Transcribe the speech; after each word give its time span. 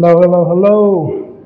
Hello, 0.00 0.20
hello, 0.22 0.44
hello. 0.44 1.44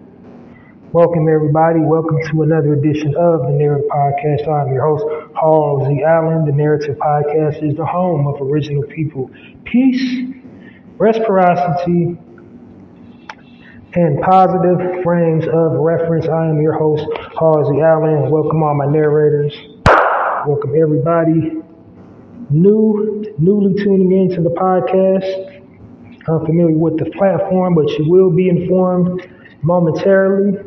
Welcome, 0.92 1.26
everybody. 1.26 1.80
Welcome 1.80 2.18
to 2.30 2.42
another 2.42 2.74
edition 2.74 3.14
of 3.16 3.46
the 3.46 3.52
Narrative 3.52 3.88
Podcast. 3.88 4.46
I'm 4.46 4.74
your 4.74 4.84
host, 4.84 5.06
Hallzie. 5.34 6.04
Allen. 6.04 6.44
The 6.44 6.52
Narrative 6.52 6.98
Podcast 6.98 7.66
is 7.66 7.74
the 7.78 7.86
home 7.86 8.26
of 8.26 8.42
original 8.42 8.82
people, 8.82 9.30
peace, 9.64 10.34
reciprocity, 10.98 12.18
and 13.94 14.20
positive 14.20 15.02
frames 15.02 15.44
of 15.46 15.72
reference. 15.72 16.28
I 16.28 16.48
am 16.48 16.60
your 16.60 16.74
host, 16.74 17.06
Hallzie. 17.34 17.82
Allen. 17.82 18.30
Welcome, 18.30 18.62
all 18.62 18.74
my 18.74 18.84
narrators. 18.84 19.54
Welcome, 20.46 20.74
everybody 20.78 21.62
new, 22.50 23.24
newly 23.38 23.82
tuning 23.82 24.12
in 24.12 24.36
to 24.36 24.42
the 24.42 24.50
podcast 24.50 25.51
unfamiliar 26.28 26.76
with 26.76 26.98
the 26.98 27.10
platform, 27.10 27.74
but 27.74 27.88
you 27.98 28.08
will 28.08 28.30
be 28.30 28.48
informed 28.48 29.28
momentarily. 29.62 30.58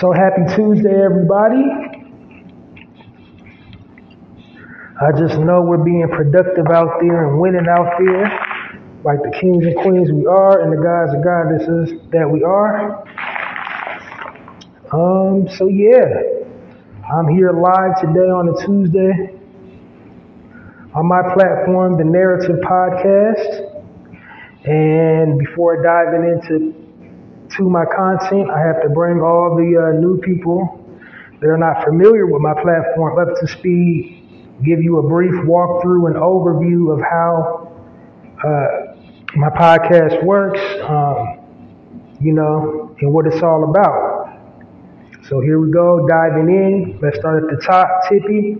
So 0.00 0.12
happy 0.12 0.42
Tuesday, 0.54 0.94
everybody. 0.94 1.64
I 5.00 5.12
just 5.18 5.38
know 5.38 5.62
we're 5.62 5.78
being 5.82 6.08
productive 6.08 6.66
out 6.68 7.00
there 7.00 7.28
and 7.28 7.40
winning 7.40 7.66
out 7.68 7.92
there, 7.98 8.24
like 9.04 9.22
the 9.22 9.36
kings 9.40 9.64
and 9.64 9.76
queens 9.76 10.10
we 10.12 10.26
are, 10.26 10.60
and 10.62 10.72
the 10.72 10.82
gods 10.82 11.14
and 11.14 11.22
goddesses 11.22 12.00
that 12.10 12.28
we 12.30 12.42
are. 12.42 13.04
Um, 14.92 15.48
so 15.56 15.68
yeah. 15.68 16.37
I'm 17.10 17.26
here 17.26 17.52
live 17.52 17.98
today 18.02 18.28
on 18.28 18.50
a 18.50 18.66
Tuesday 18.66 19.40
on 20.94 21.06
my 21.06 21.22
platform, 21.32 21.96
the 21.96 22.04
Narrative 22.04 22.56
Podcast. 22.60 23.64
And 24.66 25.38
before 25.38 25.82
diving 25.82 26.28
into 26.28 26.74
to 27.56 27.70
my 27.70 27.86
content, 27.96 28.50
I 28.50 28.60
have 28.60 28.82
to 28.82 28.90
bring 28.90 29.22
all 29.22 29.56
the 29.56 29.88
uh, 29.96 29.98
new 29.98 30.18
people 30.20 30.84
that 31.40 31.46
are 31.48 31.56
not 31.56 31.82
familiar 31.82 32.26
with 32.26 32.42
my 32.42 32.52
platform 32.52 33.18
up 33.18 33.40
to 33.40 33.48
speed, 33.48 34.60
give 34.62 34.82
you 34.82 34.98
a 34.98 35.08
brief 35.08 35.32
walkthrough 35.46 36.08
and 36.08 36.16
overview 36.16 36.92
of 36.92 37.00
how 37.00 37.72
uh, 38.44 38.92
my 39.34 39.48
podcast 39.48 40.22
works, 40.24 40.60
um, 40.82 41.40
you 42.20 42.32
know, 42.32 42.94
and 43.00 43.10
what 43.10 43.26
it's 43.26 43.42
all 43.42 43.64
about. 43.64 44.17
So 45.28 45.40
here 45.40 45.60
we 45.60 45.70
go, 45.70 46.08
diving 46.08 46.48
in. 46.48 46.98
Let's 47.02 47.18
start 47.18 47.44
at 47.44 47.50
the 47.50 47.62
top, 47.62 47.86
Tippy. 48.08 48.56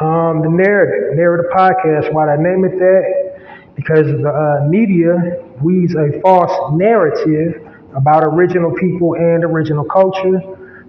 Um, 0.00 0.42
the 0.42 0.48
narrative, 0.48 1.16
narrative 1.16 1.50
podcast. 1.52 2.12
Why 2.12 2.32
I 2.32 2.36
name 2.36 2.64
it 2.64 2.78
that? 2.78 3.74
Because 3.74 4.06
the 4.06 4.28
uh, 4.30 4.68
media 4.68 5.42
weaves 5.60 5.96
a 5.96 6.20
false 6.20 6.78
narrative 6.78 7.66
about 7.96 8.22
original 8.22 8.72
people 8.74 9.14
and 9.14 9.42
original 9.42 9.84
culture. 9.84 10.38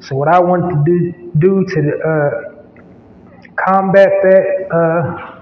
So 0.02 0.16
what 0.16 0.28
I 0.28 0.40
want 0.42 0.70
to 0.70 0.84
do, 0.86 1.32
do 1.40 1.66
to 1.66 1.80
uh, 1.98 2.30
combat 3.66 4.10
that 4.22 4.68
uh, 4.72 5.42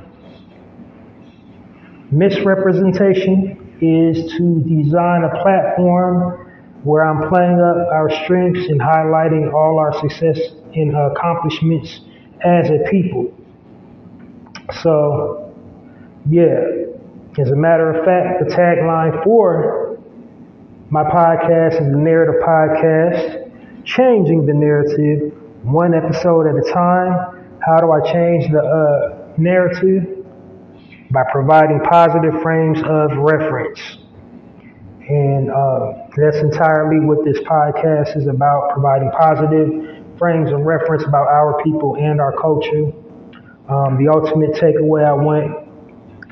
misrepresentation 2.10 3.76
is 3.82 4.32
to 4.38 4.62
design 4.62 5.26
a 5.26 5.42
platform 5.42 6.45
where 6.86 7.04
I'm 7.04 7.28
playing 7.30 7.60
up 7.60 7.88
our 7.92 8.10
strengths 8.24 8.68
and 8.70 8.80
highlighting 8.80 9.52
all 9.52 9.80
our 9.80 9.92
success 10.00 10.40
and 10.76 10.96
accomplishments 10.96 12.02
as 12.46 12.70
a 12.70 12.88
people. 12.92 13.34
So, 14.84 15.52
yeah, 16.30 16.62
as 17.40 17.50
a 17.50 17.56
matter 17.56 17.92
of 17.92 18.06
fact, 18.06 18.48
the 18.48 18.56
tagline 18.56 19.24
for 19.24 20.00
my 20.92 21.04
podcast 21.04 21.82
is 21.82 21.92
the 21.92 21.98
Narrative 21.98 22.42
Podcast, 22.46 23.84
changing 23.86 24.46
the 24.46 24.54
narrative 24.54 25.34
one 25.64 25.96
episode 25.96 26.46
at 26.46 26.56
a 26.56 26.72
time. 26.72 27.50
How 27.66 27.80
do 27.80 27.92
I 27.92 28.14
change 28.14 28.52
the 28.52 28.62
uh, 28.62 29.34
narrative? 29.38 30.24
By 31.10 31.24
providing 31.32 31.80
positive 31.80 32.42
frames 32.44 32.80
of 32.86 33.12
reference. 33.18 34.05
And 35.08 35.52
uh, 35.52 36.08
that's 36.16 36.38
entirely 36.38 37.00
what 37.00 37.24
this 37.24 37.38
podcast 37.40 38.18
is 38.18 38.28
about 38.28 38.72
providing 38.72 39.12
positive 39.12 40.18
frames 40.18 40.52
of 40.52 40.62
reference 40.62 41.04
about 41.06 41.28
our 41.28 41.62
people 41.64 41.96
and 41.98 42.20
our 42.20 42.32
culture. 42.34 42.92
Um, 43.70 43.98
the 44.04 44.10
ultimate 44.12 44.54
takeaway 44.54 45.06
I 45.06 45.14
want 45.14 45.68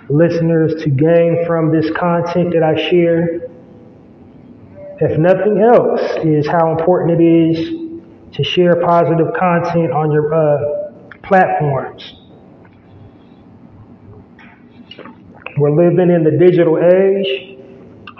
listeners 0.09 0.81
to 0.83 0.89
gain 0.89 1.45
from 1.45 1.71
this 1.71 1.91
content 1.95 2.53
that 2.53 2.63
I 2.63 2.75
share, 2.89 3.41
if 4.99 5.19
nothing 5.19 5.59
else, 5.59 6.01
is 6.23 6.47
how 6.47 6.71
important 6.71 7.21
it 7.21 7.23
is 7.23 8.35
to 8.35 8.43
share 8.43 8.81
positive 8.81 9.33
content 9.37 9.91
on 9.91 10.11
your 10.11 10.33
uh, 10.33 10.91
platforms. 11.21 12.15
We're 15.57 15.69
living 15.69 16.09
in 16.09 16.23
the 16.23 16.31
digital 16.31 16.79
age 16.79 17.52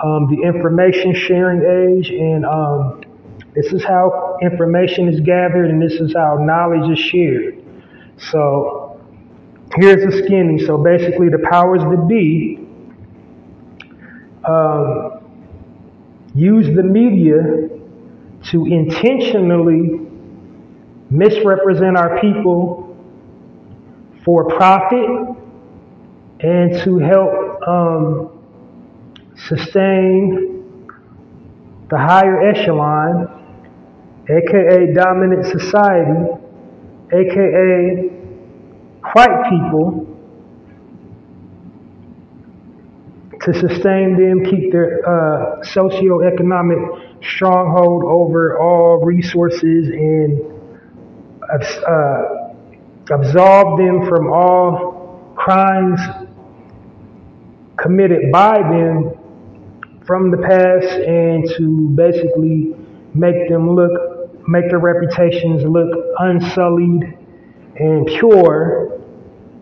um, 0.02 0.28
the 0.34 0.42
information 0.42 1.14
sharing 1.14 1.62
age, 1.62 2.10
and 2.10 2.46
um, 2.46 3.02
this 3.56 3.72
is 3.74 3.84
how 3.84 4.38
information 4.42 5.08
is 5.08 5.20
gathered, 5.20 5.70
and 5.70 5.82
this 5.82 5.94
is 5.94 6.14
how 6.16 6.38
knowledge 6.38 6.90
is 6.92 7.00
shared. 7.00 7.64
So 8.32 9.00
here's 9.76 10.04
the 10.04 10.24
skinny. 10.24 10.66
So 10.66 10.78
basically, 10.78 11.30
the 11.30 11.46
powers 11.50 11.82
that 11.82 12.08
be 12.08 12.60
um, 14.46 15.20
use 16.34 16.76
the 16.76 16.84
media 16.84 17.70
to 18.52 18.66
intentionally 18.66 20.00
misrepresent 21.10 21.96
our 21.96 22.20
people 22.20 22.98
for 24.26 24.46
profit 24.56 25.06
and 26.40 26.84
to 26.84 26.98
help 26.98 27.68
um, 27.68 28.33
sustain 29.36 30.54
the 31.90 31.98
higher 31.98 32.42
echelon, 32.50 33.28
aka 34.30 34.94
dominant 34.94 35.46
society, 35.46 36.26
aka 37.12 38.10
white 39.14 39.50
people, 39.50 40.08
to 43.42 43.54
sustain 43.54 44.18
them, 44.18 44.46
keep 44.46 44.72
their 44.72 45.08
uh, 45.08 45.62
socioeconomic 45.62 47.22
stronghold 47.24 48.04
over 48.06 48.58
all 48.60 49.04
resources, 49.04 49.90
and 49.90 50.42
uh, 51.52 52.44
absolve 53.12 53.78
them 53.78 54.08
from 54.08 54.32
all 54.32 55.34
crimes 55.36 56.00
committed 57.78 58.32
by 58.32 58.58
them 58.60 59.12
from 60.06 60.32
the 60.32 60.38
past 60.38 60.88
and 60.88 61.48
to 61.58 61.90
basically 61.96 62.76
make 63.14 63.50
them 63.50 63.76
look, 63.76 63.92
make 64.48 64.70
their 64.70 64.80
reputations 64.80 65.64
look 65.64 65.90
unsullied 66.20 67.18
and 67.80 68.06
pure 68.08 69.00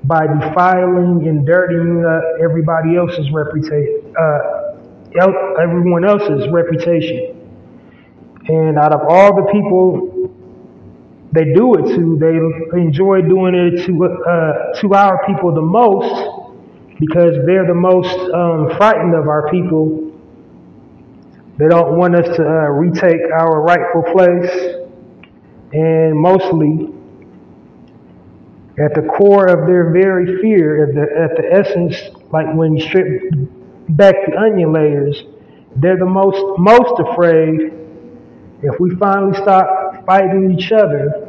by 0.03 0.25
defiling 0.25 1.27
and 1.27 1.45
dirtying 1.45 2.03
uh, 2.03 2.43
everybody 2.43 2.97
else's 2.97 3.29
reputation, 3.31 4.13
uh, 4.19 5.61
everyone 5.61 6.03
else's 6.03 6.47
reputation. 6.51 7.37
And 8.47 8.77
out 8.79 8.93
of 8.93 9.01
all 9.07 9.35
the 9.35 9.51
people 9.51 10.11
they 11.33 11.45
do 11.53 11.75
it 11.75 11.95
to, 11.95 12.17
they 12.19 12.81
enjoy 12.81 13.21
doing 13.21 13.55
it 13.55 13.85
to 13.85 14.03
uh, 14.03 14.81
to 14.81 14.93
our 14.93 15.25
people 15.25 15.53
the 15.53 15.61
most 15.61 16.41
because 16.99 17.35
they're 17.45 17.65
the 17.65 17.73
most 17.73 18.13
um, 18.33 18.75
frightened 18.77 19.15
of 19.15 19.27
our 19.27 19.49
people. 19.49 20.10
They 21.61 21.67
don't 21.67 21.95
want 21.95 22.15
us 22.15 22.25
to 22.37 22.43
uh, 22.43 22.69
retake 22.71 23.21
our 23.31 23.61
rightful 23.61 24.01
place, 24.11 24.49
and 25.71 26.17
mostly 26.17 26.89
at 28.83 28.95
the 28.95 29.07
core 29.15 29.45
of 29.45 29.67
their 29.67 29.91
very 29.91 30.41
fear, 30.41 30.87
at 30.87 30.95
the, 30.95 31.01
at 31.01 31.37
the 31.37 31.53
essence, 31.53 31.95
like 32.31 32.51
when 32.55 32.77
you 32.77 32.83
strip 32.83 33.05
back 33.89 34.15
the 34.25 34.37
onion 34.39 34.73
layers, 34.73 35.21
they're 35.75 35.99
the 35.99 36.03
most 36.03 36.41
most 36.57 36.99
afraid 36.99 37.71
if 38.63 38.79
we 38.79 38.95
finally 38.95 39.37
stop 39.37 40.03
fighting 40.07 40.57
each 40.57 40.71
other, 40.71 41.27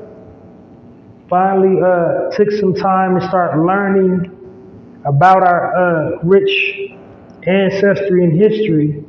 finally 1.29 1.79
uh, 1.85 2.31
took 2.31 2.51
some 2.53 2.73
time 2.73 3.21
to 3.21 3.29
start 3.29 3.59
learning 3.59 4.31
about 5.05 5.43
our 5.43 5.77
uh, 5.77 6.19
rich 6.23 6.95
ancestry 7.47 8.25
and 8.25 8.33
history, 8.33 9.05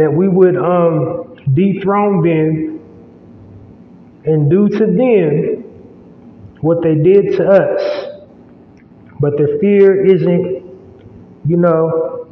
that 0.00 0.10
we 0.10 0.28
would 0.28 0.56
um, 0.56 1.36
dethrone 1.52 2.22
them 2.22 2.80
and 4.24 4.50
do 4.50 4.68
to 4.68 4.86
them 4.86 5.62
what 6.62 6.82
they 6.82 6.94
did 6.94 7.36
to 7.36 7.46
us. 7.46 8.06
But 9.20 9.36
their 9.36 9.58
fear 9.58 10.04
isn't, 10.06 10.64
you 11.46 11.56
know, 11.58 12.26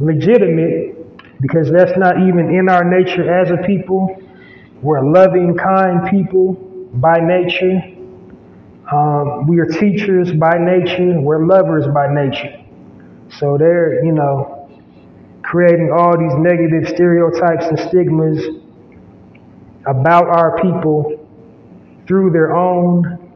legitimate 0.00 1.40
because 1.40 1.70
that's 1.70 1.96
not 1.96 2.18
even 2.18 2.52
in 2.52 2.68
our 2.68 2.84
nature 2.84 3.32
as 3.32 3.50
a 3.52 3.58
people. 3.64 4.16
We're 4.82 5.04
loving, 5.04 5.56
kind 5.56 6.10
people 6.10 6.54
by 6.94 7.20
nature. 7.20 7.80
Um, 8.90 9.46
we 9.46 9.60
are 9.60 9.66
teachers 9.66 10.32
by 10.32 10.58
nature. 10.58 11.20
We're 11.20 11.46
lovers 11.46 11.86
by 11.94 12.12
nature. 12.12 12.60
So 13.38 13.56
they're, 13.56 14.04
you 14.04 14.12
know, 14.12 14.53
creating 15.54 15.88
all 15.96 16.18
these 16.18 16.34
negative 16.38 16.88
stereotypes 16.88 17.64
and 17.66 17.78
stigmas 17.78 18.44
about 19.86 20.26
our 20.26 20.60
people 20.60 21.24
through 22.08 22.28
their 22.32 22.56
own 22.56 23.32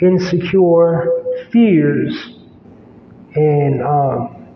insecure 0.00 1.10
fears 1.50 2.38
and 3.34 3.82
um, 3.82 4.46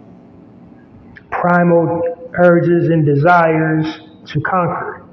primal 1.32 2.02
urges 2.38 2.88
and 2.88 3.04
desires 3.04 3.98
to 4.24 4.40
conquer. 4.42 5.04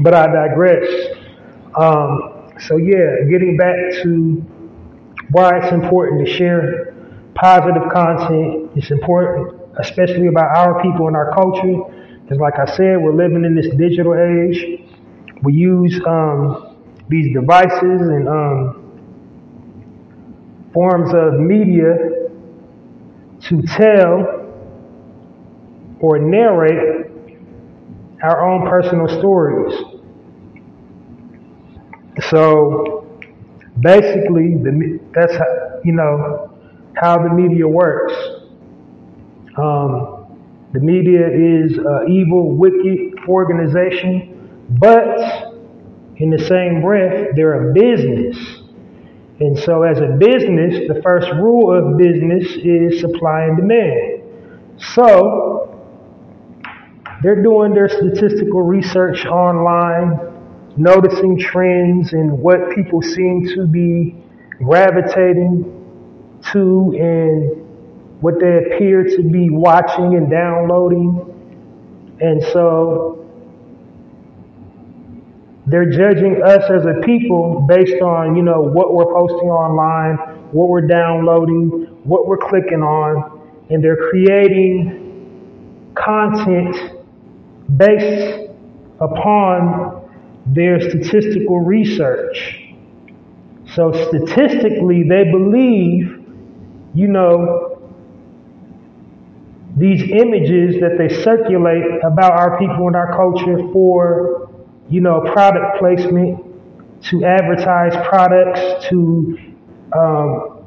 But 0.00 0.14
I 0.14 0.26
digress. 0.26 1.17
Um, 1.78 2.50
so, 2.60 2.76
yeah, 2.76 3.22
getting 3.30 3.56
back 3.56 3.76
to 4.02 4.44
why 5.30 5.58
it's 5.58 5.72
important 5.72 6.26
to 6.26 6.32
share 6.34 6.94
positive 7.34 7.84
content. 7.92 8.72
It's 8.74 8.90
important, 8.90 9.54
especially 9.78 10.26
about 10.26 10.56
our 10.56 10.82
people 10.82 11.06
and 11.06 11.14
our 11.16 11.32
culture. 11.34 12.18
Because, 12.22 12.38
like 12.38 12.58
I 12.58 12.66
said, 12.66 13.00
we're 13.00 13.14
living 13.14 13.44
in 13.44 13.54
this 13.54 13.68
digital 13.76 14.14
age. 14.14 14.82
We 15.42 15.52
use 15.52 16.00
um, 16.04 16.76
these 17.08 17.32
devices 17.32 17.80
and 17.82 18.28
um, 18.28 18.84
forms 20.74 21.14
of 21.14 21.38
media 21.38 21.96
to 23.42 23.62
tell 23.62 24.34
or 26.00 26.18
narrate 26.18 27.06
our 28.22 28.50
own 28.50 28.68
personal 28.68 29.08
stories. 29.20 29.97
So 32.22 33.06
basically, 33.80 34.54
the, 34.54 35.00
that's 35.14 35.36
how, 35.36 35.80
you 35.84 35.92
know 35.92 36.58
how 36.96 37.22
the 37.22 37.32
media 37.32 37.66
works. 37.66 38.12
Um, 39.56 40.36
the 40.72 40.80
media 40.80 41.26
is 41.26 41.78
an 41.78 42.06
evil, 42.10 42.50
wicked 42.50 43.26
organization, 43.28 44.66
but 44.78 45.54
in 46.16 46.30
the 46.30 46.38
same 46.38 46.82
breath, 46.82 47.28
they're 47.34 47.70
a 47.70 47.72
business. 47.72 48.36
And 49.40 49.56
so, 49.56 49.84
as 49.84 49.98
a 49.98 50.16
business, 50.18 50.88
the 50.88 51.00
first 51.02 51.30
rule 51.34 51.72
of 51.72 51.96
business 51.96 52.44
is 52.64 53.00
supply 53.00 53.44
and 53.44 53.56
demand. 53.56 54.22
So, 54.94 55.78
they're 57.22 57.42
doing 57.42 57.72
their 57.72 57.88
statistical 57.88 58.62
research 58.62 59.26
online, 59.26 60.18
noticing 60.78 61.38
trends 61.38 62.12
and 62.12 62.38
what 62.38 62.70
people 62.74 63.02
seem 63.02 63.46
to 63.54 63.66
be 63.66 64.16
gravitating 64.58 65.74
to 66.52 66.94
and 66.98 68.20
what 68.20 68.34
they 68.40 68.58
appear 68.58 69.04
to 69.04 69.22
be 69.22 69.48
watching 69.50 70.14
and 70.14 70.30
downloading. 70.30 71.24
And 72.20 72.42
so 72.52 73.26
they're 75.66 75.90
judging 75.90 76.42
us 76.42 76.64
as 76.70 76.86
a 76.86 77.00
people 77.04 77.66
based 77.68 78.00
on, 78.02 78.36
you 78.36 78.42
know, 78.42 78.62
what 78.62 78.94
we're 78.94 79.12
posting 79.12 79.50
online, 79.50 80.16
what 80.52 80.68
we're 80.68 80.86
downloading, 80.86 81.86
what 82.04 82.26
we're 82.26 82.38
clicking 82.38 82.82
on, 82.82 83.40
and 83.70 83.84
they're 83.84 84.08
creating 84.10 85.92
content 85.94 86.74
based 87.76 88.50
upon 89.00 89.97
their 90.54 90.80
statistical 90.80 91.60
research. 91.60 92.64
So 93.74 93.92
statistically, 93.92 95.04
they 95.08 95.24
believe, 95.30 96.24
you 96.94 97.08
know, 97.08 97.78
these 99.76 100.02
images 100.10 100.80
that 100.80 100.96
they 100.98 101.22
circulate 101.22 101.84
about 102.02 102.32
our 102.32 102.58
people 102.58 102.86
and 102.86 102.96
our 102.96 103.14
culture 103.14 103.58
for, 103.72 104.50
you 104.88 105.00
know, 105.00 105.20
product 105.32 105.78
placement, 105.78 106.44
to 107.00 107.24
advertise 107.24 107.94
products, 108.08 108.88
to, 108.88 109.38
um, 109.96 110.66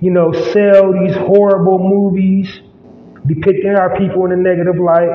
you 0.00 0.10
know, 0.10 0.32
sell 0.32 0.92
these 0.92 1.16
horrible 1.16 1.78
movies 1.78 2.60
depicting 3.26 3.74
our 3.74 3.96
people 3.98 4.24
in 4.26 4.32
a 4.32 4.36
negative 4.36 4.78
light, 4.78 5.08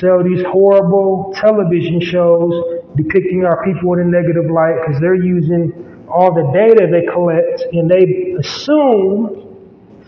sell 0.00 0.22
these 0.22 0.42
horrible 0.44 1.32
television 1.36 2.00
shows 2.00 2.82
depicting 2.96 3.44
our 3.44 3.64
people 3.64 3.94
in 3.94 4.00
a 4.00 4.04
negative 4.04 4.50
light 4.50 4.74
because 4.80 5.00
they're 5.00 5.14
using 5.14 5.72
all 6.08 6.32
the 6.34 6.50
data 6.52 6.86
they 6.90 7.06
collect 7.12 7.62
and 7.72 7.90
they 7.90 8.34
assume 8.38 9.42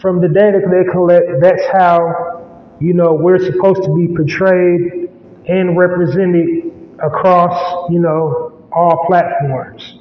from 0.00 0.20
the 0.20 0.28
data 0.28 0.60
they 0.70 0.84
collect 0.90 1.26
that's 1.40 1.64
how 1.72 2.76
you 2.80 2.94
know 2.94 3.14
we're 3.14 3.38
supposed 3.38 3.82
to 3.82 3.94
be 3.94 4.14
portrayed 4.14 5.10
and 5.48 5.76
represented 5.76 6.72
across 7.02 7.90
you 7.90 7.98
know 7.98 8.52
all 8.70 9.06
platforms. 9.06 9.98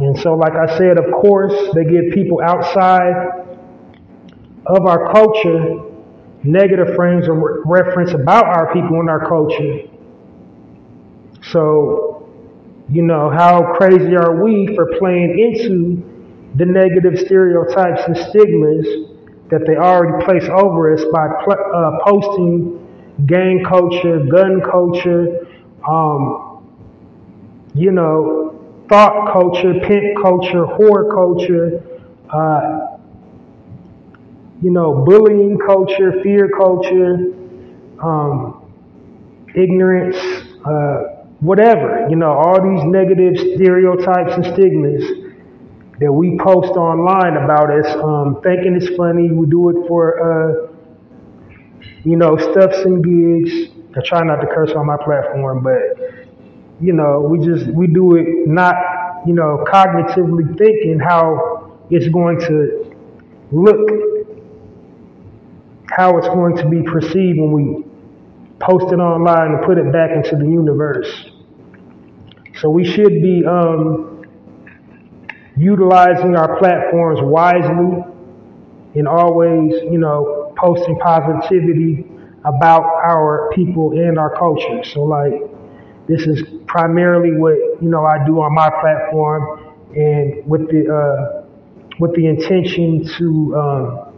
And 0.00 0.18
so 0.18 0.34
like 0.34 0.54
i 0.54 0.78
said 0.78 0.98
of 0.98 1.12
course 1.12 1.54
they 1.74 1.84
give 1.84 2.12
people 2.12 2.40
outside 2.42 3.46
of 4.66 4.86
our 4.86 5.12
culture 5.12 5.89
negative 6.44 6.94
frames 6.96 7.28
of 7.28 7.36
reference 7.64 8.12
about 8.12 8.44
our 8.46 8.72
people 8.72 9.00
and 9.00 9.10
our 9.10 9.26
culture. 9.28 9.80
So, 11.42 12.28
you 12.88 13.02
know, 13.02 13.30
how 13.30 13.74
crazy 13.74 14.16
are 14.16 14.42
we 14.42 14.74
for 14.74 14.98
playing 14.98 15.38
into 15.38 16.02
the 16.56 16.64
negative 16.64 17.18
stereotypes 17.18 18.02
and 18.06 18.16
stigmas 18.16 18.86
that 19.50 19.64
they 19.66 19.76
already 19.76 20.24
place 20.24 20.48
over 20.50 20.94
us 20.94 21.02
by 21.12 21.26
uh, 21.26 21.98
posting 22.04 22.76
gang 23.26 23.64
culture, 23.64 24.24
gun 24.30 24.60
culture, 24.60 25.46
um, 25.88 26.64
you 27.74 27.90
know, 27.90 28.84
thought 28.88 29.32
culture, 29.32 29.74
pimp 29.80 30.16
culture, 30.22 30.64
whore 30.64 31.10
culture, 31.12 31.82
uh, 32.30 32.89
you 34.62 34.70
know, 34.70 35.04
bullying 35.06 35.58
culture, 35.58 36.20
fear 36.22 36.48
culture, 36.56 37.32
um, 38.02 38.72
ignorance, 39.54 40.16
uh, 40.66 41.24
whatever, 41.40 42.06
you 42.10 42.16
know, 42.16 42.32
all 42.32 42.60
these 42.62 42.84
negative 42.84 43.36
stereotypes 43.54 44.32
and 44.34 44.44
stigmas 44.46 45.04
that 46.00 46.12
we 46.12 46.38
post 46.38 46.72
online 46.72 47.36
about 47.36 47.70
us, 47.70 47.86
um, 48.02 48.40
thinking 48.42 48.74
it's 48.76 48.94
funny. 48.96 49.30
We 49.30 49.46
do 49.46 49.68
it 49.70 49.86
for, 49.88 50.68
uh, 50.68 50.72
you 52.04 52.16
know, 52.16 52.36
stuffs 52.36 52.78
and 52.84 53.02
gigs. 53.04 53.72
I 53.96 54.00
try 54.04 54.22
not 54.24 54.36
to 54.36 54.46
curse 54.46 54.72
on 54.72 54.86
my 54.86 54.96
platform, 55.02 55.62
but 55.62 55.98
you 56.80 56.92
know, 56.92 57.20
we 57.20 57.44
just 57.46 57.66
we 57.74 57.86
do 57.86 58.16
it 58.16 58.46
not, 58.46 58.74
you 59.26 59.34
know, 59.34 59.64
cognitively 59.68 60.56
thinking 60.58 60.98
how 60.98 61.78
it's 61.90 62.08
going 62.08 62.40
to 62.40 62.94
look, 63.52 63.80
how 66.00 66.16
it's 66.16 66.28
going 66.28 66.56
to 66.56 66.66
be 66.66 66.82
perceived 66.82 67.38
when 67.38 67.52
we 67.52 67.84
post 68.58 68.90
it 68.90 68.96
online 68.96 69.52
and 69.52 69.62
put 69.62 69.76
it 69.76 69.92
back 69.92 70.10
into 70.16 70.34
the 70.34 70.50
universe. 70.50 71.26
So 72.58 72.70
we 72.70 72.84
should 72.84 73.20
be 73.20 73.44
um, 73.44 74.24
utilizing 75.58 76.36
our 76.36 76.58
platforms 76.58 77.20
wisely 77.22 78.02
and 78.94 79.06
always, 79.06 79.74
you 79.92 79.98
know, 79.98 80.54
posting 80.56 80.98
positivity 81.00 82.06
about 82.46 82.84
our 83.04 83.50
people 83.54 83.92
and 83.92 84.18
our 84.18 84.34
culture. 84.38 84.82
So 84.84 85.02
like 85.02 85.34
this 86.08 86.22
is 86.22 86.42
primarily 86.66 87.32
what 87.36 87.56
you 87.82 87.90
know 87.90 88.06
I 88.06 88.24
do 88.24 88.40
on 88.40 88.54
my 88.54 88.70
platform, 88.80 89.74
and 89.94 90.46
with 90.46 90.66
the 90.70 90.80
uh, 90.88 91.46
with 91.98 92.14
the 92.14 92.26
intention 92.26 93.04
to 93.18 93.56
um, 93.56 94.09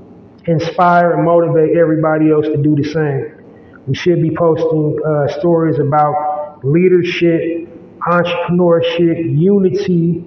inspire 0.46 1.12
and 1.12 1.24
motivate 1.24 1.76
everybody 1.76 2.30
else 2.30 2.46
to 2.46 2.56
do 2.56 2.74
the 2.74 2.84
same. 2.84 3.44
We 3.86 3.94
should 3.94 4.22
be 4.22 4.34
posting 4.34 4.98
uh, 5.04 5.28
stories 5.38 5.78
about 5.78 6.60
leadership, 6.64 7.68
entrepreneurship, 8.00 9.38
unity, 9.38 10.26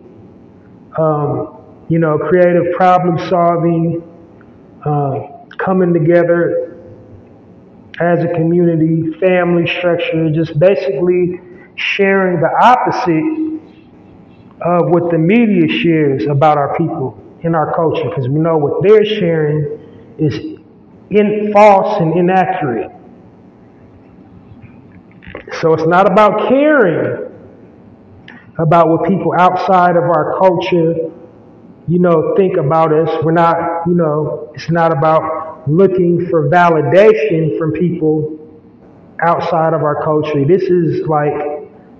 um, 0.97 1.57
you 1.89 1.99
know, 1.99 2.17
creative 2.17 2.73
problem 2.73 3.17
solving, 3.29 4.01
uh, 4.85 5.27
coming 5.57 5.93
together 5.93 6.77
as 7.99 8.23
a 8.23 8.27
community, 8.27 9.17
family 9.19 9.67
structure, 9.67 10.29
just 10.31 10.57
basically 10.59 11.39
sharing 11.75 12.41
the 12.41 12.49
opposite 12.61 13.61
of 14.61 14.89
what 14.89 15.11
the 15.11 15.17
media 15.17 15.67
shares 15.67 16.25
about 16.27 16.57
our 16.57 16.75
people 16.77 17.21
in 17.41 17.55
our 17.55 17.73
culture, 17.73 18.09
because 18.09 18.27
we 18.27 18.39
know 18.39 18.57
what 18.57 18.81
they're 18.81 19.05
sharing 19.05 19.84
is 20.17 20.59
in 21.11 21.51
false 21.53 22.01
and 22.01 22.17
inaccurate. 22.17 22.91
So 25.61 25.73
it's 25.73 25.87
not 25.87 26.11
about 26.11 26.49
caring 26.49 27.31
about 28.57 28.87
what 28.87 29.07
people 29.07 29.33
outside 29.37 29.97
of 29.97 30.03
our 30.03 30.37
culture, 30.39 31.11
you 31.87 31.99
know, 31.99 32.33
think 32.37 32.57
about 32.57 32.93
us. 32.93 33.23
We're 33.23 33.31
not, 33.31 33.85
you 33.85 33.93
know, 33.93 34.51
it's 34.55 34.69
not 34.71 34.91
about 34.91 35.67
looking 35.67 36.27
for 36.29 36.49
validation 36.49 37.57
from 37.57 37.73
people 37.73 38.39
outside 39.21 39.73
of 39.73 39.83
our 39.83 40.03
culture. 40.03 40.45
This 40.45 40.63
is 40.63 41.05
like 41.07 41.33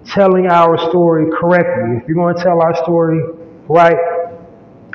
telling 0.06 0.48
our 0.48 0.78
story 0.90 1.30
correctly. 1.40 1.98
If 2.02 2.08
you're 2.08 2.16
going 2.16 2.36
to 2.36 2.44
tell 2.44 2.62
our 2.62 2.76
story 2.84 3.20
right, 3.68 3.98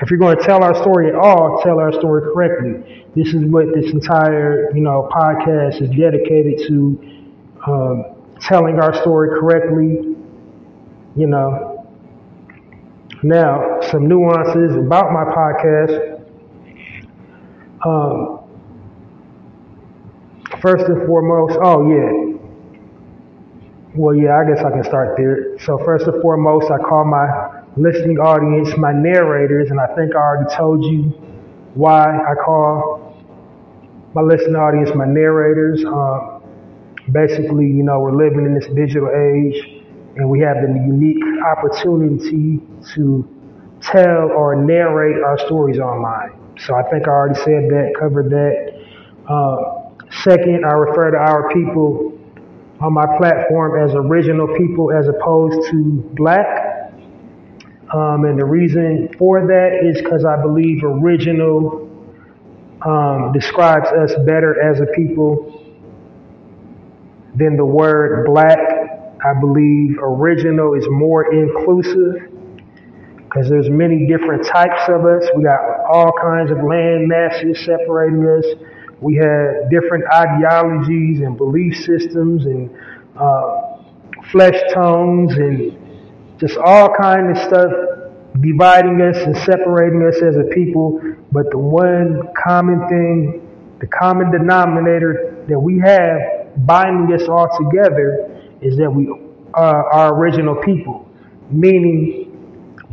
if 0.03 0.11
you're 0.11 0.19
going 0.19 0.37
to 0.39 0.43
tell 0.43 0.63
our 0.65 0.75
story 0.75 1.09
at 1.09 1.15
all, 1.15 1.61
tell 1.63 1.79
our 1.79 1.93
story 1.93 2.23
correctly. 2.33 3.00
This 3.15 3.29
is 3.35 3.45
what 3.47 3.75
this 3.75 3.91
entire, 3.93 4.71
you 4.75 4.83
know, 4.83 5.09
podcast 5.13 5.83
is 5.83 5.91
dedicated 5.91 6.67
to, 6.69 7.27
um, 7.67 8.05
telling 8.41 8.79
our 8.81 8.95
story 9.03 9.31
correctly, 9.39 10.17
you 11.17 11.27
know. 11.27 11.87
Now, 13.23 13.81
some 13.91 14.09
nuances 14.09 14.77
about 14.77 15.13
my 15.13 15.25
podcast. 15.25 16.21
Um, 17.85 18.39
first 20.61 20.85
and 20.87 21.07
foremost, 21.07 21.59
oh 21.63 21.89
yeah, 21.89 22.39
well, 23.95 24.15
yeah, 24.15 24.39
I 24.39 24.45
guess 24.49 24.65
I 24.65 24.71
can 24.71 24.85
start 24.85 25.17
there. 25.17 25.59
So 25.61 25.79
first 25.85 26.07
and 26.07 26.21
foremost, 26.23 26.71
I 26.71 26.79
call 26.79 27.05
my 27.05 27.63
listening 27.77 28.19
audience 28.19 28.77
my 28.79 28.93
narrators, 28.93 29.71
and 29.71 29.81
I 29.81 29.87
think 29.97 30.15
I 30.15 30.19
already 30.19 30.55
told 30.57 30.85
you 30.85 31.13
why 31.75 32.17
I 32.17 32.35
call 32.45 33.11
my 34.15 34.23
listening 34.23 34.57
audience 34.57 34.91
my 34.95 35.07
narrators. 35.07 35.85
Um, 35.85 36.43
basically, 37.13 37.67
you 37.67 37.83
know, 37.83 38.01
we're 38.01 38.15
living 38.17 38.45
in 38.45 38.55
this 38.55 38.67
digital 38.75 39.09
age, 39.09 39.83
and 40.17 40.29
we 40.29 40.41
have 40.41 40.57
the 40.63 40.69
unique 40.69 41.23
opportunity 41.47 42.61
to 42.95 43.29
tell 43.83 44.31
or 44.31 44.57
narrate 44.57 45.23
our 45.23 45.39
stories 45.47 45.79
online. 45.79 46.33
So 46.59 46.75
I 46.75 46.83
think 46.91 47.09
I 47.09 47.11
already 47.11 47.41
said 47.41 47.71
that, 47.71 47.93
covered 47.99 48.31
that. 48.31 48.85
Uh, 49.29 49.91
second, 50.23 50.65
I 50.65 50.73
refer 50.73 51.13
to 51.13 51.17
our 51.17 51.49
people 51.53 52.19
on 52.81 52.93
my 52.93 53.07
platform 53.19 53.79
as 53.83 53.95
original 53.95 54.49
people 54.57 54.91
as 54.93 55.09
opposed 55.09 55.71
to 55.71 56.03
black. 56.17 56.70
Um, 57.93 58.25
and 58.25 58.39
the 58.39 58.45
reason 58.45 59.09
for 59.19 59.47
that 59.47 59.81
is 59.83 60.01
because 60.01 60.25
I 60.25 60.41
believe 60.41 60.85
original 60.85 61.89
um, 62.87 63.33
describes 63.33 63.89
us 63.89 64.13
better 64.27 64.63
as 64.63 64.81
a 64.81 64.87
people 64.95 65.61
than 67.35 67.57
the 67.57 67.65
word 67.65 68.27
black. 68.27 68.59
I 68.59 69.39
believe 69.41 69.99
original 70.01 70.75
is 70.75 70.87
more 70.89 71.33
inclusive 71.35 72.31
because 73.25 73.49
there's 73.49 73.69
many 73.69 74.07
different 74.07 74.47
types 74.47 74.89
of 74.89 75.05
us. 75.05 75.29
We 75.37 75.43
got 75.43 75.61
all 75.93 76.13
kinds 76.21 76.51
of 76.51 76.59
land 76.65 77.09
masses 77.09 77.65
separating 77.65 78.27
us. 78.27 78.45
We 79.01 79.17
had 79.17 79.69
different 79.71 80.05
ideologies 80.13 81.21
and 81.21 81.37
belief 81.37 81.75
systems 81.77 82.47
and 82.47 82.71
uh, 83.17 83.83
flesh 84.31 84.59
tones 84.73 85.33
and 85.35 85.80
just 86.41 86.57
all 86.57 86.95
kind 86.95 87.31
of 87.31 87.37
stuff 87.37 87.71
dividing 88.41 89.01
us 89.03 89.17
and 89.19 89.37
separating 89.37 90.03
us 90.03 90.17
as 90.23 90.37
a 90.37 90.45
people. 90.55 91.01
But 91.31 91.51
the 91.51 91.59
one 91.59 92.29
common 92.47 92.89
thing, 92.89 93.47
the 93.81 93.87
common 93.87 94.31
denominator 94.31 95.45
that 95.49 95.59
we 95.59 95.79
have 95.81 96.57
binding 96.67 97.15
us 97.15 97.29
all 97.29 97.49
together 97.59 98.41
is 98.61 98.77
that 98.79 98.91
we 98.91 99.09
are 99.55 99.93
our 99.93 100.15
original 100.15 100.57
people, 100.57 101.09
meaning 101.51 102.27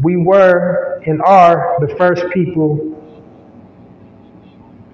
we 0.01 0.18
were 0.18 1.01
and 1.06 1.22
are 1.22 1.77
the 1.80 1.96
first 1.96 2.25
people 2.34 2.94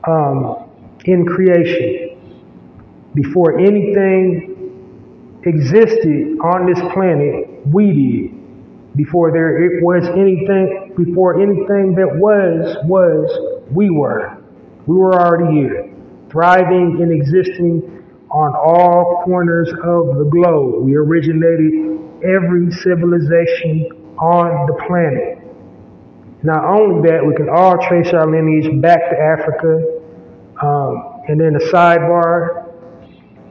um, 0.07 0.69
in 1.05 1.25
creation. 1.25 2.09
Before 3.13 3.59
anything 3.59 5.41
existed 5.45 6.39
on 6.39 6.65
this 6.65 6.79
planet, 6.93 7.65
we 7.67 7.91
did. 7.91 8.42
Before 8.95 9.31
there 9.31 9.63
it 9.63 9.83
was 9.83 10.07
anything, 10.09 10.93
before 10.95 11.41
anything 11.41 11.95
that 11.95 12.15
was, 12.15 12.77
was, 12.85 13.65
we 13.71 13.89
were. 13.89 14.37
We 14.85 14.95
were 14.95 15.13
already 15.19 15.55
here, 15.55 15.93
thriving 16.29 16.99
and 17.01 17.11
existing 17.11 18.03
on 18.29 18.53
all 18.55 19.23
corners 19.25 19.69
of 19.69 20.17
the 20.17 20.29
globe. 20.31 20.83
We 20.83 20.95
originated 20.95 21.99
every 22.23 22.71
civilization 22.71 24.13
on 24.19 24.67
the 24.67 24.73
planet. 24.85 25.39
Not 26.43 26.65
only 26.65 27.09
that, 27.09 27.25
we 27.25 27.33
can 27.35 27.49
all 27.49 27.77
trace 27.87 28.13
our 28.13 28.29
lineage 28.29 28.81
back 28.81 28.99
to 29.09 29.17
Africa. 29.17 30.01
Um, 30.61 31.21
and 31.29 31.39
then 31.39 31.55
a 31.55 31.71
sidebar, 31.71 32.69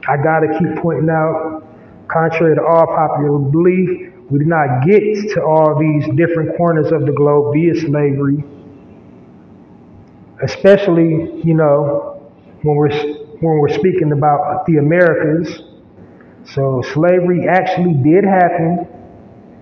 I 0.07 0.17
gotta 0.23 0.47
keep 0.59 0.81
pointing 0.81 1.09
out, 1.09 1.63
contrary 2.07 2.55
to 2.55 2.63
all 2.63 2.85
popular 2.85 3.39
belief, 3.39 4.12
we 4.33 4.39
did 4.39 4.47
not 4.47 4.83
get 4.83 5.03
to 5.35 5.43
all 5.43 5.77
these 5.79 6.07
different 6.15 6.57
corners 6.57 6.91
of 6.91 7.05
the 7.05 7.11
globe 7.11 7.53
via 7.53 7.75
slavery. 7.75 8.43
Especially, 10.41 11.39
you 11.43 11.53
know, 11.53 12.19
when 12.63 12.75
we're 12.75 12.89
when 12.89 13.59
we're 13.59 13.69
speaking 13.69 14.11
about 14.11 14.65
the 14.65 14.77
Americas. 14.77 15.61
So 16.45 16.81
slavery 16.95 17.47
actually 17.47 17.93
did 18.03 18.23
happen. 18.23 18.87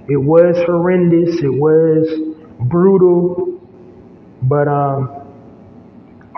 It 0.08 0.16
was 0.16 0.56
horrendous. 0.66 1.42
It 1.44 1.54
was 1.54 2.08
brutal. 2.62 3.60
But 4.44 4.70
um, 4.70 5.28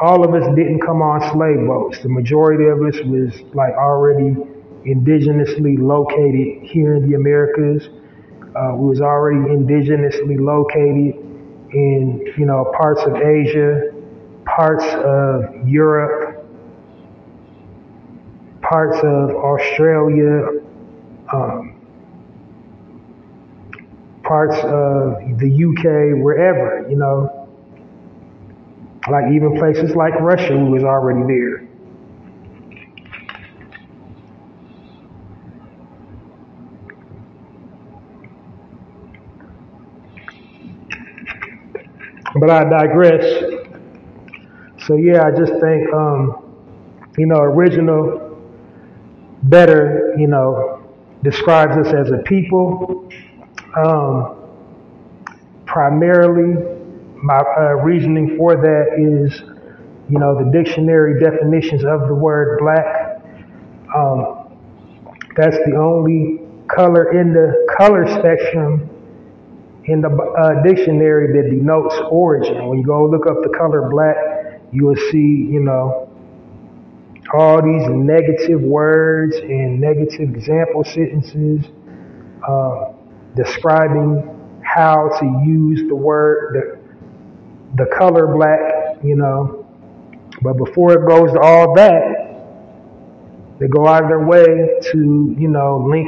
all 0.01 0.27
of 0.27 0.33
us 0.33 0.47
didn't 0.55 0.79
come 0.79 1.03
on 1.03 1.21
slave 1.31 1.67
boats. 1.67 2.01
The 2.01 2.09
majority 2.09 2.65
of 2.65 2.81
us 2.81 2.99
was 3.05 3.31
like 3.53 3.73
already 3.75 4.35
indigenously 4.87 5.77
located 5.77 6.63
here 6.63 6.95
in 6.95 7.07
the 7.07 7.15
Americas. 7.15 7.89
Uh, 8.55 8.75
we 8.75 8.89
was 8.89 9.01
already 9.01 9.39
indigenously 9.39 10.39
located 10.39 11.15
in, 11.73 12.23
you 12.37 12.45
know, 12.45 12.71
parts 12.77 13.01
of 13.01 13.15
Asia, 13.15 13.91
parts 14.45 14.85
of 14.85 15.67
Europe, 15.67 16.45
parts 18.61 18.97
of 19.03 19.31
Australia, 19.35 20.61
um, 21.33 21.75
parts 24.23 24.55
of 24.63 25.39
the 25.39 25.49
UK, 25.49 26.23
wherever, 26.23 26.87
you 26.89 26.95
know. 26.95 27.39
Like 29.11 29.33
even 29.33 29.57
places 29.57 29.95
like 29.95 30.13
Russia, 30.21 30.57
who 30.57 30.71
was 30.71 30.83
already 30.83 31.23
there. 31.27 31.62
But 42.35 42.49
I 42.49 42.63
digress. 42.63 43.23
So 44.87 44.95
yeah, 44.95 45.23
I 45.23 45.31
just 45.31 45.53
think, 45.61 45.93
um, 45.93 46.55
you 47.17 47.27
know, 47.27 47.39
original 47.39 48.41
better, 49.43 50.13
you 50.17 50.27
know, 50.27 50.83
describes 51.23 51.77
us 51.77 51.93
as 51.93 52.11
a 52.11 52.17
people. 52.23 53.09
Um, 53.77 54.35
primarily, 55.65 56.55
my 57.15 57.37
uh, 57.37 57.73
reasoning 57.83 58.35
for 58.37 58.55
that 58.55 58.97
is, 58.97 59.41
you 60.09 60.19
know, 60.19 60.37
the 60.43 60.51
dictionary 60.51 61.19
definitions 61.21 61.83
of 61.85 62.07
the 62.07 62.15
word 62.15 62.59
black. 62.59 63.21
Um, 63.95 64.57
that's 65.35 65.57
the 65.65 65.75
only 65.75 66.41
color 66.67 67.19
in 67.19 67.33
the 67.33 67.67
color 67.77 68.07
spectrum 68.07 68.89
in 69.85 70.01
the 70.01 70.09
uh, 70.09 70.63
dictionary 70.63 71.33
that 71.33 71.49
denotes 71.49 71.95
origin. 72.09 72.67
When 72.67 72.79
you 72.79 72.85
go 72.85 73.05
look 73.07 73.27
up 73.27 73.43
the 73.43 73.49
color 73.49 73.89
black, 73.89 74.15
you 74.71 74.85
will 74.85 74.95
see, 75.11 75.47
you 75.49 75.59
know, 75.59 76.09
all 77.33 77.61
these 77.61 77.87
negative 77.89 78.61
words 78.61 79.35
and 79.37 79.79
negative 79.79 80.35
example 80.35 80.83
sentences 80.83 81.65
uh, 82.47 82.93
describing 83.35 84.29
how 84.63 85.09
to 85.19 85.25
use 85.45 85.87
the 85.87 85.95
word, 85.95 86.79
the, 87.75 87.83
the 87.83 87.89
color 87.95 88.27
black, 88.27 89.03
you 89.03 89.15
know. 89.15 89.65
But 90.41 90.53
before 90.53 90.93
it 90.93 91.07
goes 91.07 91.31
to 91.33 91.39
all 91.39 91.73
that, 91.75 92.23
they 93.59 93.67
go 93.67 93.87
out 93.87 94.03
of 94.03 94.09
their 94.09 94.25
way 94.25 94.79
to, 94.91 95.35
you 95.37 95.47
know, 95.47 95.85
link, 95.89 96.07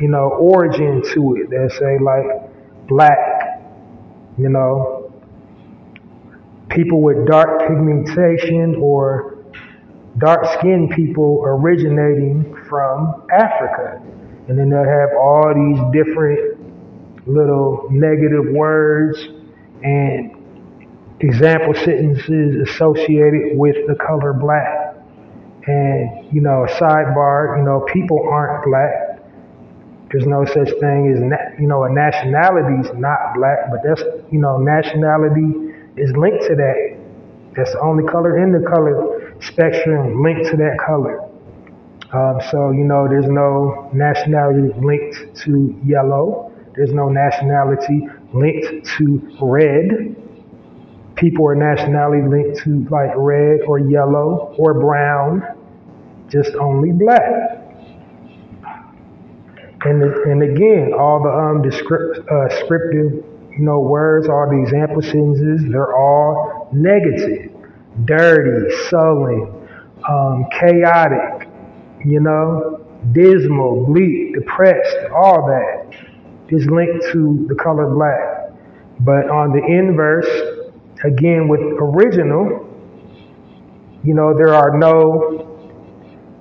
you 0.00 0.08
know, 0.08 0.30
origin 0.30 1.02
to 1.12 1.36
it. 1.36 1.50
They 1.50 1.68
say 1.76 1.98
like 1.98 2.49
black, 2.90 3.62
you 4.36 4.50
know, 4.50 5.12
people 6.68 7.00
with 7.00 7.26
dark 7.26 7.60
pigmentation 7.66 8.76
or 8.76 9.38
dark 10.18 10.44
skinned 10.58 10.90
people 10.90 11.42
originating 11.46 12.54
from 12.68 13.24
Africa. 13.32 14.02
And 14.48 14.58
then 14.58 14.68
they'll 14.68 14.84
have 14.84 15.10
all 15.18 15.54
these 15.54 16.04
different 16.04 16.58
little 17.26 17.86
negative 17.90 18.52
words 18.52 19.18
and 19.82 20.36
example 21.20 21.74
sentences 21.74 22.68
associated 22.68 23.56
with 23.56 23.76
the 23.86 23.94
color 23.94 24.32
black. 24.32 24.96
And, 25.66 26.32
you 26.34 26.40
know, 26.40 26.64
a 26.64 26.68
sidebar, 26.68 27.58
you 27.58 27.64
know, 27.64 27.86
people 27.92 28.28
aren't 28.28 28.64
black. 28.64 29.09
There's 30.10 30.26
no 30.26 30.44
such 30.44 30.70
thing 30.80 31.12
as, 31.14 31.20
na- 31.20 31.60
you 31.60 31.68
know, 31.68 31.84
a 31.84 31.90
nationality 31.92 32.88
is 32.88 32.92
not 32.98 33.34
black, 33.34 33.70
but 33.70 33.80
that's, 33.84 34.02
you 34.32 34.40
know, 34.40 34.58
nationality 34.58 35.72
is 35.96 36.10
linked 36.16 36.44
to 36.46 36.56
that. 36.56 36.98
That's 37.56 37.72
the 37.72 37.80
only 37.80 38.04
color 38.04 38.38
in 38.42 38.50
the 38.52 38.66
color 38.68 39.36
spectrum 39.40 40.22
linked 40.22 40.50
to 40.50 40.56
that 40.56 40.78
color. 40.84 41.22
Um, 42.12 42.40
so, 42.50 42.72
you 42.72 42.82
know, 42.82 43.06
there's 43.08 43.28
no 43.28 43.88
nationality 43.92 44.74
linked 44.80 45.36
to 45.42 45.80
yellow. 45.84 46.52
There's 46.74 46.92
no 46.92 47.08
nationality 47.08 48.08
linked 48.34 48.86
to 48.98 49.36
red. 49.40 50.16
People 51.14 51.46
are 51.46 51.54
nationality 51.54 52.26
linked 52.26 52.62
to 52.64 52.84
like 52.90 53.12
red 53.16 53.60
or 53.66 53.78
yellow 53.78 54.54
or 54.58 54.74
brown, 54.74 55.42
just 56.28 56.54
only 56.56 56.90
black. 56.90 57.59
And, 59.82 60.02
and 60.02 60.42
again, 60.42 60.92
all 60.98 61.22
the 61.22 61.30
um, 61.30 61.62
descript, 61.62 62.28
uh, 62.30 62.48
descriptive, 62.48 63.24
you 63.50 63.64
know, 63.64 63.80
words, 63.80 64.28
all 64.28 64.48
the 64.48 64.60
example 64.60 65.00
sentences, 65.02 65.62
they're 65.70 65.96
all 65.96 66.68
negative, 66.72 67.52
dirty, 68.04 68.74
sullen, 68.88 69.68
um, 70.08 70.46
chaotic, 70.58 71.48
you 72.04 72.20
know, 72.20 72.86
dismal, 73.12 73.86
bleak, 73.86 74.34
depressed, 74.34 74.96
all 75.14 75.46
that 75.46 75.94
is 76.48 76.66
linked 76.66 77.04
to 77.12 77.46
the 77.48 77.54
color 77.54 77.88
black. 77.94 78.52
But 79.00 79.30
on 79.30 79.52
the 79.52 79.64
inverse, 79.64 80.28
again 81.04 81.48
with 81.48 81.60
original, 81.60 82.66
you 84.04 84.14
know, 84.14 84.34
there 84.36 84.54
are 84.54 84.76
no 84.78 85.39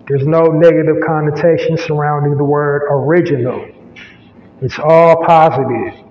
there's 0.09 0.25
no 0.25 0.47
negative 0.47 0.97
connotation 1.05 1.77
surrounding 1.77 2.35
the 2.35 2.43
word 2.43 2.81
original. 2.89 3.63
It's 4.59 4.79
all 4.79 5.23
positive. 5.23 6.03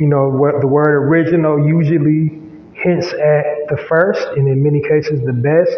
You 0.00 0.06
know, 0.06 0.28
what 0.28 0.60
the 0.60 0.68
word 0.68 0.94
original 0.94 1.66
usually 1.66 2.40
hints 2.74 3.08
at 3.08 3.66
the 3.68 3.84
first 3.88 4.28
and 4.36 4.46
in 4.46 4.62
many 4.62 4.80
cases 4.80 5.20
the 5.26 5.32
best. 5.32 5.76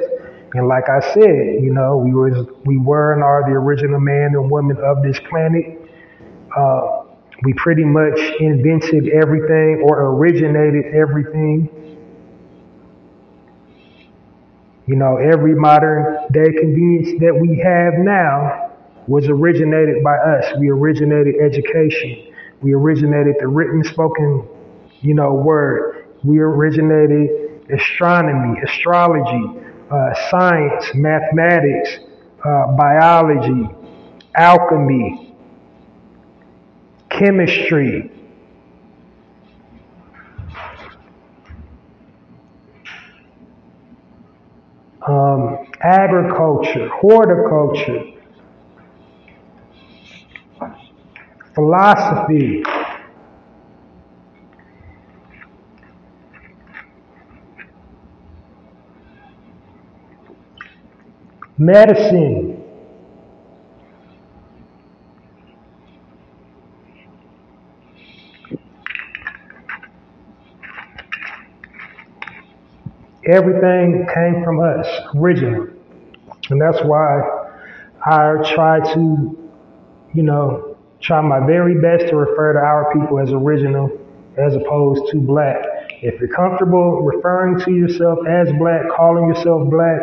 And 0.53 0.69
like 0.69 0.91
I 0.91 1.01
said, 1.15 1.63
you 1.65 1.73
know, 1.73 1.97
we 1.97 2.13
was 2.13 2.47
we 2.67 2.77
were 2.77 3.15
and 3.15 3.23
are 3.23 3.43
the 3.49 3.57
original 3.57 3.99
man 3.99 4.33
and 4.35 4.51
woman 4.51 4.77
of 4.77 5.03
this 5.03 5.19
planet. 5.31 5.81
Uh, 6.55 7.05
we 7.45 7.55
pretty 7.55 7.85
much 7.85 8.21
invented 8.41 9.09
everything 9.09 9.87
or 9.89 10.15
originated 10.15 10.85
everything 10.95 11.71
you 14.91 14.97
know, 14.97 15.19
every 15.19 15.55
modern 15.55 16.27
day 16.33 16.51
convenience 16.59 17.11
that 17.21 17.33
we 17.33 17.57
have 17.59 17.95
now 17.99 18.73
was 19.07 19.29
originated 19.29 20.03
by 20.03 20.17
us. 20.17 20.53
We 20.59 20.69
originated 20.69 21.37
education. 21.41 22.35
We 22.61 22.75
originated 22.75 23.37
the 23.39 23.47
written, 23.47 23.85
spoken, 23.85 24.49
you 25.01 25.15
know, 25.15 25.33
word. 25.33 26.09
We 26.25 26.41
originated 26.41 27.71
astronomy, 27.71 28.61
astrology, 28.63 29.61
uh, 29.93 30.29
science, 30.29 30.87
mathematics, 30.95 31.99
uh, 32.45 32.75
biology, 32.77 33.69
alchemy, 34.35 35.37
chemistry, 37.11 38.11
um, 45.07 45.67
agriculture, 45.81 46.89
horticulture, 46.89 48.05
philosophy, 51.55 52.63
medicine, 61.59 62.60
Everything 73.27 74.07
came 74.15 74.43
from 74.43 74.61
us 74.61 74.87
originally. 75.15 75.71
And 76.49 76.61
that's 76.61 76.79
why 76.83 77.21
I 78.05 78.35
try 78.55 78.81
to, 78.95 79.51
you 80.15 80.23
know, 80.23 80.77
try 81.01 81.21
my 81.21 81.45
very 81.47 81.81
best 81.81 82.09
to 82.11 82.17
refer 82.17 82.55
to 82.55 82.59
our 82.59 82.93
people 82.93 83.19
as 83.21 83.31
original 83.33 83.91
as 84.39 84.55
opposed 84.55 85.11
to 85.13 85.19
black. 85.19 85.57
If 86.03 86.19
you're 86.19 86.35
comfortable 86.35 87.03
referring 87.03 87.61
to 87.61 87.73
yourself 87.73 88.21
as 88.27 88.49
black, 88.59 88.89
calling 88.97 89.29
yourself 89.29 89.69
black, 89.69 90.01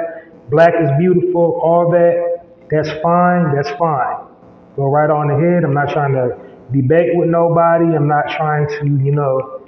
black 0.49 0.73
is 0.79 0.89
beautiful, 0.99 1.59
all 1.63 1.89
that, 1.91 2.45
that's 2.69 2.89
fine, 3.01 3.55
that's 3.55 3.71
fine. 3.79 4.27
Go 4.75 4.85
right 4.85 5.09
on 5.09 5.31
ahead. 5.31 5.63
I'm 5.63 5.73
not 5.73 5.89
trying 5.89 6.13
to 6.13 6.37
debate 6.71 7.15
with 7.15 7.29
nobody. 7.29 7.95
I'm 7.95 8.07
not 8.07 8.29
trying 8.29 8.67
to, 8.79 8.85
you 9.03 9.11
know, 9.11 9.65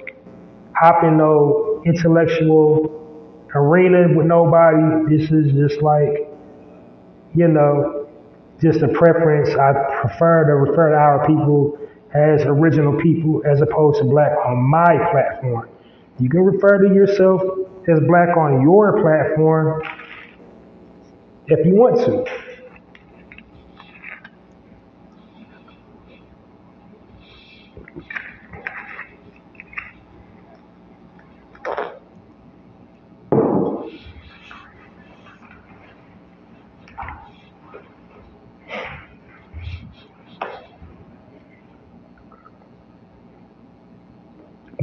hop 0.74 1.02
in 1.02 1.16
no 1.16 1.82
intellectual 1.84 2.99
arena 3.54 4.14
with 4.16 4.26
nobody. 4.26 5.16
This 5.16 5.30
is 5.30 5.52
just 5.52 5.82
like, 5.82 6.28
you 7.34 7.48
know, 7.48 8.08
just 8.60 8.82
a 8.82 8.88
preference. 8.88 9.50
I 9.50 9.72
prefer 10.00 10.44
to 10.46 10.54
refer 10.54 10.90
to 10.90 10.96
our 10.96 11.26
people 11.26 11.78
as 12.14 12.42
original 12.44 13.00
people 13.00 13.42
as 13.46 13.60
opposed 13.60 13.98
to 13.98 14.04
black 14.04 14.32
on 14.44 14.58
my 14.68 14.96
platform. 15.10 15.68
You 16.18 16.28
can 16.28 16.40
refer 16.40 16.78
to 16.86 16.94
yourself 16.94 17.40
as 17.88 18.00
black 18.06 18.36
on 18.36 18.62
your 18.62 19.00
platform 19.00 19.82
if 21.46 21.66
you 21.66 21.74
want 21.74 21.98
to. 22.00 22.50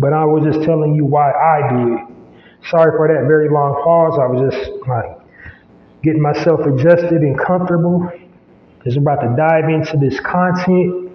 But 0.07 0.13
I 0.13 0.23
was 0.23 0.45
just 0.45 0.63
telling 0.65 0.95
you 0.95 1.03
why 1.03 1.33
I 1.33 1.69
do 1.69 1.95
it. 1.97 2.01
Sorry 2.69 2.95
for 2.95 3.09
that 3.09 3.27
very 3.27 3.49
long 3.49 3.73
pause. 3.83 4.17
I 4.17 4.25
was 4.25 4.55
just 4.55 4.71
like 4.87 5.19
getting 6.01 6.21
myself 6.21 6.61
adjusted 6.61 7.23
and 7.23 7.37
comfortable. 7.37 8.09
Just 8.85 8.95
about 8.95 9.19
to 9.19 9.35
dive 9.35 9.67
into 9.67 9.97
this 9.97 10.17
content. 10.21 11.11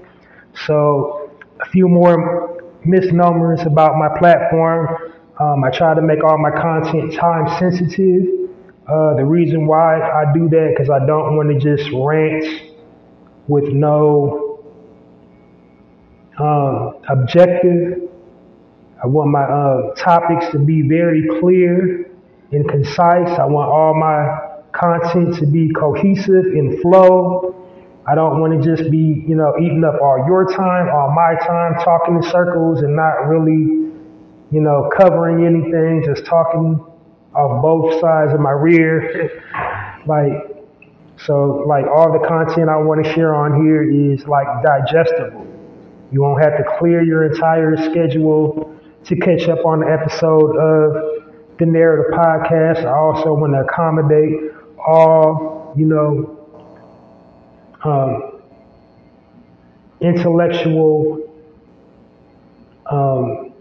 So 0.66 1.32
a 1.62 1.70
few 1.70 1.88
more 1.88 2.62
misnomers 2.84 3.62
about 3.62 3.96
my 3.96 4.10
platform. 4.18 5.14
Um, 5.40 5.64
I 5.64 5.70
try 5.70 5.94
to 5.94 6.02
make 6.02 6.22
all 6.22 6.36
my 6.36 6.50
content 6.50 7.14
time 7.14 7.48
sensitive. 7.58 8.50
Uh, 8.86 9.14
the 9.16 9.24
reason 9.24 9.66
why 9.66 10.02
I 10.02 10.30
do 10.34 10.50
that 10.50 10.74
because 10.76 10.90
I 10.90 10.98
don't 11.06 11.34
want 11.34 11.48
to 11.48 11.58
just 11.58 11.90
rant 11.94 12.74
with 13.48 13.72
no 13.72 14.62
um, 16.38 16.96
objective 17.08 18.11
I 19.02 19.06
want 19.08 19.30
my 19.30 19.42
uh, 19.42 19.94
topics 19.96 20.52
to 20.52 20.60
be 20.60 20.82
very 20.82 21.26
clear 21.40 22.08
and 22.52 22.68
concise. 22.68 23.36
I 23.36 23.46
want 23.46 23.68
all 23.68 23.98
my 23.98 24.60
content 24.70 25.34
to 25.40 25.46
be 25.46 25.72
cohesive 25.72 26.44
and 26.54 26.80
flow. 26.80 27.58
I 28.06 28.14
don't 28.14 28.40
want 28.40 28.62
to 28.62 28.76
just 28.76 28.88
be, 28.92 29.24
you 29.26 29.34
know, 29.34 29.54
eating 29.58 29.82
up 29.82 30.00
all 30.00 30.24
your 30.28 30.46
time, 30.52 30.88
all 30.88 31.10
my 31.10 31.34
time, 31.44 31.82
talking 31.84 32.16
in 32.16 32.22
circles 32.22 32.82
and 32.82 32.94
not 32.94 33.26
really, 33.26 33.90
you 34.52 34.60
know, 34.60 34.88
covering 34.96 35.46
anything, 35.46 36.04
just 36.04 36.24
talking 36.24 36.78
off 37.34 37.60
both 37.60 38.00
sides 38.00 38.32
of 38.32 38.38
my 38.38 38.50
rear. 38.50 39.42
like, 40.06 40.64
so 41.26 41.64
like 41.66 41.86
all 41.86 42.12
the 42.12 42.24
content 42.26 42.68
I 42.68 42.76
want 42.76 43.04
to 43.04 43.12
share 43.14 43.34
on 43.34 43.64
here 43.64 43.82
is 43.82 44.26
like 44.28 44.46
digestible. 44.62 45.44
You 46.12 46.22
won't 46.22 46.40
have 46.40 46.56
to 46.56 46.64
clear 46.78 47.02
your 47.02 47.32
entire 47.32 47.76
schedule 47.90 48.71
to 49.04 49.16
catch 49.16 49.48
up 49.48 49.64
on 49.64 49.80
the 49.80 49.86
episode 49.86 50.56
of 50.56 51.22
the 51.58 51.66
Narrative 51.66 52.12
Podcast. 52.12 52.84
I 52.84 52.96
also 52.96 53.34
want 53.34 53.52
to 53.54 53.60
accommodate 53.60 54.52
all, 54.78 55.72
you 55.76 55.86
know, 55.86 56.38
um, 57.84 58.40
intellectual 60.00 61.18
um, 62.90 63.52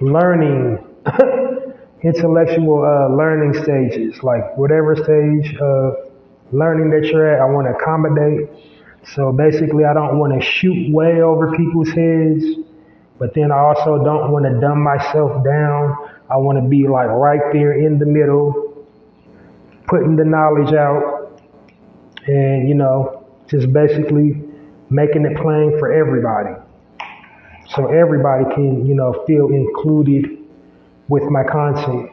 learning, 0.00 0.78
intellectual 2.02 2.84
uh, 2.84 3.14
learning 3.14 3.54
stages, 3.62 4.22
like 4.22 4.56
whatever 4.56 4.94
stage 4.96 5.56
of 5.56 5.94
learning 6.52 6.90
that 6.90 7.08
you're 7.10 7.34
at, 7.34 7.40
I 7.40 7.44
want 7.46 7.66
to 7.66 7.74
accommodate. 7.74 8.48
So 9.14 9.32
basically, 9.32 9.84
I 9.84 9.94
don't 9.94 10.18
want 10.18 10.34
to 10.34 10.40
shoot 10.40 10.92
way 10.92 11.22
over 11.22 11.52
people's 11.56 11.88
heads, 11.88 12.44
but 13.18 13.34
then 13.34 13.52
I 13.52 13.58
also 13.58 14.02
don't 14.04 14.32
want 14.32 14.44
to 14.46 14.60
dumb 14.60 14.82
myself 14.82 15.44
down. 15.44 15.96
I 16.28 16.36
want 16.38 16.58
to 16.62 16.68
be 16.68 16.88
like 16.88 17.06
right 17.08 17.52
there 17.52 17.78
in 17.78 17.98
the 17.98 18.06
middle, 18.06 18.84
putting 19.86 20.16
the 20.16 20.24
knowledge 20.24 20.74
out, 20.74 21.40
and 22.26 22.68
you 22.68 22.74
know, 22.74 23.24
just 23.48 23.72
basically 23.72 24.42
making 24.90 25.24
it 25.24 25.36
plain 25.36 25.78
for 25.78 25.92
everybody. 25.92 26.54
So 27.74 27.86
everybody 27.86 28.44
can, 28.54 28.86
you 28.86 28.94
know, 28.94 29.24
feel 29.26 29.48
included 29.48 30.38
with 31.08 31.24
my 31.24 31.44
content. 31.44 32.10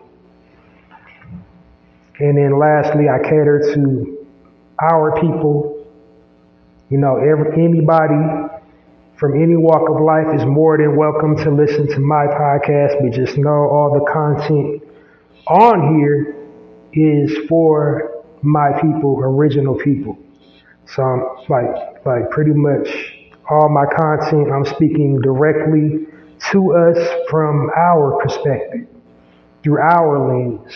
And 2.19 2.37
then 2.37 2.59
lastly, 2.59 3.09
I 3.09 3.17
cater 3.17 3.73
to 3.73 4.27
our 4.79 5.19
people 5.19 5.72
you 6.93 6.99
know, 6.99 7.17
every, 7.17 7.51
anybody 7.53 8.21
from 9.17 9.41
any 9.41 9.57
walk 9.57 9.89
of 9.89 9.99
life 9.99 10.27
is 10.39 10.45
more 10.45 10.77
than 10.77 10.95
welcome 10.95 11.35
to 11.37 11.49
listen 11.49 11.87
to 11.87 11.99
my 11.99 12.27
podcast, 12.27 13.01
but 13.01 13.11
just 13.11 13.35
know 13.35 13.49
all 13.49 13.97
the 13.97 14.05
content 14.13 14.83
on 15.47 15.97
here 15.97 16.35
is 16.93 17.35
for 17.49 18.23
my 18.43 18.73
people, 18.79 19.19
original 19.23 19.73
people. 19.73 20.19
So 20.85 21.01
I'm 21.01 21.21
like, 21.49 22.05
like 22.05 22.29
pretty 22.29 22.53
much 22.53 22.87
all 23.49 23.69
my 23.69 23.85
content, 23.97 24.51
I'm 24.51 24.65
speaking 24.75 25.19
directly 25.19 26.05
to 26.51 26.73
us 26.75 27.25
from 27.27 27.71
our 27.75 28.19
perspective, 28.21 28.85
through 29.63 29.79
our 29.79 30.29
lens, 30.29 30.71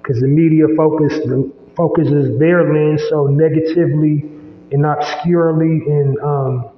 because 0.00 0.18
the 0.18 0.28
media 0.28 0.64
focus 0.74 1.12
the, 1.26 1.52
focuses 1.76 2.38
their 2.38 2.72
lens 2.72 3.02
so 3.10 3.26
negatively 3.26 4.35
and 4.72 4.84
obscurely 4.86 5.82
and 5.86 6.18
um, 6.20 6.70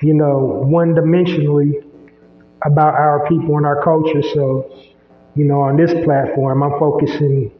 you 0.00 0.14
know 0.14 0.38
one 0.64 0.94
dimensionally 0.94 1.84
about 2.64 2.94
our 2.94 3.26
people 3.28 3.56
and 3.56 3.66
our 3.66 3.82
culture. 3.82 4.22
So 4.34 4.72
you 5.34 5.44
know 5.44 5.60
on 5.60 5.76
this 5.76 5.92
platform, 6.04 6.62
I'm 6.62 6.78
focusing 6.78 7.50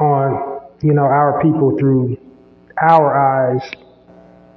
on 0.00 0.60
you 0.82 0.92
know 0.92 1.04
our 1.04 1.40
people 1.42 1.76
through 1.78 2.16
our 2.80 3.54
eyes 3.56 3.70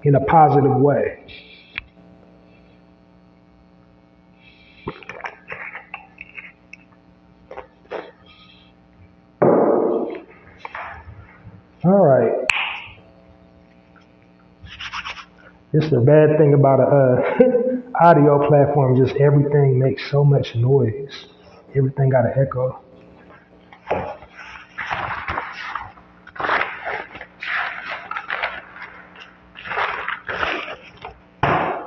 in 0.04 0.16
a 0.16 0.20
positive 0.26 0.76
way. 0.76 1.26
All 11.86 11.92
right. 12.06 12.49
This 15.72 15.84
is 15.84 15.92
the 15.92 16.00
bad 16.00 16.40
thing 16.40 16.56
about 16.56 16.80
a 16.80 16.84
uh, 16.84 18.04
audio 18.04 18.48
platform. 18.48 18.98
Just 18.98 19.16
everything 19.18 19.78
makes 19.78 20.10
so 20.10 20.26
much 20.26 20.56
noise. 20.56 21.28
Everything 21.76 22.10
got 22.10 22.26
an 22.26 22.34
echo. 22.36 22.82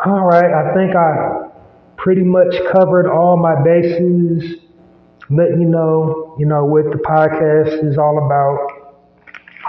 All 0.05 0.25
right, 0.27 0.53
I 0.53 0.75
think 0.75 0.95
I 0.95 1.49
pretty 1.97 2.23
much 2.23 2.55
covered 2.73 3.11
all 3.11 3.37
my 3.37 3.61
bases. 3.65 4.61
Let 5.29 5.51
you 5.51 5.65
know, 5.65 6.37
you 6.39 6.47
know, 6.47 6.65
what 6.65 6.85
the 6.85 6.99
podcast 6.99 7.85
is 7.85 7.99
all 7.99 8.25
about. 8.27 8.83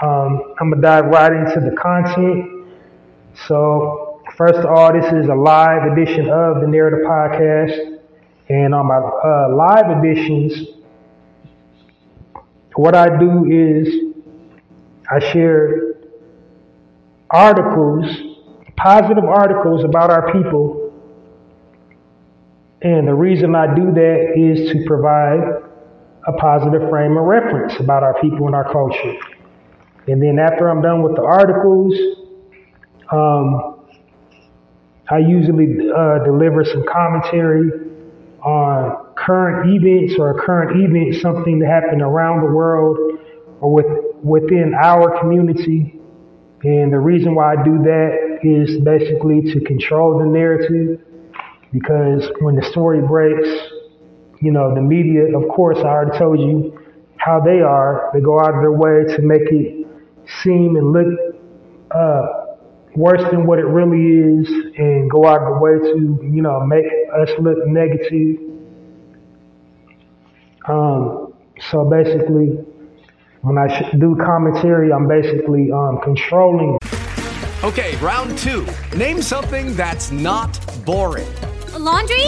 Um, 0.04 0.54
I'm 0.60 0.70
gonna 0.70 0.82
dive 0.82 1.06
right 1.06 1.32
into 1.32 1.68
the 1.68 1.74
content. 1.76 2.50
So, 3.48 4.03
first 4.36 4.58
of 4.58 4.66
all, 4.66 4.92
this 4.92 5.06
is 5.12 5.28
a 5.28 5.34
live 5.34 5.92
edition 5.92 6.28
of 6.28 6.60
the 6.60 6.66
Narrative 6.66 7.06
Podcast. 7.06 7.98
And 8.48 8.74
on 8.74 8.86
my 8.86 8.96
uh, 8.96 9.54
live 9.54 9.98
editions, 9.98 10.80
what 12.76 12.94
I 12.94 13.18
do 13.18 13.46
is 13.46 14.12
I 15.10 15.20
share 15.32 15.94
articles, 17.30 18.06
positive 18.76 19.24
articles 19.24 19.84
about 19.84 20.10
our 20.10 20.32
people. 20.32 20.92
And 22.82 23.08
the 23.08 23.14
reason 23.14 23.54
I 23.54 23.74
do 23.74 23.92
that 23.92 24.34
is 24.36 24.70
to 24.72 24.84
provide 24.86 25.40
a 26.26 26.32
positive 26.32 26.88
frame 26.90 27.16
of 27.16 27.24
reference 27.24 27.78
about 27.80 28.02
our 28.02 28.20
people 28.20 28.46
and 28.46 28.54
our 28.54 28.70
culture. 28.70 29.14
And 30.06 30.22
then 30.22 30.38
after 30.38 30.68
I'm 30.68 30.82
done 30.82 31.02
with 31.02 31.16
the 31.16 31.22
articles, 31.22 31.94
um, 33.10 33.73
I 35.10 35.18
usually 35.18 35.90
uh, 35.90 36.24
deliver 36.24 36.64
some 36.64 36.84
commentary 36.90 37.70
on 38.42 39.06
current 39.16 39.70
events 39.70 40.14
or 40.18 40.38
a 40.38 40.42
current 40.42 40.80
event, 40.80 41.20
something 41.20 41.58
that 41.58 41.68
happened 41.68 42.02
around 42.02 42.40
the 42.40 42.52
world 42.52 42.98
or 43.60 43.72
with, 43.72 43.86
within 44.22 44.74
our 44.74 45.18
community. 45.20 46.00
And 46.62 46.92
the 46.92 46.98
reason 46.98 47.34
why 47.34 47.52
I 47.54 47.64
do 47.64 47.78
that 47.82 48.38
is 48.42 48.80
basically 48.80 49.52
to 49.52 49.60
control 49.60 50.18
the 50.18 50.26
narrative 50.26 51.00
because 51.72 52.30
when 52.40 52.56
the 52.56 52.62
story 52.70 53.00
breaks, 53.06 53.48
you 54.40 54.52
know, 54.52 54.74
the 54.74 54.80
media, 54.80 55.36
of 55.36 55.48
course, 55.48 55.78
I 55.78 55.88
already 55.88 56.18
told 56.18 56.38
you 56.38 56.78
how 57.16 57.40
they 57.40 57.60
are. 57.60 58.10
They 58.14 58.20
go 58.20 58.38
out 58.40 58.54
of 58.54 58.60
their 58.60 58.72
way 58.72 59.04
to 59.16 59.22
make 59.22 59.50
it 59.50 59.86
seem 60.42 60.76
and 60.76 60.92
look 60.92 61.06
uh, 61.90 62.43
worse 62.94 63.22
than 63.30 63.46
what 63.46 63.58
it 63.58 63.66
really 63.66 64.40
is 64.40 64.48
and 64.76 65.10
go 65.10 65.26
out 65.26 65.42
of 65.42 65.54
the 65.54 65.58
way 65.60 65.72
to, 65.92 66.30
you 66.32 66.42
know, 66.42 66.64
make 66.64 66.86
us 67.16 67.30
look 67.40 67.58
negative. 67.66 68.38
Um, 70.68 71.34
so 71.70 71.84
basically, 71.84 72.58
when 73.42 73.58
I 73.58 73.90
do 73.98 74.16
commentary, 74.16 74.92
I'm 74.92 75.08
basically 75.08 75.70
um, 75.70 76.00
controlling. 76.02 76.78
Okay, 77.62 77.96
round 77.96 78.36
two. 78.38 78.66
Name 78.96 79.20
something 79.20 79.74
that's 79.74 80.10
not 80.10 80.58
boring. 80.84 81.32
A 81.74 81.78
laundry? 81.78 82.26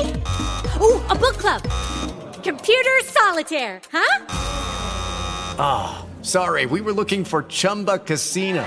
Ooh, 0.81 1.01
a 1.09 1.15
book 1.15 1.37
club. 1.39 1.63
Computer 2.43 2.91
solitaire, 3.05 3.81
huh? 3.93 4.27
Ah, 5.59 6.05
oh, 6.05 6.23
sorry, 6.23 6.67
we 6.67 6.81
were 6.81 6.93
looking 6.93 7.25
for 7.25 7.43
Chumba 7.45 7.99
Casino. 7.99 8.67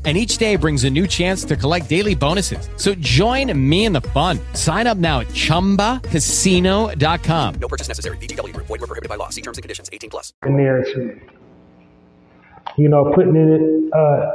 and 0.03 0.17
each 0.17 0.37
day 0.37 0.55
brings 0.55 0.83
a 0.83 0.89
new 0.89 1.05
chance 1.05 1.45
to 1.45 1.55
collect 1.55 1.87
daily 1.87 2.15
bonuses. 2.15 2.67
So 2.77 2.95
join 2.95 3.53
me 3.69 3.85
in 3.85 3.93
the 3.93 4.01
fun. 4.01 4.39
Sign 4.53 4.87
up 4.87 4.97
now 4.97 5.19
at 5.19 5.27
ChumbaCasino.com. 5.27 7.53
No 7.61 7.67
purchase 7.67 7.87
necessary. 7.87 8.17
VGW. 8.17 8.53
Void 8.55 8.69
were 8.69 8.79
prohibited 8.79 9.09
by 9.09 9.17
law. 9.17 9.29
See 9.29 9.43
terms 9.43 9.59
and 9.59 9.63
conditions. 9.63 9.91
18 9.93 10.09
plus. 10.09 10.33
The 10.41 10.49
narrative. 10.49 11.21
You 12.77 12.89
know, 12.89 13.11
putting 13.13 13.35
it 13.35 13.93
uh, 13.93 14.31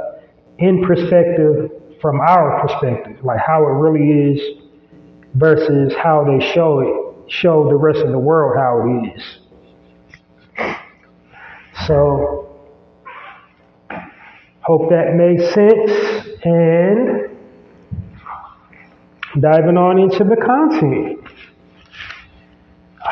in 0.59 0.85
perspective 0.85 1.73
from 2.01 2.21
our 2.21 2.61
perspective, 2.67 3.25
like 3.25 3.41
how 3.41 3.67
it 3.67 3.73
really 3.73 4.33
is 4.33 4.41
versus 5.35 5.93
how 6.03 6.25
they 6.25 6.39
show 6.53 6.81
it, 6.81 6.89
show 7.33 7.69
the 7.69 7.75
rest 7.75 7.99
of 8.01 8.11
the 8.13 8.19
world 8.19 8.57
how 8.57 8.83
it 8.87 9.15
is. 9.17 9.23
So 11.87 12.46
Hope 14.67 14.91
that 14.91 15.15
makes 15.15 15.55
sense. 15.55 16.27
And 16.45 17.31
diving 19.41 19.77
on 19.77 20.01
into 20.01 20.25
the 20.25 20.35
content. 20.35 21.21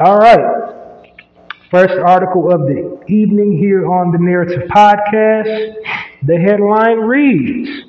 All 0.01 0.19
right. 0.19 1.15
First 1.71 1.95
article 1.95 2.53
of 2.53 2.63
the 2.63 3.05
evening 3.07 3.57
here 3.57 3.87
on 3.87 4.11
the 4.11 4.19
Narrative 4.19 4.69
Podcast. 4.69 5.75
The 6.25 6.37
headline 6.41 6.99
reads 6.99 7.85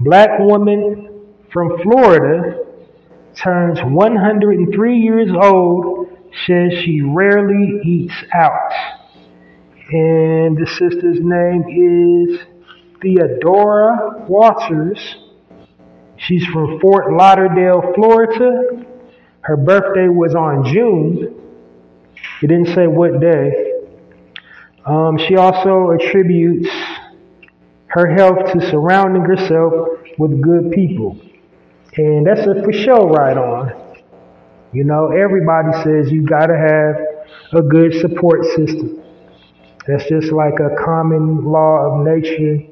Black 0.00 0.38
woman 0.38 1.24
from 1.50 1.78
Florida 1.82 2.66
turns 3.34 3.80
103 3.82 4.98
years 4.98 5.30
old, 5.42 6.06
says 6.46 6.74
she 6.84 7.00
rarely 7.00 7.80
eats 7.82 8.24
out. 8.34 8.72
And 9.90 10.58
the 10.58 10.66
sister's 10.66 11.18
name 11.20 11.64
is 11.66 12.40
Theodora 13.00 14.24
Waters. 14.28 15.16
She's 16.16 16.44
from 16.46 16.78
Fort 16.80 17.12
Lauderdale, 17.12 17.92
Florida. 17.94 18.84
Her 19.40 19.56
birthday 19.56 20.08
was 20.08 20.34
on 20.34 20.64
June. 20.66 21.34
It 22.42 22.46
didn't 22.46 22.74
say 22.74 22.86
what 22.86 23.20
day. 23.20 23.72
Um, 24.84 25.18
she 25.18 25.36
also 25.36 25.90
attributes 25.92 26.68
her 27.86 28.14
health 28.14 28.52
to 28.52 28.70
surrounding 28.70 29.22
herself 29.22 29.72
with 30.18 30.40
good 30.42 30.70
people. 30.70 31.18
And 31.96 32.26
that's 32.26 32.46
a 32.46 32.62
for 32.62 32.72
sure 32.72 33.08
right 33.08 33.36
on. 33.36 33.72
You 34.72 34.84
know, 34.84 35.08
everybody 35.08 35.72
says 35.82 36.12
you 36.12 36.24
gotta 36.26 36.56
have 36.56 37.60
a 37.60 37.62
good 37.62 37.94
support 38.00 38.44
system. 38.44 39.02
That's 39.86 40.08
just 40.08 40.30
like 40.32 40.60
a 40.60 40.76
common 40.84 41.44
law 41.44 41.78
of 41.78 42.06
nature 42.06 42.69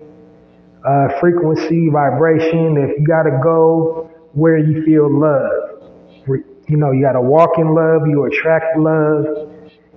uh, 0.84 1.20
frequency, 1.20 1.88
vibration. 1.90 2.76
If 2.76 2.98
you 2.98 3.06
got 3.06 3.24
to 3.24 3.40
go 3.42 4.10
where 4.32 4.58
you 4.58 4.84
feel 4.84 5.08
love, 5.10 5.82
you 6.68 6.76
know, 6.76 6.92
you 6.92 7.02
got 7.02 7.12
to 7.12 7.20
walk 7.20 7.58
in 7.58 7.74
love, 7.74 8.06
you 8.06 8.24
attract 8.24 8.78
love. 8.78 9.50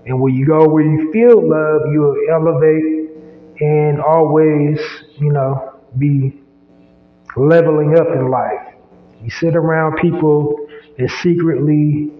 And 0.05 0.19
when 0.19 0.33
you 0.33 0.45
go 0.47 0.67
where 0.67 0.83
you 0.83 1.11
feel 1.11 1.37
love, 1.47 1.81
you 1.91 2.27
elevate 2.31 3.01
and 3.61 4.01
always, 4.01 4.79
you 5.19 5.31
know, 5.31 5.79
be 5.97 6.41
leveling 7.35 7.97
up 7.99 8.07
in 8.07 8.29
life. 8.29 8.73
You 9.23 9.29
sit 9.29 9.55
around 9.55 9.97
people 9.97 10.67
that 10.97 11.09
secretly, 11.21 12.11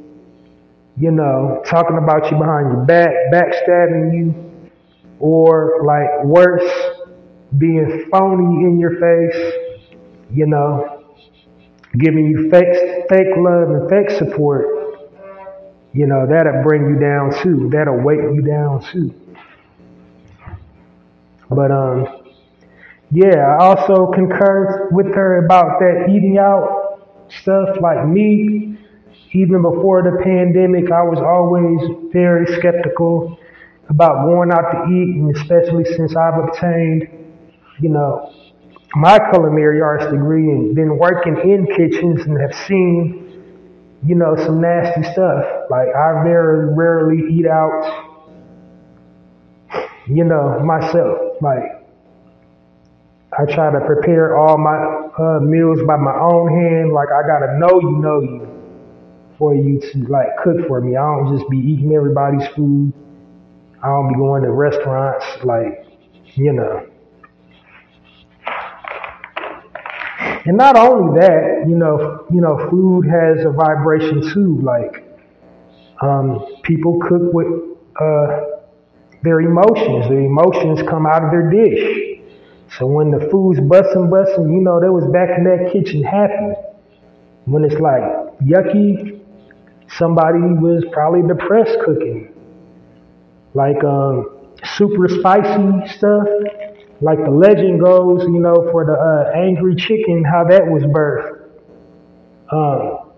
you 0.98 1.12
know, 1.12 1.64
talking 1.66 1.98
about 1.98 2.30
you 2.30 2.38
behind 2.38 2.72
your 2.72 2.86
back, 2.86 3.10
backstabbing 3.34 4.14
you, 4.14 4.72
or 5.20 5.84
like 5.86 6.24
worse, 6.26 6.70
being 7.58 8.08
phony 8.12 8.66
in 8.66 8.80
your 8.80 8.92
face, 9.00 9.54
you 10.32 10.46
know, 10.48 11.04
giving 11.98 12.28
you 12.28 12.50
fake, 12.50 13.10
fake 13.10 13.36
love 13.38 13.70
and 13.70 13.90
fake 13.90 14.18
support, 14.18 14.66
you 15.94 16.08
know, 16.08 16.26
that'll 16.26 16.64
bring 16.64 16.88
you 16.90 17.00
down 17.00 17.34
too. 17.44 17.70
That'll 17.72 18.02
weight 18.02 18.20
you 18.34 18.42
down 18.42 18.82
too. 18.92 19.14
But, 21.50 21.72
um, 21.72 22.08
yeah, 23.12 23.58
I 23.60 23.66
also 23.66 24.10
concur 24.14 24.88
with 24.92 25.08
her 25.14 25.46
about 25.46 25.80
that 25.80 26.08
eating 26.10 26.38
out 26.38 27.28
stuff. 27.42 27.76
Like 27.82 28.08
me, 28.08 28.78
even 29.34 29.62
before 29.62 30.02
the 30.04 30.24
pandemic, 30.24 30.90
I 30.92 31.04
was 31.04 31.20
always 31.20 32.12
very 32.14 32.46
skeptical 32.58 33.38
about 33.90 34.26
going 34.26 34.52
out 34.54 34.72
to 34.72 34.86
eat, 34.90 35.16
and 35.18 35.36
especially 35.36 35.84
since 35.84 36.16
I've 36.16 36.38
obtained 36.40 37.21
you 37.82 37.90
know, 37.90 38.34
my 38.96 39.20
culinary 39.32 39.82
arts 39.82 40.06
degree 40.06 40.50
and 40.50 40.76
been 40.76 40.98
working 40.98 41.38
in 41.38 41.66
kitchens 41.66 42.22
and 42.26 42.40
have 42.40 42.54
seen, 42.68 43.44
you 44.06 44.16
know, 44.16 44.36
some 44.36 44.62
nasty 44.62 45.04
stuff. 45.12 45.46
Like 45.70 45.88
I 45.96 46.24
very 46.24 46.74
rarely 46.76 47.34
eat 47.34 47.48
out, 47.48 48.18
you 50.08 50.24
know, 50.24 50.60
myself. 50.60 51.42
Like 51.42 51.82
I 53.38 53.46
try 53.46 53.72
to 53.72 53.80
prepare 53.86 54.38
all 54.38 54.58
my 54.58 54.78
uh, 55.18 55.40
meals 55.40 55.80
by 55.88 55.98
my 55.98 56.14
own 56.14 56.50
hand. 56.50 56.92
Like 56.94 57.10
I 57.10 57.26
gotta 57.26 57.58
know 57.58 57.80
you 57.80 57.98
know 57.98 58.22
you 58.22 58.52
for 59.42 59.56
you 59.56 59.80
to 59.80 59.98
like 60.08 60.28
cook 60.44 60.68
for 60.68 60.82
me. 60.82 60.96
I 60.96 61.02
don't 61.02 61.36
just 61.36 61.50
be 61.50 61.58
eating 61.58 61.94
everybody's 61.94 62.48
food. 62.50 62.94
I 63.84 63.88
don't 63.88 64.10
be 64.10 64.16
going 64.16 64.44
to 64.44 64.52
restaurants 64.52 65.26
like, 65.44 65.88
you 66.36 66.54
know. 66.54 66.91
And 70.46 70.58
not 70.58 70.76
only 70.76 71.20
that, 71.20 71.66
you 71.68 71.76
know, 71.76 72.26
you 72.32 72.42
know, 72.42 72.68
food 72.70 73.06
has 73.08 73.46
a 73.46 73.52
vibration 73.52 74.34
too. 74.34 74.60
Like 74.62 75.06
um, 76.02 76.46
people 76.64 77.00
cook 77.00 77.32
with 77.32 77.48
uh, 78.00 78.42
their 79.22 79.42
emotions. 79.42 80.10
Their 80.10 80.22
emotions 80.22 80.82
come 80.90 81.06
out 81.06 81.24
of 81.24 81.32
their 81.32 81.50
dish. 81.52 82.20
So 82.78 82.88
when 82.88 83.12
the 83.12 83.28
food's 83.30 83.60
busting, 83.60 84.10
busting, 84.10 84.52
you 84.52 84.62
know, 84.62 84.80
they 84.80 84.90
was 84.90 85.06
back 85.12 85.38
in 85.38 85.44
that 85.44 85.72
kitchen 85.72 86.04
happy. 86.04 86.54
When 87.46 87.64
it's 87.64 87.80
like 87.80 88.02
yucky, 88.42 89.20
somebody 89.98 90.40
was 90.40 90.84
probably 90.92 91.22
depressed 91.28 91.78
cooking. 91.86 92.34
Like 93.54 93.84
um, 93.84 94.38
super 94.64 95.08
spicy 95.08 95.88
stuff 95.98 96.28
like 97.02 97.18
the 97.18 97.32
legend 97.32 97.82
goes, 97.82 98.22
you 98.24 98.40
know, 98.40 98.70
for 98.72 98.86
the 98.86 98.94
uh, 98.94 99.38
angry 99.38 99.76
chicken, 99.76 100.24
how 100.24 100.44
that 100.48 100.66
was 100.68 100.84
birthed. 100.84 101.40
Um, 102.52 103.12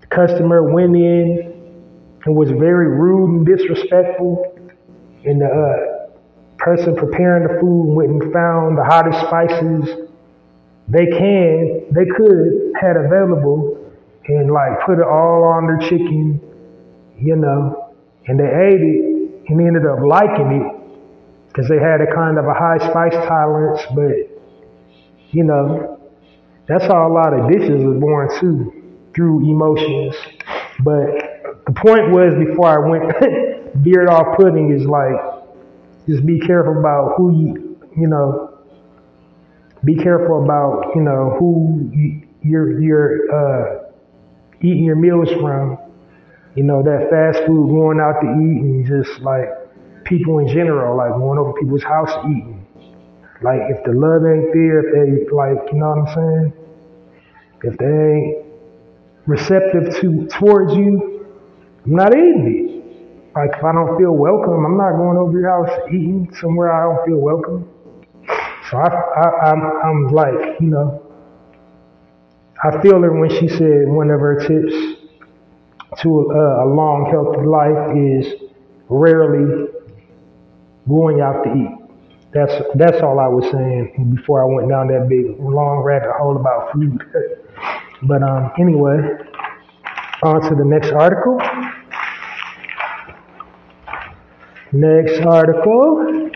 the 0.00 0.06
customer 0.08 0.62
went 0.72 0.94
in 0.94 1.80
and 2.24 2.36
was 2.36 2.50
very 2.50 2.88
rude 2.88 3.30
and 3.30 3.46
disrespectful, 3.46 4.54
and 5.24 5.40
the 5.40 5.46
uh, 5.46 6.10
person 6.58 6.94
preparing 6.94 7.44
the 7.48 7.60
food 7.60 7.94
went 7.94 8.10
and 8.10 8.32
found 8.32 8.76
the 8.76 8.84
hottest 8.84 9.18
spices 9.26 10.08
they 10.88 11.06
can, 11.06 11.86
they 11.92 12.04
could 12.04 12.72
had 12.78 12.96
available, 12.96 13.90
and 14.26 14.52
like 14.52 14.84
put 14.84 14.98
it 14.98 15.04
all 15.04 15.44
on 15.44 15.66
their 15.66 15.88
chicken, 15.88 16.40
you 17.18 17.36
know, 17.36 17.94
and 18.26 18.38
they 18.38 18.44
ate 18.44 18.82
it 18.82 19.48
and 19.48 19.60
ended 19.60 19.86
up 19.86 20.00
liking 20.04 20.60
it 20.60 20.71
because 21.52 21.68
they 21.68 21.78
had 21.78 22.00
a 22.00 22.08
kind 22.14 22.38
of 22.38 22.46
a 22.46 22.54
high 22.54 22.78
spice 22.78 23.12
tolerance, 23.28 23.82
but 23.94 24.32
you 25.30 25.44
know, 25.44 26.00
that's 26.66 26.84
how 26.84 27.06
a 27.06 27.12
lot 27.12 27.34
of 27.34 27.50
dishes 27.50 27.84
are 27.84 27.98
born 28.00 28.28
too. 28.40 28.72
through 29.14 29.40
emotions. 29.44 30.14
But 30.82 31.62
the 31.66 31.72
point 31.76 32.10
was 32.10 32.32
before 32.38 32.68
I 32.68 32.88
went 32.88 33.74
veered 33.84 34.08
off 34.08 34.36
pudding 34.38 34.72
is 34.72 34.86
like 34.86 35.12
just 36.06 36.24
be 36.24 36.40
careful 36.40 36.78
about 36.78 37.14
who 37.16 37.30
you 37.36 37.78
you 37.96 38.08
know 38.08 38.58
be 39.84 39.96
careful 39.96 40.42
about 40.44 40.94
you 40.94 41.02
know 41.02 41.36
who 41.38 41.90
you, 41.92 42.28
you're 42.42 42.80
you're 42.80 43.14
uh, 43.30 43.90
eating 44.60 44.84
your 44.84 44.96
meals 44.96 45.28
from. 45.40 45.78
You 46.54 46.64
know 46.64 46.82
that 46.82 47.08
fast 47.10 47.46
food 47.46 47.68
going 47.68 47.98
out 48.00 48.20
to 48.20 48.26
eat 48.26 48.60
and 48.60 48.86
just 48.86 49.20
like 49.22 49.48
people 50.12 50.40
in 50.40 50.48
general 50.48 50.96
like 50.96 51.12
going 51.12 51.38
over 51.38 51.54
people's 51.54 51.82
house 51.82 52.12
eating. 52.26 52.66
Like 53.40 53.60
if 53.70 53.82
the 53.84 53.92
love 53.92 54.22
ain't 54.28 54.52
there, 54.52 54.84
if 54.84 54.88
they 54.92 55.34
like 55.34 55.72
you 55.72 55.78
know 55.78 55.88
what 55.88 56.08
I'm 56.08 56.14
saying, 56.14 56.52
if 57.64 57.78
they 57.78 57.86
ain't 57.86 58.46
receptive 59.26 60.00
to 60.00 60.26
towards 60.28 60.74
you, 60.74 61.26
I'm 61.86 61.94
not 61.94 62.14
eating 62.14 62.46
it. 62.52 63.34
Like 63.34 63.56
if 63.56 63.64
I 63.64 63.72
don't 63.72 63.96
feel 63.96 64.12
welcome, 64.12 64.66
I'm 64.66 64.76
not 64.76 64.96
going 64.98 65.16
over 65.16 65.32
your 65.32 65.48
house 65.48 65.88
eating 65.88 66.28
somewhere 66.40 66.70
I 66.70 66.84
don't 66.84 67.06
feel 67.06 67.18
welcome. 67.18 67.68
So 68.70 68.76
I, 68.76 68.88
I 68.88 69.50
I'm 69.50 69.62
I'm 69.82 70.08
like 70.12 70.60
you 70.60 70.68
know 70.68 71.02
I 72.62 72.80
feel 72.82 73.00
her 73.00 73.18
when 73.18 73.30
she 73.30 73.48
said 73.48 73.88
one 73.88 74.10
of 74.10 74.20
her 74.20 74.38
tips 74.46 74.74
to 76.02 76.08
a, 76.30 76.64
a 76.64 76.66
long, 76.68 77.08
healthy 77.10 77.46
life 77.46 77.96
is 77.96 78.50
rarely 78.88 79.71
going 80.88 81.20
out 81.20 81.42
to 81.44 81.54
eat. 81.54 81.82
That's 82.32 82.52
that's 82.76 83.02
all 83.02 83.20
I 83.20 83.28
was 83.28 83.44
saying 83.52 84.14
before 84.16 84.42
I 84.42 84.54
went 84.54 84.68
down 84.68 84.88
that 84.88 85.08
big 85.08 85.38
long 85.38 85.78
rabbit 85.84 86.12
hole 86.16 86.36
about 86.36 86.72
food. 86.72 87.02
but 88.02 88.22
um, 88.22 88.52
anyway, 88.58 88.96
on 90.22 90.40
to 90.48 90.54
the 90.54 90.64
next 90.64 90.92
article. 90.92 91.38
Next 94.72 95.20
article 95.26 96.30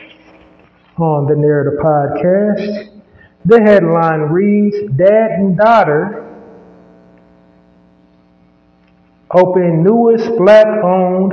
on 0.99 1.27
the 1.27 1.35
Narrative 1.35 1.81
Podcast. 1.83 3.01
The 3.47 3.63
headline 3.63 4.21
reads 4.23 4.77
Dad 4.97 5.31
and 5.39 5.57
Daughter 5.57 6.27
open 9.31 9.83
newest 9.83 10.37
black 10.37 10.67
owned 10.85 11.33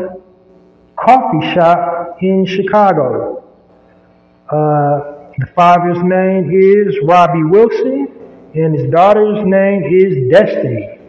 coffee 0.96 1.54
shop 1.54 2.03
in 2.22 2.46
Chicago. 2.46 3.44
Uh, 4.50 5.32
the 5.38 5.48
father's 5.56 5.98
name 6.04 6.52
is 6.52 6.96
Robbie 7.04 7.44
Wilson 7.44 8.24
and 8.56 8.78
his 8.78 8.90
daughter's 8.92 9.44
name 9.46 9.84
is 9.84 10.30
Destiny. 10.32 11.00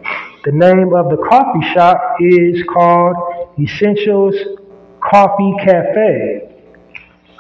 The 0.45 0.53
name 0.53 0.95
of 0.95 1.11
the 1.11 1.19
coffee 1.29 1.67
shop 1.75 2.17
is 2.21 2.63
called 2.73 3.17
Essentials 3.59 4.35
Coffee 5.01 5.55
Cafe. 5.61 6.51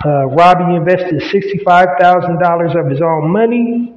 Uh, 0.04 0.26
Robbie 0.26 0.76
invested 0.76 1.22
$65,000 1.22 2.78
of 2.78 2.90
his 2.90 3.00
own 3.00 3.30
money. 3.30 3.94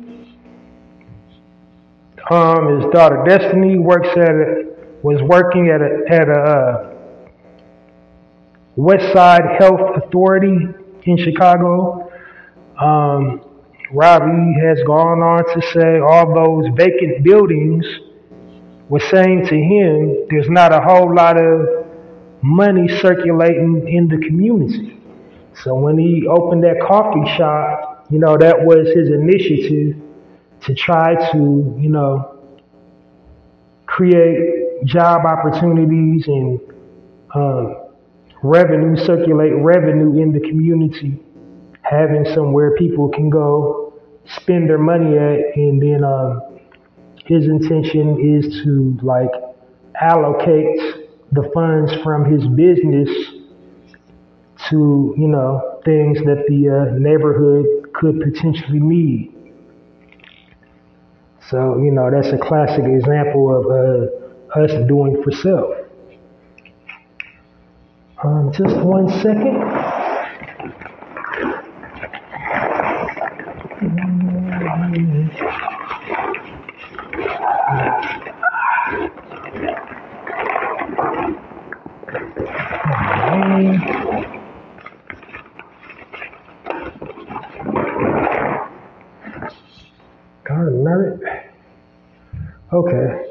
Um, 2.29 2.81
his 2.81 2.91
daughter 2.93 3.23
Destiny 3.27 3.77
works 3.77 4.09
at 4.09 4.29
a, 4.29 4.63
was 5.01 5.21
working 5.23 5.69
at 5.69 5.81
a, 5.81 6.05
at 6.09 6.27
a 6.29 6.39
uh, 6.39 6.96
West 8.77 9.11
Side 9.11 9.41
Health 9.57 9.81
Authority 9.95 10.55
in 11.05 11.17
Chicago. 11.17 12.11
Um, 12.79 13.41
Robbie 13.91 14.53
has 14.61 14.77
gone 14.85 15.23
on 15.23 15.43
to 15.55 15.61
say 15.73 15.99
all 15.99 16.31
those 16.31 16.71
vacant 16.75 17.23
buildings 17.23 17.83
were 18.87 18.99
saying 18.99 19.47
to 19.47 19.55
him 19.55 20.27
there's 20.29 20.49
not 20.49 20.71
a 20.71 20.79
whole 20.79 21.13
lot 21.13 21.37
of 21.37 21.87
money 22.43 22.87
circulating 22.99 23.87
in 23.87 24.07
the 24.07 24.17
community. 24.27 25.01
So 25.63 25.73
when 25.73 25.97
he 25.97 26.27
opened 26.27 26.63
that 26.63 26.79
coffee 26.87 27.25
shop, 27.35 28.05
you 28.11 28.19
know, 28.19 28.37
that 28.37 28.63
was 28.63 28.89
his 28.93 29.09
initiative 29.09 29.99
to 30.61 30.75
try 30.75 31.15
to, 31.31 31.75
you 31.79 31.89
know, 31.89 32.43
create 33.87 34.85
job 34.85 35.25
opportunities 35.25 36.27
and 36.27 36.59
um, 37.33 37.86
revenue, 38.47 38.95
circulate 39.05 39.53
revenue 39.55 40.21
in 40.21 40.31
the 40.31 40.39
community, 40.39 41.19
having 41.81 42.25
somewhere 42.33 42.75
people 42.75 43.09
can 43.09 43.29
go 43.29 43.87
spend 44.35 44.69
their 44.69 44.77
money 44.77 45.17
at, 45.17 45.39
and 45.55 45.81
then 45.81 46.03
um, 46.03 46.41
his 47.25 47.45
intention 47.45 48.19
is 48.19 48.63
to 48.63 48.97
like 49.01 49.31
allocate 49.99 50.79
the 51.31 51.49
funds 51.53 51.93
from 52.03 52.25
his 52.31 52.45
business 52.49 53.09
to 54.69 55.13
you 55.17 55.27
know 55.27 55.79
things 55.85 56.17
that 56.19 56.43
the 56.47 56.69
uh, 56.69 56.97
neighborhood 56.97 57.65
could 57.93 58.19
potentially 58.19 58.79
need. 58.79 59.33
So 61.49 61.77
you 61.77 61.91
know 61.91 62.09
that's 62.11 62.33
a 62.33 62.37
classic 62.37 62.85
example 62.85 63.55
of 63.55 63.65
uh, 63.65 64.59
us 64.63 64.87
doing 64.87 65.21
for 65.23 65.31
self. 65.31 65.86
Um, 68.23 68.51
just 68.51 68.75
one 68.77 69.09
second. 69.21 69.61
God. 90.43 91.19
Okay. 92.73 93.26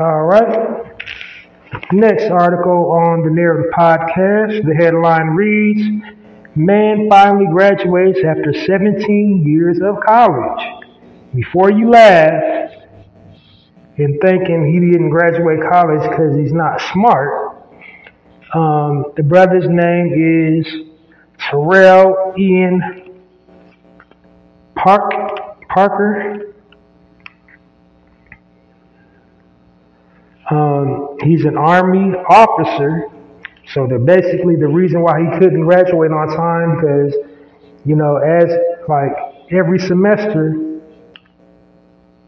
All 0.00 0.26
right. 0.26 0.84
Next 1.90 2.30
article 2.30 2.92
on 2.92 3.24
the 3.24 3.30
Narrative 3.30 3.72
Podcast. 3.76 4.64
The 4.64 4.74
headline 4.74 5.28
reads 5.30 5.80
Man 6.54 7.08
finally 7.10 7.46
graduates 7.50 8.20
after 8.24 8.52
17 8.52 9.42
years 9.44 9.78
of 9.82 9.96
college. 10.06 10.84
Before 11.34 11.72
you 11.72 11.90
laugh 11.90 12.70
and 13.96 14.20
thinking 14.20 14.70
he 14.72 14.78
didn't 14.78 15.10
graduate 15.10 15.68
college 15.68 16.08
because 16.08 16.36
he's 16.36 16.52
not 16.52 16.80
smart, 16.92 17.64
um, 18.54 19.12
the 19.16 19.24
brother's 19.24 19.66
name 19.68 20.62
is 20.62 20.66
Terrell 21.40 22.34
Ian 22.38 23.14
Park, 24.76 25.10
Parker. 25.68 26.54
Um, 30.50 31.16
he's 31.22 31.44
an 31.44 31.56
Army 31.56 32.14
officer. 32.28 33.08
So 33.74 33.86
the 33.86 33.98
basically 33.98 34.56
the 34.56 34.68
reason 34.68 35.02
why 35.02 35.20
he 35.20 35.38
couldn't 35.38 35.60
graduate 35.60 36.10
on 36.10 36.28
time 36.28 36.76
because, 36.76 37.14
you 37.84 37.96
know, 37.96 38.16
as 38.16 38.50
like 38.88 39.12
every 39.52 39.78
semester, 39.78 40.68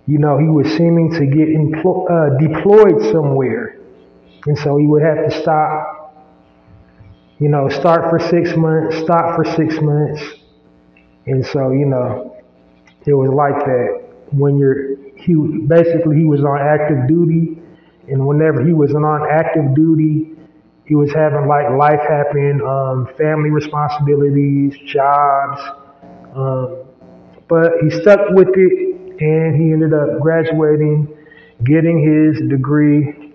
you 0.07 0.19
know, 0.19 0.39
he 0.39 0.49
was 0.49 0.67
seeming 0.77 1.13
to 1.13 1.27
get 1.27 1.49
uh, 1.87 2.31
deployed 2.39 3.13
somewhere, 3.13 3.79
and 4.47 4.59
so 4.59 4.77
he 4.77 4.87
would 4.87 5.03
have 5.03 5.29
to 5.29 5.41
stop. 5.41 5.97
You 7.39 7.49
know, 7.49 7.69
start 7.71 8.11
for 8.11 8.19
six 8.19 8.55
months, 8.57 8.99
stop 8.99 9.37
for 9.37 9.45
six 9.45 9.81
months, 9.81 10.21
and 11.27 11.47
so 11.47 11.71
you 11.71 11.87
know, 11.87 12.37
it 13.07 13.15
was 13.15 13.31
like 13.31 13.65
that 13.65 14.03
when 14.33 14.59
you're. 14.59 14.97
He 15.17 15.35
basically 15.67 16.17
he 16.17 16.25
was 16.25 16.41
on 16.41 16.59
active 16.59 17.07
duty, 17.07 17.61
and 18.11 18.27
whenever 18.27 18.65
he 18.65 18.73
was 18.73 18.93
on 18.93 19.27
active 19.31 19.75
duty, 19.75 20.33
he 20.85 20.97
was 20.97 21.13
having 21.13 21.47
like 21.47 21.71
life 21.71 22.01
happen, 22.01 22.61
um, 22.63 23.09
family 23.17 23.51
responsibilities, 23.51 24.77
jobs, 24.87 25.61
um, 26.35 26.79
but 27.49 27.73
he 27.83 27.91
stuck 27.91 28.19
with 28.31 28.49
it 28.55 28.91
and 29.21 29.55
he 29.55 29.73
ended 29.73 29.95
up 29.95 30.21
graduating, 30.21 31.07
getting 31.65 32.01
his 32.03 32.49
degree. 32.49 33.33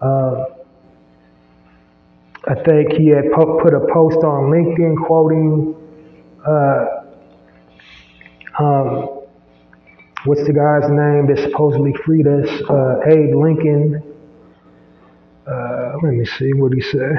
Uh, 0.00 0.44
I 2.48 2.54
think 2.64 2.92
he 2.92 3.08
had 3.08 3.32
put 3.32 3.74
a 3.74 3.80
post 3.92 4.18
on 4.18 4.50
LinkedIn 4.50 5.04
quoting, 5.04 5.74
uh, 6.46 6.86
um, 8.60 9.15
what's 10.26 10.44
the 10.44 10.52
guy's 10.52 10.90
name 10.90 11.26
that 11.28 11.38
supposedly 11.48 11.94
freed 12.04 12.26
us? 12.26 12.48
Uh, 12.68 13.00
Abe 13.06 13.34
Lincoln. 13.34 14.02
Uh, 15.46 15.92
let 16.02 16.12
me 16.12 16.24
see 16.24 16.52
what 16.52 16.72
he 16.72 16.80
said. 16.80 17.16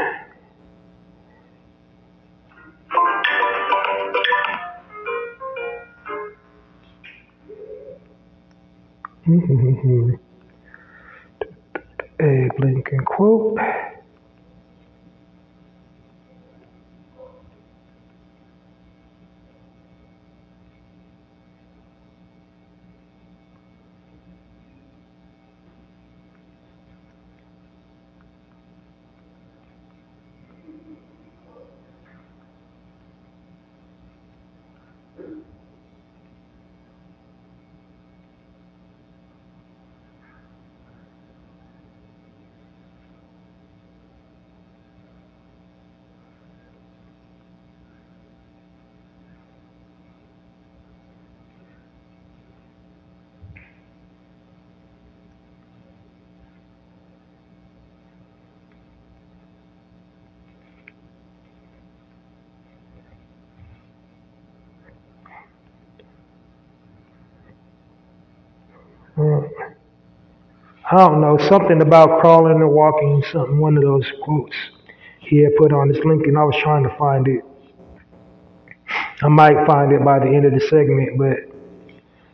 Abe 12.20 12.52
Lincoln 12.60 13.06
quote. 13.06 13.58
I 70.98 71.08
don't 71.08 71.22
know, 71.22 71.38
something 71.48 71.80
about 71.84 72.22
crawling 72.22 72.60
or 72.60 72.70
walking, 72.70 73.24
something, 73.32 73.60
one 73.60 73.78
of 73.78 73.84
those 73.84 74.12
quotes 74.24 74.56
he 75.20 75.44
had 75.44 75.56
put 75.56 75.72
on 75.72 75.90
his 75.90 76.00
LinkedIn. 76.00 76.36
I 76.36 76.44
was 76.44 76.56
trying 76.64 76.84
to 76.86 76.98
find 76.98 77.28
it. 77.28 77.44
I 79.22 79.28
might 79.28 79.68
find 79.68 79.92
it 79.92 80.04
by 80.04 80.18
the 80.18 80.26
end 80.26 80.46
of 80.46 80.54
the 80.54 80.60
segment, 80.60 81.20
but 81.20 81.38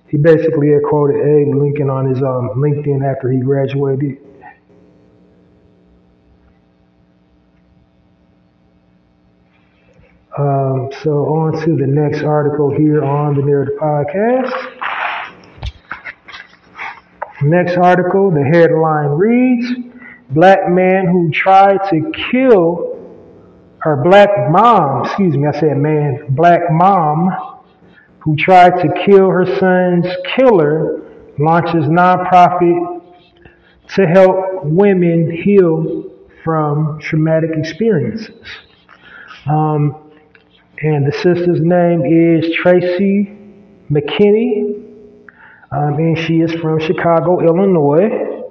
he 0.07 0.15
basically 0.15 0.69
had 0.69 0.81
quoted 0.83 1.17
Abe 1.17 1.53
Lincoln 1.53 1.89
on 1.89 2.07
his 2.07 2.19
um, 2.19 2.51
LinkedIn 2.55 3.03
after 3.03 3.29
he 3.29 3.39
graduated. 3.39 4.19
Um, 10.37 10.89
so 11.03 11.11
on 11.25 11.65
to 11.65 11.75
the 11.75 11.85
next 11.85 12.23
article 12.23 12.73
here 12.73 13.03
on 13.03 13.35
the 13.35 13.41
Narrative 13.41 13.75
Podcast. 13.77 14.72
Next 17.43 17.75
article, 17.77 18.31
the 18.31 18.43
headline 18.43 19.09
reads, 19.09 19.67
Black 20.29 20.69
man 20.69 21.07
who 21.07 21.29
tried 21.29 21.79
to 21.89 22.11
kill 22.31 22.93
her 23.79 24.01
black 24.01 24.29
mom, 24.49 25.05
excuse 25.05 25.35
me, 25.35 25.45
I 25.45 25.59
said 25.59 25.77
man, 25.77 26.27
black 26.29 26.71
mom 26.71 27.29
who 28.19 28.37
tried 28.37 28.81
to 28.81 28.87
kill 29.05 29.29
her 29.29 29.45
son's 29.59 30.07
killer 30.35 31.01
launches 31.37 31.83
nonprofit 31.85 33.01
to 33.95 34.07
help 34.07 34.63
women 34.63 35.29
heal 35.43 36.09
from 36.45 36.97
traumatic 37.01 37.49
experiences. 37.55 38.47
Um, 39.45 40.11
and 40.81 41.05
the 41.05 41.11
sister's 41.11 41.59
name 41.59 42.05
is 42.05 42.55
Tracy 42.55 43.37
McKinney, 43.91 44.82
um, 45.73 45.95
and 45.95 46.17
she 46.17 46.41
is 46.41 46.53
from 46.61 46.79
Chicago, 46.79 47.39
Illinois. 47.41 48.43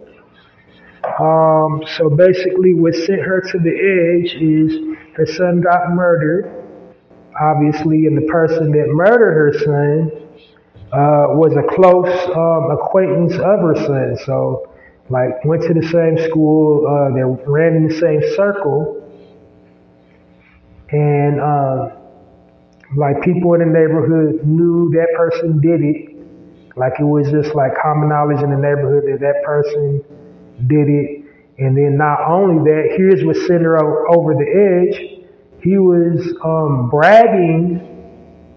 Um, 1.20 1.82
so 1.96 2.10
basically, 2.10 2.74
what 2.74 2.94
sent 2.94 3.20
her 3.20 3.40
to 3.40 3.58
the 3.58 3.70
edge 3.70 4.34
is 4.42 4.96
her 5.14 5.26
son 5.26 5.60
got 5.60 5.90
murdered, 5.90 6.50
obviously, 7.40 8.06
and 8.06 8.16
the 8.16 8.26
person 8.26 8.72
that 8.72 8.88
murdered 8.88 9.34
her 9.34 9.52
son 9.64 10.10
uh, 10.92 11.34
was 11.38 11.54
a 11.56 11.74
close 11.74 12.08
um, 12.34 12.70
acquaintance 12.70 13.34
of 13.34 13.60
her 13.60 13.74
son. 13.86 14.16
So, 14.26 14.72
like, 15.08 15.44
went 15.44 15.62
to 15.62 15.74
the 15.74 15.86
same 15.88 16.28
school, 16.28 16.86
uh, 16.86 17.14
they 17.14 17.22
ran 17.48 17.76
in 17.76 17.88
the 17.88 17.98
same 18.00 18.22
circle, 18.34 18.98
and 20.90 21.40
uh, 21.40 21.90
like 22.96 23.22
people 23.22 23.54
in 23.54 23.60
the 23.60 23.66
neighborhood 23.66 24.44
knew 24.46 24.90
that 24.90 25.08
person 25.16 25.60
did 25.60 25.82
it. 25.82 26.11
Like 26.76 26.94
it 26.98 27.04
was 27.04 27.30
just 27.30 27.54
like 27.54 27.72
common 27.80 28.08
knowledge 28.08 28.42
in 28.42 28.50
the 28.50 28.56
neighborhood 28.56 29.04
that 29.06 29.20
that 29.20 29.44
person 29.44 30.02
did 30.66 30.88
it. 30.88 31.24
And 31.58 31.76
then 31.76 31.96
not 31.96 32.20
only 32.26 32.64
that, 32.70 32.94
here's 32.96 33.24
what 33.24 33.36
sent 33.36 33.62
her 33.62 33.78
over 34.08 34.34
the 34.34 34.48
edge. 34.48 35.22
He 35.62 35.78
was 35.78 36.34
um, 36.44 36.88
bragging, 36.90 37.78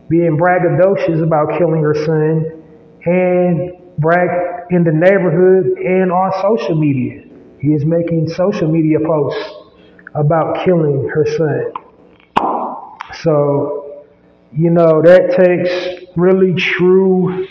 being 0.09 0.37
braggadocious 0.37 1.21
about 1.21 1.57
killing 1.57 1.83
her 1.83 1.93
son, 1.93 2.63
and 3.05 3.73
brag 3.99 4.65
in 4.71 4.83
the 4.83 4.91
neighborhood 4.91 5.77
and 5.77 6.11
on 6.11 6.31
social 6.41 6.75
media. 6.75 7.23
He 7.59 7.69
is 7.73 7.85
making 7.85 8.29
social 8.29 8.71
media 8.71 8.99
posts 9.05 9.53
about 10.15 10.65
killing 10.65 11.09
her 11.09 11.25
son. 11.37 11.71
So, 13.21 14.05
you 14.53 14.69
know, 14.69 15.01
that 15.01 15.35
takes 15.35 16.07
really 16.15 16.55
true 16.55 17.47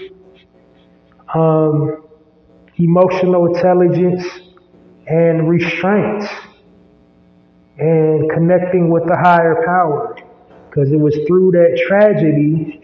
um, 1.35 2.05
emotional 2.77 3.47
intelligence 3.55 4.25
and 5.07 5.49
restraint 5.49 6.25
and 7.79 8.31
connecting 8.31 8.91
with 8.91 9.07
the 9.07 9.17
higher 9.17 9.63
power. 9.67 10.17
Because 10.69 10.93
it 10.93 10.99
was 10.99 11.15
through 11.27 11.53
that 11.53 11.81
tragedy. 11.87 12.84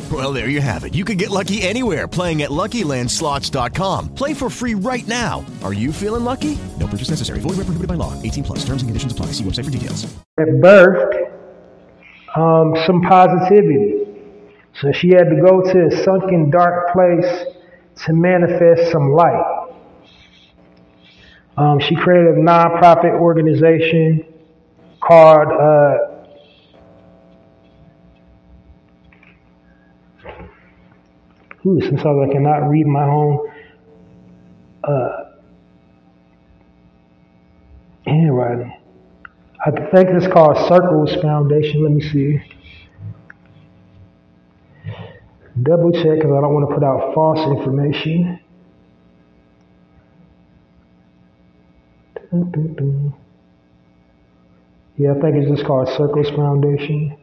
Well, 0.11 0.33
there 0.33 0.49
you 0.49 0.59
have 0.59 0.83
it. 0.83 0.93
You 0.93 1.05
can 1.05 1.15
get 1.15 1.29
lucky 1.29 1.61
anywhere 1.61 2.07
playing 2.07 2.41
at 2.41 2.49
LuckyLandSlots.com. 2.49 4.15
Play 4.15 4.33
for 4.33 4.49
free 4.49 4.73
right 4.73 5.07
now. 5.07 5.45
Are 5.63 5.73
you 5.73 5.93
feeling 5.93 6.25
lucky? 6.25 6.57
No 6.79 6.87
purchase 6.87 7.09
necessary. 7.09 7.39
Void 7.39 7.51
where 7.51 7.65
prohibited 7.65 7.87
by 7.87 7.93
law. 7.93 8.19
18 8.21 8.43
plus. 8.43 8.59
Terms 8.65 8.81
and 8.81 8.89
conditions 8.89 9.13
apply. 9.13 9.27
See 9.27 9.43
website 9.43 9.65
for 9.65 9.71
details. 9.71 10.11
That 10.37 10.47
birthed 10.61 11.31
um, 12.35 12.75
some 12.85 13.01
positivity. 13.03 13.99
So 14.81 14.91
she 14.91 15.09
had 15.09 15.29
to 15.29 15.41
go 15.41 15.61
to 15.61 15.87
a 15.87 16.03
sunken, 16.03 16.49
dark 16.49 16.91
place 16.91 17.45
to 18.05 18.13
manifest 18.13 18.91
some 18.91 19.11
light. 19.11 19.67
Um, 21.57 21.79
she 21.79 21.95
created 21.95 22.35
a 22.35 22.41
nonprofit 22.41 23.13
organization 23.13 24.25
called 24.99 25.47
uh, 25.51 26.10
Ooh, 31.65 31.79
sometimes 31.81 32.29
I 32.29 32.33
cannot 32.33 32.69
read 32.69 32.87
my 32.87 33.03
own 33.05 33.51
uh, 34.83 35.23
handwriting. 38.05 38.77
I 39.63 39.71
think 39.71 40.09
it's 40.09 40.27
called 40.33 40.57
Circles 40.67 41.15
Foundation. 41.21 41.83
Let 41.83 41.91
me 41.91 42.01
see. 42.01 42.41
Double 45.61 45.91
check 45.91 46.15
because 46.15 46.31
I 46.31 46.41
don't 46.41 46.53
want 46.53 46.67
to 46.69 46.73
put 46.73 46.83
out 46.83 47.13
false 47.13 47.39
information. 47.57 48.39
Yeah, 54.97 55.11
I 55.11 55.21
think 55.21 55.35
it's 55.35 55.51
just 55.51 55.65
called 55.65 55.89
Circles 55.89 56.29
Foundation. 56.31 57.17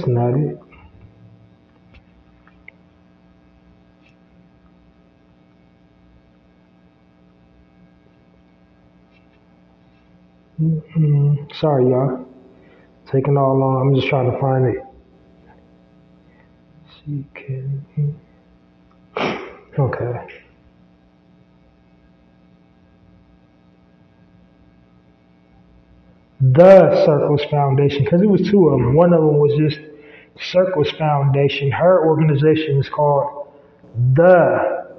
That's 0.00 0.08
not 0.08 0.34
it. 0.34 0.58
Mm-mm. 10.60 11.54
Sorry, 11.54 11.84
y'all. 11.84 12.26
Taking 13.10 13.36
all 13.36 13.58
long. 13.58 13.80
I'm 13.80 13.94
just 13.94 14.08
trying 14.08 14.30
to 14.30 14.38
find 14.38 14.66
it. 14.66 14.84
Can 17.34 18.14
Okay. 19.78 20.26
The 26.40 27.04
Circles 27.04 27.42
Foundation, 27.50 28.04
because 28.04 28.22
it 28.22 28.28
was 28.28 28.42
two 28.48 28.68
of 28.68 28.78
them. 28.78 28.94
One 28.94 29.12
of 29.12 29.20
them 29.20 29.38
was 29.38 29.52
just 29.58 29.89
Circles 30.38 30.90
Foundation. 30.92 31.70
Her 31.70 32.06
organization 32.06 32.78
is 32.78 32.88
called 32.88 33.48
The 34.14 34.94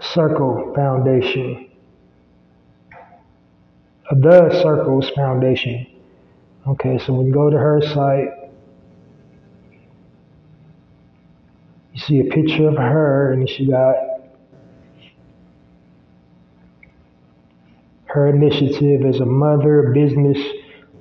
Circle 0.00 0.72
Foundation. 0.74 1.70
The 4.10 4.60
Circles 4.62 5.10
Foundation. 5.10 5.86
Okay, 6.66 6.98
so 6.98 7.14
when 7.14 7.26
you 7.26 7.32
go 7.32 7.50
to 7.50 7.56
her 7.56 7.80
site, 7.80 8.28
you 11.92 12.00
see 12.00 12.20
a 12.20 12.24
picture 12.24 12.68
of 12.68 12.76
her, 12.76 13.32
and 13.32 13.48
she 13.48 13.66
got 13.66 13.96
her 18.06 18.28
initiative 18.28 19.04
as 19.04 19.20
a 19.20 19.26
mother, 19.26 19.92
business 19.94 20.38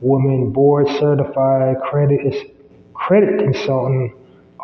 woman, 0.02 0.52
board 0.52 0.88
certified 1.00 1.78
credit 1.82 2.54
credit 2.94 3.40
consultant, 3.40 4.14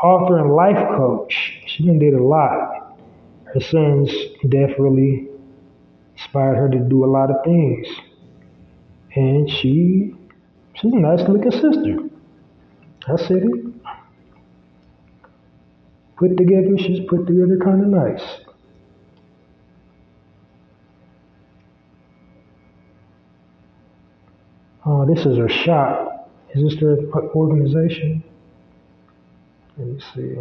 author, 0.02 0.40
and 0.40 0.54
life 0.54 0.88
coach. 0.98 1.62
She 1.68 1.86
done 1.86 2.00
did 2.00 2.14
a 2.14 2.24
lot. 2.24 2.98
Her 3.46 3.60
sons 3.60 4.12
definitely 4.50 5.28
inspired 6.16 6.56
her 6.56 6.70
to 6.70 6.80
do 6.80 7.06
a 7.06 7.08
lot 7.08 7.30
of 7.30 7.44
things 7.44 7.88
and 9.16 9.50
she 9.50 10.14
she's 10.74 10.94
a 10.94 10.98
nice 10.98 11.28
looking 11.28 11.52
sister. 11.52 11.98
I 13.08 13.16
said 13.18 13.44
it. 13.44 13.66
Put 16.18 16.38
together, 16.38 16.78
she's 16.78 17.02
put 17.08 17.28
together 17.28 17.58
kind 17.64 17.82
of 17.84 17.90
nice. 17.90 18.24
Oh, 24.86 25.06
this 25.06 25.26
is 25.26 25.38
her 25.38 25.50
shop. 25.50 26.30
Is 26.54 26.64
this 26.64 26.80
their 26.80 26.98
organization? 27.36 28.24
Let 29.78 29.88
me 29.88 30.00
see. 30.14 30.36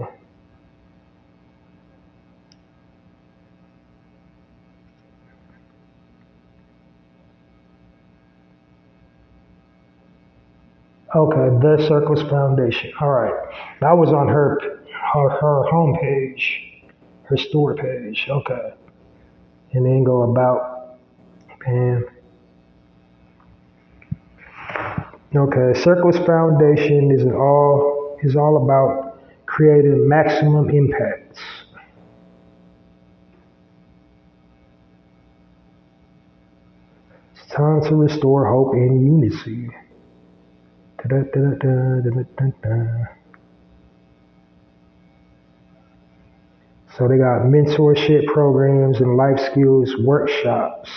Okay, 11.15 11.59
the 11.61 11.85
Circles 11.89 12.23
Foundation. 12.31 12.91
All 13.01 13.11
right, 13.11 13.35
that 13.81 13.93
was 13.93 14.11
on 14.11 14.29
her 14.29 14.59
her 15.13 15.29
her 15.29 15.63
homepage, 15.71 16.85
her 17.25 17.37
store 17.37 17.75
page. 17.75 18.27
Okay, 18.31 18.73
and 19.73 19.85
then 19.85 20.05
go 20.05 20.23
about 20.23 20.99
and 21.67 22.05
okay, 25.35 25.81
Circles 25.81 26.19
Foundation 26.27 27.11
is 27.11 27.25
all 27.27 28.19
is 28.23 28.37
all 28.37 28.63
about 28.65 29.19
creating 29.47 30.09
maximum 30.09 30.71
impacts. 30.71 31.41
It's 37.35 37.47
time 37.55 37.83
to 37.85 37.97
restore 37.97 38.47
hope 38.47 38.75
and 38.75 39.05
unity. 39.05 39.69
So 46.97 47.09
they 47.09 47.17
got 47.19 47.43
mentorship 47.47 48.27
programs 48.27 49.01
and 49.01 49.17
life 49.17 49.41
skills 49.41 49.95
workshops. 50.05 50.91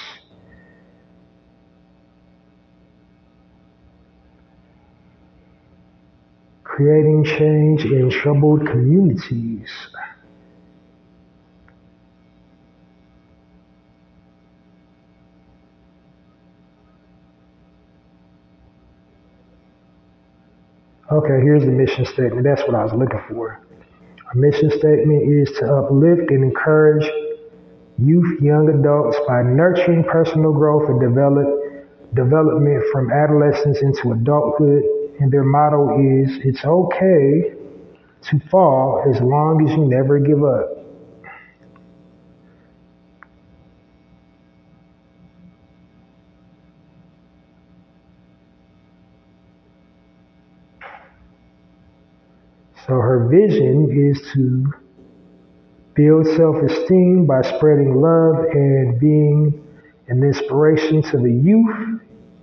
Creating 6.75 7.23
change 7.23 7.85
in 7.85 8.09
troubled 8.09 8.67
communities. 8.67 9.69
Okay, 21.09 21.39
here's 21.43 21.63
the 21.63 21.71
mission 21.71 22.05
statement. 22.05 22.43
That's 22.43 22.61
what 22.63 22.75
I 22.75 22.83
was 22.83 22.91
looking 22.91 23.21
for. 23.29 23.61
Our 24.27 24.33
mission 24.35 24.69
statement 24.71 25.31
is 25.31 25.49
to 25.59 25.75
uplift 25.75 26.29
and 26.29 26.43
encourage 26.43 27.09
youth, 27.97 28.41
young 28.41 28.67
adults 28.67 29.17
by 29.25 29.43
nurturing 29.43 30.03
personal 30.03 30.51
growth 30.51 30.89
and 30.89 30.99
develop, 30.99 31.47
development 32.13 32.83
from 32.91 33.13
adolescence 33.13 33.81
into 33.81 34.11
adulthood. 34.11 34.83
And 35.19 35.31
their 35.31 35.43
motto 35.43 35.99
is 35.99 36.39
it's 36.43 36.65
okay 36.65 37.53
to 38.29 38.39
fall 38.51 39.03
as 39.13 39.21
long 39.21 39.65
as 39.65 39.75
you 39.77 39.85
never 39.85 40.19
give 40.19 40.43
up. 40.43 40.75
So 52.87 52.93
her 52.93 53.27
vision 53.29 53.89
is 54.11 54.21
to 54.33 54.73
build 55.95 56.27
self 56.35 56.57
esteem 56.57 57.25
by 57.25 57.41
spreading 57.41 57.95
love 57.95 58.45
and 58.51 58.99
being 58.99 59.65
an 60.07 60.23
inspiration 60.23 61.01
to 61.01 61.17
the 61.17 61.31
youth 61.31 61.94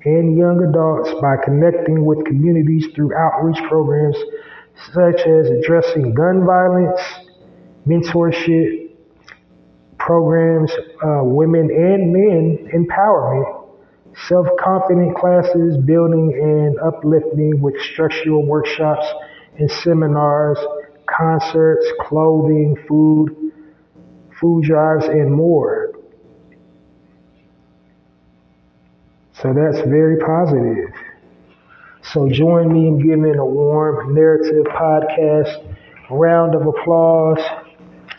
and 0.05 0.36
young 0.36 0.66
adults 0.68 1.11
by 1.20 1.36
connecting 1.44 2.05
with 2.05 2.24
communities 2.24 2.86
through 2.94 3.14
outreach 3.14 3.59
programs 3.68 4.16
such 4.92 5.20
as 5.20 5.50
addressing 5.50 6.14
gun 6.14 6.44
violence, 6.44 7.00
mentorship 7.86 8.90
programs, 9.98 10.72
uh, 11.05 11.20
women 11.22 11.70
and 11.70 12.12
men 12.12 12.68
empowerment, 12.74 13.68
self 14.28 14.46
confident 14.59 15.16
classes, 15.16 15.76
building 15.84 16.32
and 16.34 16.78
uplifting 16.80 17.61
with 17.61 17.74
structural 17.92 18.44
workshops 18.44 19.07
and 19.59 19.70
seminars, 19.70 20.59
concerts, 21.07 21.86
clothing, 22.00 22.76
food, 22.88 23.53
food 24.40 24.64
drives, 24.64 25.05
and 25.07 25.32
more. 25.32 25.91
So 29.43 29.53
that's 29.53 29.80
very 29.88 30.18
positive. 30.18 30.90
So 32.12 32.28
join 32.28 32.72
me 32.72 32.86
in 32.86 32.99
giving 32.99 33.38
a 33.38 33.45
warm 33.45 34.14
narrative 34.14 34.64
podcast 34.66 35.66
round 36.11 36.55
of 36.55 36.64
applause 36.64 37.38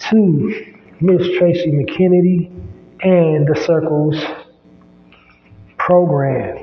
to 0.09 0.74
Miss 0.99 1.26
Tracy 1.38 1.71
McKennedy 1.71 2.51
and 3.03 3.47
the 3.47 3.55
Circles 3.65 4.21
program. 5.78 6.62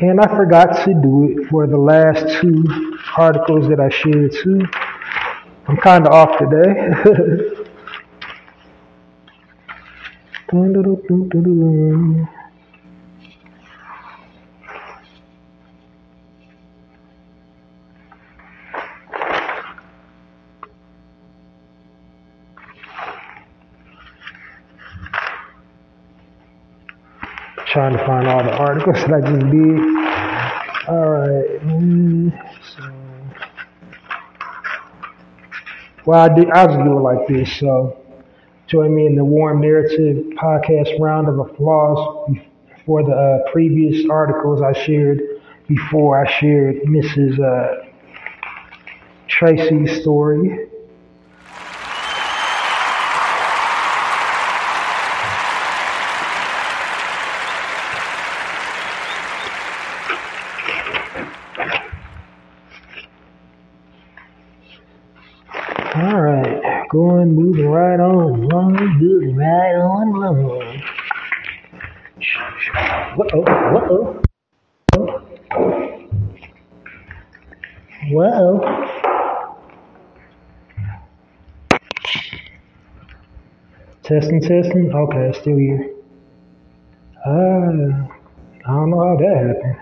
And 0.00 0.18
I 0.18 0.26
forgot 0.28 0.84
to 0.84 0.94
do 0.94 1.28
it 1.28 1.50
for 1.50 1.66
the 1.66 1.76
last 1.76 2.40
two 2.40 2.64
articles 3.18 3.68
that 3.68 3.80
I 3.80 3.90
shared 3.90 4.32
too. 4.32 4.62
I'm 5.68 5.76
kind 5.76 6.06
of 6.06 6.12
off 6.12 6.38
today. 6.38 7.66
trying 27.80 27.96
to 27.96 28.04
find 28.04 28.28
all 28.28 28.44
the 28.44 28.52
articles 28.52 28.96
that 28.96 29.14
I 29.14 29.20
just 29.22 29.50
did. 29.50 29.80
All 30.86 31.08
right. 31.08 31.60
So. 32.76 32.92
Well, 36.04 36.20
I 36.20 36.28
did, 36.28 36.50
I 36.50 36.66
just 36.66 36.78
do 36.80 36.98
it 36.98 37.00
like 37.00 37.26
this. 37.26 37.58
So, 37.58 37.96
join 38.66 38.94
me 38.94 39.06
in 39.06 39.16
the 39.16 39.24
Warm 39.24 39.62
Narrative 39.62 40.26
podcast 40.36 41.00
round 41.00 41.28
of 41.28 41.38
applause 41.38 42.36
for 42.84 43.02
the 43.02 43.12
uh, 43.14 43.50
previous 43.50 44.06
articles 44.10 44.60
I 44.60 44.74
shared 44.74 45.22
before 45.66 46.26
I 46.26 46.30
shared 46.38 46.82
Mrs. 46.82 47.40
Uh, 47.40 47.86
Tracy's 49.26 50.02
story. 50.02 50.69
Right 67.70 68.00
on, 68.00 68.44
along, 68.44 68.74
moving 68.98 69.36
right 69.36 69.76
on 69.76 70.08
along. 70.08 70.82
Whoa, 73.16 73.42
whoa. 73.72 74.22
Whoa. 78.12 78.60
Testing, 84.02 84.40
testing. 84.40 84.92
Okay, 84.92 85.32
still 85.40 85.56
here. 85.56 85.94
Uh, 87.24 87.30
I 87.30 88.72
don't 88.72 88.90
know 88.90 89.00
how 89.04 89.16
that 89.16 89.36
happened. 89.36 89.76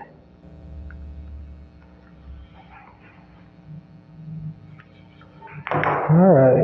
All 6.11 6.33
right, 6.33 6.58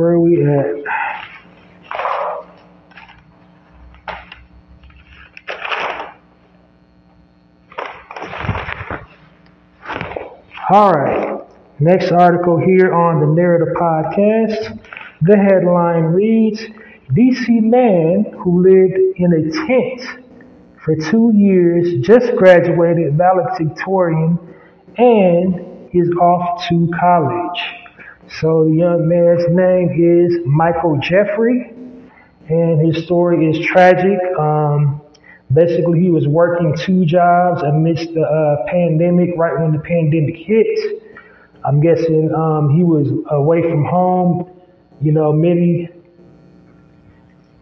where 0.00 0.12
are 0.12 0.20
we 0.20 0.42
at? 0.46 0.76
All 10.70 10.92
right, 10.92 11.42
next 11.80 12.12
article 12.12 12.56
here 12.56 12.94
on 12.94 13.20
the 13.20 13.26
Narrative 13.26 13.74
Podcast. 13.74 14.80
The 15.20 15.36
headline 15.36 16.04
reads 16.04 16.62
DC 17.12 17.60
man 17.60 18.24
who 18.38 18.62
lived 18.62 18.98
in 19.16 19.32
a 19.34 19.50
tent 19.66 20.24
for 20.82 20.96
two 20.96 21.32
years 21.34 22.00
just 22.06 22.34
graduated 22.36 23.18
valedictorian 23.18 24.38
and 24.96 25.90
is 25.92 26.08
off 26.12 26.66
to 26.70 26.90
college. 26.98 27.79
So 28.38 28.64
the 28.64 28.74
young 28.76 29.08
man's 29.08 29.44
name 29.48 29.90
is 29.90 30.46
Michael 30.46 30.98
Jeffrey, 31.02 31.74
and 32.48 32.86
his 32.86 33.04
story 33.04 33.50
is 33.50 33.66
tragic. 33.66 34.18
Um, 34.38 35.00
basically, 35.52 36.00
he 36.00 36.10
was 36.10 36.28
working 36.28 36.76
two 36.76 37.04
jobs 37.04 37.62
amidst 37.62 38.14
the 38.14 38.22
uh, 38.22 38.66
pandemic, 38.68 39.30
right 39.36 39.60
when 39.60 39.72
the 39.72 39.80
pandemic 39.80 40.36
hit. 40.36 41.02
I'm 41.64 41.80
guessing 41.80 42.32
um, 42.32 42.70
he 42.70 42.84
was 42.84 43.08
away 43.30 43.62
from 43.62 43.84
home. 43.84 44.48
You 45.02 45.10
know, 45.10 45.32
many 45.32 45.88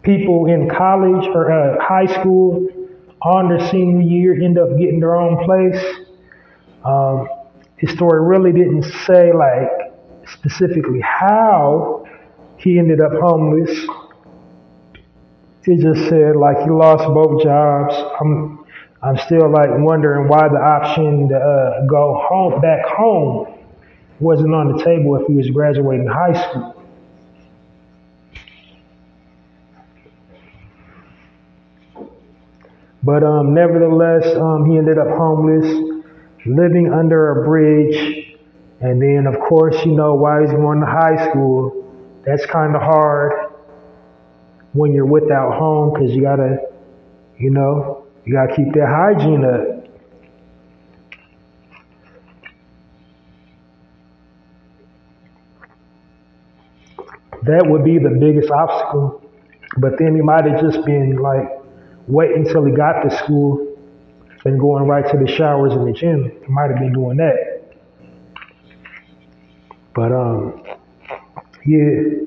people 0.03 0.45
in 0.45 0.69
college 0.69 1.27
or 1.33 1.51
uh, 1.51 1.83
high 1.83 2.05
school 2.05 2.67
on 3.23 3.49
their 3.49 3.69
senior 3.71 4.01
year 4.01 4.41
end 4.41 4.59
up 4.59 4.69
getting 4.77 4.99
their 4.99 5.15
own 5.15 5.43
place. 5.45 5.83
Um, 6.85 7.27
his 7.77 7.91
story 7.91 8.21
really 8.21 8.51
didn't 8.51 8.83
say 9.07 9.33
like 9.33 9.78
specifically 10.33 11.01
how 11.01 12.05
he 12.57 12.77
ended 12.79 13.01
up 13.01 13.11
homeless. 13.13 13.71
It 15.65 15.81
just 15.81 16.09
said 16.09 16.35
like 16.35 16.57
he 16.63 16.69
lost 16.69 17.03
both 17.13 17.43
jobs. 17.43 17.93
I'm 18.19 18.65
I'm 19.01 19.17
still 19.17 19.49
like 19.51 19.69
wondering 19.71 20.27
why 20.27 20.47
the 20.49 20.57
option 20.57 21.29
to 21.29 21.35
uh, 21.35 21.85
go 21.85 22.25
home 22.27 22.59
back 22.59 22.85
home 22.85 23.59
wasn't 24.19 24.53
on 24.53 24.75
the 24.75 24.83
table 24.83 25.15
if 25.15 25.27
he 25.27 25.35
was 25.35 25.49
graduating 25.51 26.07
high 26.07 26.33
school. 26.49 26.75
But 33.03 33.23
um, 33.23 33.53
nevertheless, 33.53 34.35
um, 34.35 34.69
he 34.69 34.77
ended 34.77 34.97
up 34.97 35.07
homeless, 35.07 35.65
living 36.45 36.91
under 36.93 37.41
a 37.41 37.45
bridge. 37.45 38.28
And 38.81 39.01
then, 39.01 39.27
of 39.27 39.39
course, 39.41 39.75
you 39.85 39.91
know, 39.91 40.13
while 40.15 40.41
he's 40.41 40.51
going 40.51 40.79
to 40.79 40.85
high 40.85 41.29
school, 41.29 41.85
that's 42.25 42.45
kind 42.45 42.75
of 42.75 42.81
hard 42.81 43.53
when 44.73 44.93
you're 44.93 45.05
without 45.05 45.57
home 45.57 45.93
because 45.93 46.15
you 46.15 46.21
got 46.21 46.37
to, 46.37 46.57
you 47.37 47.49
know, 47.49 48.05
you 48.25 48.33
got 48.33 48.47
to 48.47 48.55
keep 48.55 48.73
that 48.73 48.87
hygiene 48.87 49.43
up. 49.43 49.79
That 57.43 57.65
would 57.67 57.83
be 57.83 57.97
the 57.97 58.15
biggest 58.19 58.51
obstacle. 58.51 59.23
But 59.77 59.97
then 59.97 60.15
he 60.15 60.21
might 60.21 60.45
have 60.45 60.61
just 60.61 60.85
been 60.85 61.17
like, 61.17 61.47
wait 62.07 62.35
until 62.35 62.65
he 62.65 62.71
got 62.71 63.01
to 63.03 63.17
school 63.23 63.75
and 64.45 64.59
going 64.59 64.83
right 64.87 65.09
to 65.11 65.17
the 65.17 65.27
showers 65.27 65.73
in 65.73 65.85
the 65.85 65.91
gym. 65.91 66.31
He 66.45 66.51
might 66.51 66.69
have 66.69 66.79
been 66.79 66.93
doing 66.93 67.17
that. 67.17 67.48
But 69.93 70.11
um, 70.11 70.63
yeah. 71.65 72.25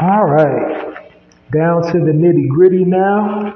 All 0.00 0.24
right, 0.26 0.94
down 1.52 1.82
to 1.92 1.98
the 1.98 2.12
nitty 2.12 2.48
gritty 2.48 2.84
now. 2.84 3.54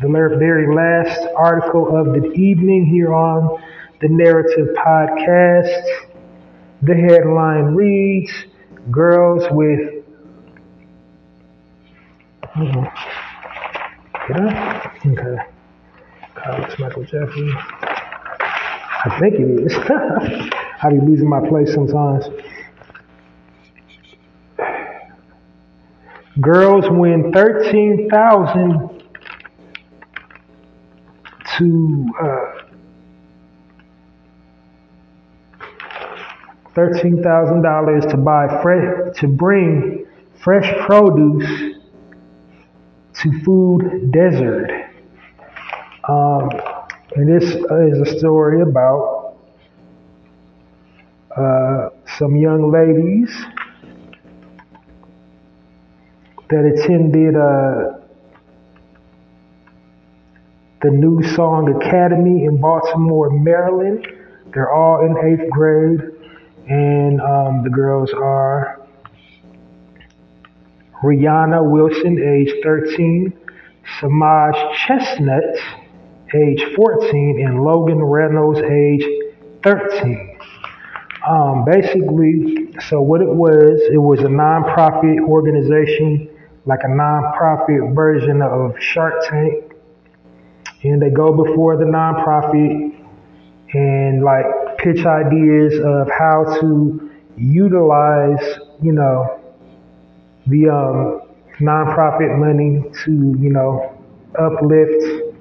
The 0.00 0.08
very 0.38 0.72
last 0.72 1.20
article 1.36 1.96
of 1.96 2.12
the 2.12 2.30
evening 2.34 2.86
here 2.86 3.12
on 3.12 3.60
the 4.00 4.08
Narrative 4.08 4.68
Podcast. 4.76 5.82
The 6.82 6.94
headline 6.94 7.74
reads 7.74 8.30
Girls 8.92 9.42
with. 9.50 10.04
Mm-hmm. 12.54 12.84
I? 14.34 14.92
Okay. 15.04 15.42
Alex 16.46 16.78
Michael 16.78 17.02
Jeffrey. 17.02 17.50
I 17.50 19.18
think 19.18 19.34
it 19.34 19.66
is. 19.66 19.74
I 20.82 20.90
be 20.90 21.00
losing 21.00 21.28
my 21.28 21.40
place 21.48 21.74
sometimes. 21.74 22.24
Girls 26.40 26.84
win 26.88 27.32
thirteen 27.32 28.08
thousand 28.08 28.87
to 31.58 32.06
uh, 32.22 32.62
thirteen 36.74 37.22
thousand 37.22 37.62
dollars 37.62 38.06
to 38.06 38.16
buy 38.16 38.46
fresh 38.62 39.16
to 39.18 39.26
bring 39.28 40.06
fresh 40.42 40.72
produce 40.86 41.76
to 43.14 43.42
food 43.42 44.12
desert. 44.12 44.70
Um, 46.08 46.48
and 47.16 47.28
this 47.28 47.50
is 47.50 48.00
a 48.00 48.18
story 48.18 48.62
about 48.62 49.36
uh, 51.36 51.88
some 52.16 52.36
young 52.36 52.70
ladies 52.70 53.30
that 56.48 56.64
attended 56.64 57.36
uh, 57.36 57.98
the 60.82 60.90
New 60.90 61.22
Song 61.34 61.74
Academy 61.80 62.44
in 62.44 62.60
Baltimore, 62.60 63.30
Maryland. 63.30 64.06
They're 64.54 64.72
all 64.72 65.04
in 65.04 65.16
eighth 65.18 65.50
grade, 65.50 66.00
and 66.68 67.20
um, 67.20 67.62
the 67.64 67.70
girls 67.70 68.12
are 68.12 68.80
Rihanna 71.02 71.68
Wilson, 71.70 72.18
age 72.18 72.52
13, 72.62 73.32
Samaj 74.00 74.54
Chestnut, 74.86 75.56
age 76.34 76.64
14, 76.76 77.46
and 77.46 77.62
Logan 77.62 78.02
Reynolds, 78.02 78.60
age 78.60 79.04
13. 79.64 80.38
Um, 81.28 81.64
basically, 81.64 82.72
so 82.88 83.02
what 83.02 83.20
it 83.20 83.28
was, 83.28 83.80
it 83.92 83.98
was 83.98 84.20
a 84.20 84.24
nonprofit 84.24 85.20
organization, 85.20 86.28
like 86.66 86.80
a 86.84 86.88
nonprofit 86.88 87.94
version 87.94 88.42
of 88.42 88.74
Shark 88.80 89.14
Tank. 89.28 89.67
And 90.82 91.02
they 91.02 91.10
go 91.10 91.32
before 91.32 91.76
the 91.76 91.84
nonprofit 91.84 92.94
and 93.74 94.24
like 94.24 94.44
pitch 94.78 95.04
ideas 95.04 95.74
of 95.84 96.08
how 96.10 96.58
to 96.60 97.10
utilize, 97.36 98.58
you 98.82 98.92
know, 98.92 99.40
the 100.46 100.68
um, 100.68 101.22
nonprofit 101.60 102.38
money 102.38 102.82
to, 103.04 103.36
you 103.38 103.50
know, 103.50 103.94
uplift 104.38 105.34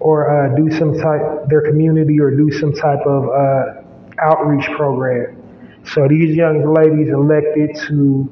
or 0.00 0.30
uh, 0.30 0.56
do 0.56 0.70
some 0.70 0.94
type 0.94 1.48
their 1.48 1.60
community 1.60 2.18
or 2.18 2.30
do 2.30 2.50
some 2.50 2.72
type 2.72 3.00
of 3.06 3.28
uh, 3.28 3.82
outreach 4.22 4.64
program. 4.76 5.36
So 5.84 6.08
these 6.08 6.34
young 6.34 6.72
ladies 6.72 7.12
elected 7.12 7.76
to 7.88 8.28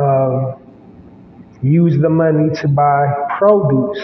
um, 0.00 0.54
use 1.62 2.00
the 2.00 2.08
money 2.08 2.54
to 2.60 2.68
buy 2.68 3.06
produce 3.38 3.98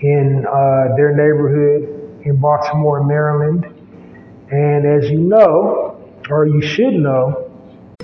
in 0.00 0.44
uh, 0.46 0.94
their 0.96 1.10
neighborhood 1.10 2.22
in 2.24 2.36
Baltimore, 2.36 3.04
Maryland. 3.04 3.64
And 4.50 4.86
as 4.86 5.10
you 5.10 5.18
know, 5.18 6.12
or 6.30 6.46
you 6.46 6.62
should 6.62 6.94
know, 6.94 7.45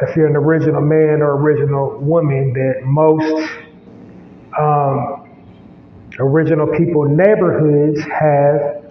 If 0.00 0.16
you're 0.16 0.26
an 0.26 0.36
original 0.36 0.80
man 0.80 1.20
or 1.20 1.36
original 1.36 1.98
woman, 1.98 2.52
that 2.54 2.82
most 2.84 3.50
um, 4.58 5.28
original 6.18 6.66
people 6.66 7.04
neighborhoods 7.04 8.00
have 8.02 8.82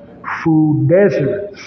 food 0.43 0.87
deserts. 0.87 1.59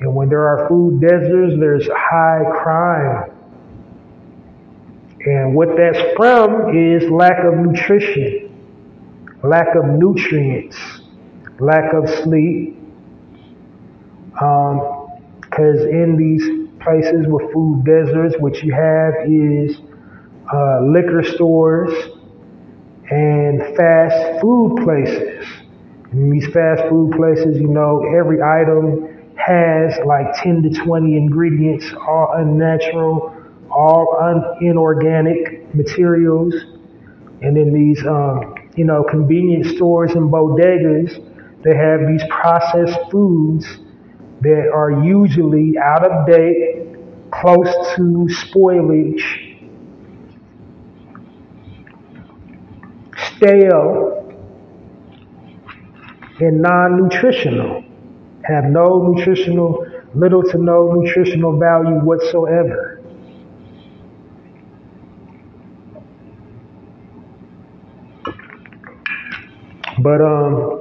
And 0.00 0.14
when 0.14 0.28
there 0.28 0.46
are 0.46 0.68
food 0.68 1.00
deserts, 1.00 1.54
there's 1.58 1.88
high 1.88 2.44
crime. 2.62 3.32
And 5.26 5.54
what 5.54 5.76
that's 5.76 5.98
from 6.16 6.76
is 6.76 7.10
lack 7.10 7.44
of 7.44 7.54
nutrition, 7.54 8.54
lack 9.42 9.74
of 9.74 9.84
nutrients, 9.86 10.76
lack 11.58 11.92
of 11.92 12.08
sleep. 12.22 12.76
Because 14.32 15.84
in 15.84 16.16
these 16.16 16.67
places 16.88 17.26
with 17.28 17.52
food 17.52 17.84
deserts, 17.84 18.36
what 18.40 18.62
you 18.62 18.72
have 18.72 19.14
is 19.26 19.78
uh, 20.52 20.80
liquor 20.82 21.22
stores 21.24 21.92
and 23.10 23.62
fast 23.76 24.40
food 24.40 24.76
places. 24.84 25.46
In 26.12 26.30
these 26.30 26.46
fast 26.52 26.82
food 26.88 27.12
places, 27.16 27.58
you 27.60 27.68
know, 27.68 28.02
every 28.16 28.42
item 28.42 29.08
has 29.36 29.98
like 30.06 30.26
10 30.42 30.62
to 30.62 30.70
20 30.70 31.16
ingredients, 31.16 31.86
all 32.06 32.32
unnatural, 32.36 33.34
all 33.70 34.16
un- 34.20 34.44
inorganic 34.66 35.74
materials. 35.74 36.54
And 37.42 37.56
in 37.56 37.72
these, 37.72 38.04
um, 38.06 38.54
you 38.76 38.84
know, 38.84 39.04
convenience 39.04 39.76
stores 39.76 40.12
and 40.14 40.30
bodegas, 40.32 41.12
they 41.62 41.74
have 41.76 42.00
these 42.08 42.22
processed 42.30 42.98
foods 43.10 43.66
that 44.42 44.70
are 44.72 45.02
usually 45.04 45.74
out 45.78 46.04
of 46.04 46.26
date, 46.26 46.86
close 47.30 47.72
to 47.96 48.28
spoilage, 48.30 49.22
stale, 53.36 54.34
and 56.40 56.62
non-nutritional. 56.62 57.84
Have 58.44 58.64
no 58.64 59.12
nutritional, 59.12 59.84
little 60.14 60.42
to 60.42 60.58
no 60.58 60.92
nutritional 60.92 61.58
value 61.58 61.96
whatsoever. 62.00 63.00
But 70.00 70.20
um, 70.20 70.77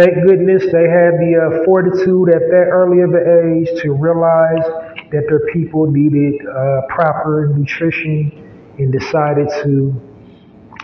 thank 0.00 0.14
goodness 0.26 0.62
they 0.72 0.88
had 0.88 1.12
the 1.20 1.36
uh, 1.36 1.64
fortitude 1.66 2.30
at 2.30 2.40
that 2.48 2.68
early 2.72 3.02
of 3.02 3.12
an 3.12 3.66
age 3.66 3.82
to 3.82 3.92
realize 3.92 4.64
that 5.12 5.24
their 5.28 5.44
people 5.52 5.90
needed 5.90 6.40
uh, 6.46 6.80
proper 6.88 7.52
nutrition 7.54 8.32
and 8.78 8.90
decided 8.90 9.46
to, 9.62 9.92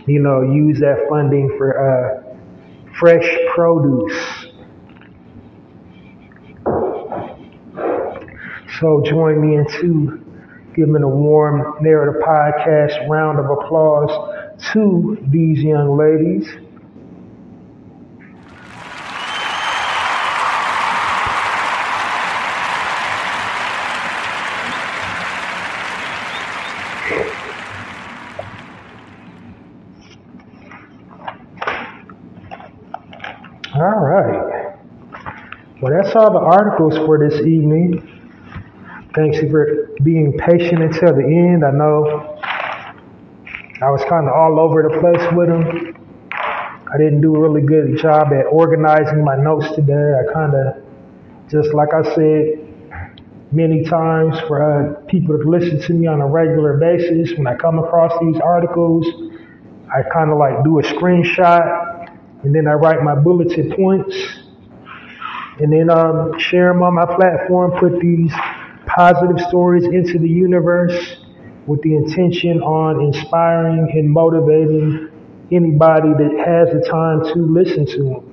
you 0.07 0.19
know, 0.19 0.43
use 0.43 0.79
that 0.81 1.07
funding 1.09 1.49
for 1.57 1.81
uh, 1.81 2.37
fresh 2.99 3.27
produce. 3.55 4.47
So 8.79 9.03
join 9.07 9.41
me 9.41 9.57
in 9.57 9.67
two 9.81 10.23
giving 10.75 11.03
a 11.03 11.09
warm 11.09 11.83
narrative 11.83 12.21
podcast 12.23 13.09
round 13.09 13.39
of 13.39 13.47
applause 13.47 14.11
to 14.75 15.17
these 15.31 15.61
young 15.61 15.97
ladies. 15.97 16.67
All 33.77 34.01
right. 34.01 34.75
Well, 35.83 35.93
that's 35.93 36.06
all 36.17 36.33
the 36.33 36.39
articles 36.39 36.97
for 37.07 37.19
this 37.19 37.41
evening. 37.47 38.01
Thanks 39.14 39.39
for 39.39 39.91
being 40.03 40.37
patient 40.39 40.83
until 40.83 41.14
the 41.14 41.23
end. 41.23 41.64
I 41.64 41.71
know 41.71 42.39
I 43.83 43.91
was 43.91 44.03
kind 44.09 44.27
of 44.27 44.33
all 44.33 44.59
over 44.59 44.83
the 44.83 44.99
place 44.99 45.23
with 45.37 45.49
them. 45.49 45.95
I 46.33 46.97
didn't 46.97 47.21
do 47.21 47.37
a 47.37 47.39
really 47.39 47.61
good 47.61 47.99
job 47.99 48.33
at 48.33 48.47
organizing 48.47 49.25
my 49.25 49.37
notes 49.37 49.69
today. 49.75 49.93
I 49.93 50.33
kind 50.33 50.55
of, 50.55 50.83
just 51.51 51.75
like 51.75 51.93
I 51.93 52.03
said 52.14 52.64
many 53.53 53.85
times, 53.85 54.41
for 54.49 54.62
uh, 54.64 55.01
people 55.07 55.39
to 55.39 55.49
listen 55.49 55.81
to 55.83 55.93
me 55.93 56.07
on 56.07 56.21
a 56.23 56.27
regular 56.27 56.79
basis, 56.79 57.37
when 57.37 57.47
I 57.47 57.57
come 57.57 57.79
across 57.79 58.12
these 58.23 58.41
articles, 58.41 59.07
I 59.95 60.03
kind 60.12 60.31
of 60.31 60.39
like 60.39 60.64
do 60.64 60.79
a 60.79 60.83
screenshot 60.83 62.09
and 62.43 62.55
then 62.55 62.67
I 62.67 62.73
write 62.73 63.03
my 63.03 63.14
bulleted 63.14 63.77
points 63.77 64.46
and 65.59 65.73
then 65.73 65.91
um, 65.91 66.39
share 66.39 66.73
them 66.73 66.83
on 66.83 66.95
my 66.95 67.07
platform, 67.07 67.73
put 67.79 67.99
these 68.01 68.33
positive 68.87 69.41
stories 69.49 69.85
into 69.85 70.19
the 70.19 70.29
universe 70.29 71.17
with 71.67 71.83
the 71.83 71.95
intention 71.95 72.61
on 72.63 73.01
inspiring 73.01 73.89
and 73.93 74.09
motivating 74.11 75.11
anybody 75.51 76.11
that 76.11 76.45
has 76.47 76.69
the 76.73 76.87
time 76.89 77.21
to 77.35 77.41
listen 77.41 77.87
to 77.87 78.03
them. 78.05 78.33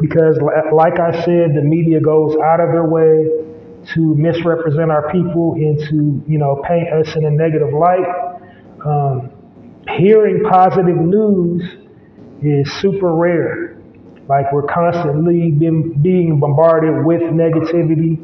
Because, 0.00 0.38
like 0.72 0.98
I 0.98 1.12
said, 1.24 1.54
the 1.54 1.62
media 1.62 2.00
goes 2.00 2.36
out 2.36 2.60
of 2.60 2.70
their 2.72 2.86
way 2.86 3.28
to 3.94 4.14
misrepresent 4.14 4.90
our 4.90 5.10
people 5.12 5.54
and 5.54 5.78
to, 5.90 6.30
you 6.30 6.38
know, 6.38 6.62
paint 6.66 6.88
us 6.92 7.14
in 7.16 7.24
a 7.26 7.30
negative 7.30 7.72
light. 7.74 8.06
Um, 8.86 9.30
hearing 9.98 10.42
positive 10.48 10.96
news 10.96 11.62
is 12.42 12.72
super 12.80 13.14
rare. 13.14 13.71
Like 14.28 14.52
we're 14.52 14.66
constantly 14.66 15.50
been, 15.50 16.00
being 16.02 16.38
bombarded 16.38 17.04
with 17.04 17.22
negativity, 17.22 18.18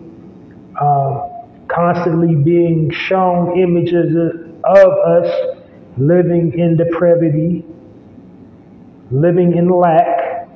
um, 0.80 1.30
constantly 1.68 2.34
being 2.34 2.90
shown 2.90 3.59
images 3.59 4.14
of 4.64 4.92
us 4.92 5.57
living 5.96 6.57
in 6.59 6.76
depravity, 6.76 7.64
living 9.11 9.57
in 9.57 9.68
lack. 9.68 10.49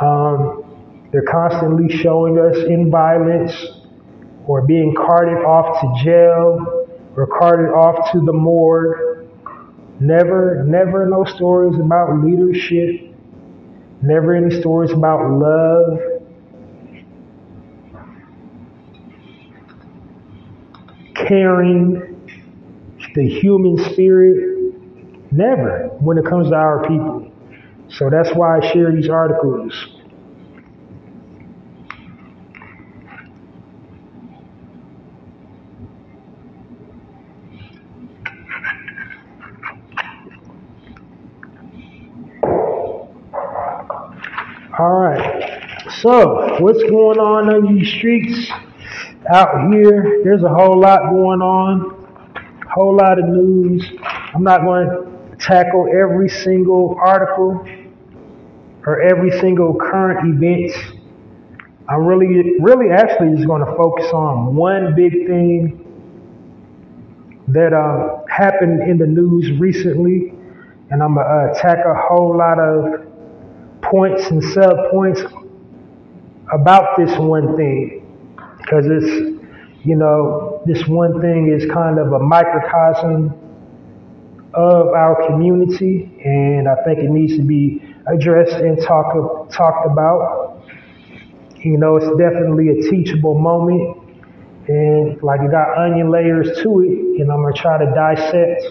Um, 0.00 0.64
they're 1.10 1.22
constantly 1.22 1.96
showing 1.98 2.38
us 2.38 2.56
in 2.56 2.90
violence 2.90 3.52
or 4.46 4.66
being 4.66 4.94
carted 4.94 5.38
off 5.38 5.80
to 5.80 6.04
jail 6.04 6.86
or 7.16 7.26
carted 7.26 7.70
off 7.70 8.12
to 8.12 8.20
the 8.20 8.32
morgue. 8.32 9.28
Never, 10.00 10.62
never 10.64 11.06
no 11.06 11.24
stories 11.24 11.78
about 11.80 12.22
leadership. 12.22 13.07
Never 14.02 14.34
any 14.34 14.60
stories 14.60 14.92
about 14.92 15.30
love. 15.30 15.98
Caring, 21.14 22.30
the 23.14 23.28
human 23.40 23.76
spirit. 23.92 24.74
Never 25.30 25.88
when 26.00 26.16
it 26.16 26.24
comes 26.24 26.48
to 26.50 26.54
our 26.54 26.86
people. 26.86 27.30
So 27.90 28.08
that's 28.10 28.30
why 28.34 28.58
I 28.58 28.72
share 28.72 28.92
these 28.92 29.08
articles. 29.08 29.97
All 44.78 44.94
right. 44.94 45.90
So, 46.02 46.56
what's 46.60 46.80
going 46.84 47.18
on 47.18 47.52
on 47.52 47.74
these 47.74 47.92
streets 47.94 48.48
out 49.28 49.72
here? 49.72 50.20
There's 50.22 50.44
a 50.44 50.48
whole 50.48 50.78
lot 50.78 51.10
going 51.10 51.42
on, 51.42 52.06
a 52.64 52.68
whole 52.68 52.94
lot 52.94 53.18
of 53.18 53.24
news. 53.24 53.84
I'm 54.32 54.44
not 54.44 54.60
going 54.60 54.86
to 54.86 55.36
tackle 55.40 55.88
every 55.88 56.28
single 56.28 56.96
article 57.04 57.66
or 58.86 59.02
every 59.02 59.32
single 59.40 59.74
current 59.74 60.20
event. 60.32 60.70
I'm 61.88 62.06
really, 62.06 62.60
really 62.60 62.92
actually 62.92 63.34
just 63.34 63.48
going 63.48 63.64
to 63.66 63.74
focus 63.74 64.06
on 64.12 64.54
one 64.54 64.94
big 64.94 65.26
thing 65.26 65.84
that 67.48 67.72
uh, 67.72 68.20
happened 68.30 68.88
in 68.88 68.96
the 68.98 69.08
news 69.08 69.58
recently, 69.58 70.34
and 70.90 71.02
I'm 71.02 71.16
going 71.16 71.26
to 71.26 71.32
uh, 71.32 71.52
attack 71.52 71.84
a 71.84 71.94
whole 71.94 72.38
lot 72.38 72.60
of 72.60 73.07
points 73.82 74.26
and 74.30 74.42
sub 74.42 74.90
points 74.90 75.22
about 76.52 76.96
this 76.96 77.16
one 77.18 77.56
thing. 77.56 78.04
Because 78.58 78.84
it's 78.86 79.38
you 79.84 79.96
know 79.96 80.62
this 80.66 80.86
one 80.86 81.20
thing 81.20 81.48
is 81.48 81.70
kind 81.70 81.98
of 81.98 82.12
a 82.12 82.18
microcosm 82.18 83.32
of 84.54 84.88
our 84.88 85.26
community 85.26 86.10
and 86.24 86.66
i 86.68 86.74
think 86.84 86.98
it 86.98 87.10
needs 87.10 87.36
to 87.36 87.42
be 87.42 87.80
addressed 88.06 88.54
and 88.54 88.80
talked 88.82 89.52
talked 89.52 89.86
about. 89.86 90.62
You 91.56 91.76
know 91.78 91.96
it's 91.96 92.06
definitely 92.18 92.68
a 92.70 92.90
teachable 92.90 93.38
moment 93.38 93.98
and 94.68 95.22
like 95.22 95.40
it 95.40 95.50
got 95.50 95.76
onion 95.78 96.10
layers 96.10 96.46
to 96.62 96.80
it 96.82 97.20
and 97.20 97.32
i'm 97.32 97.42
to 97.52 97.58
try 97.58 97.78
to 97.78 97.90
dissect 97.94 98.62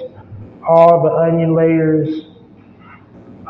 all 0.68 1.04
the 1.04 1.10
onion 1.10 1.56
layers 1.56 2.27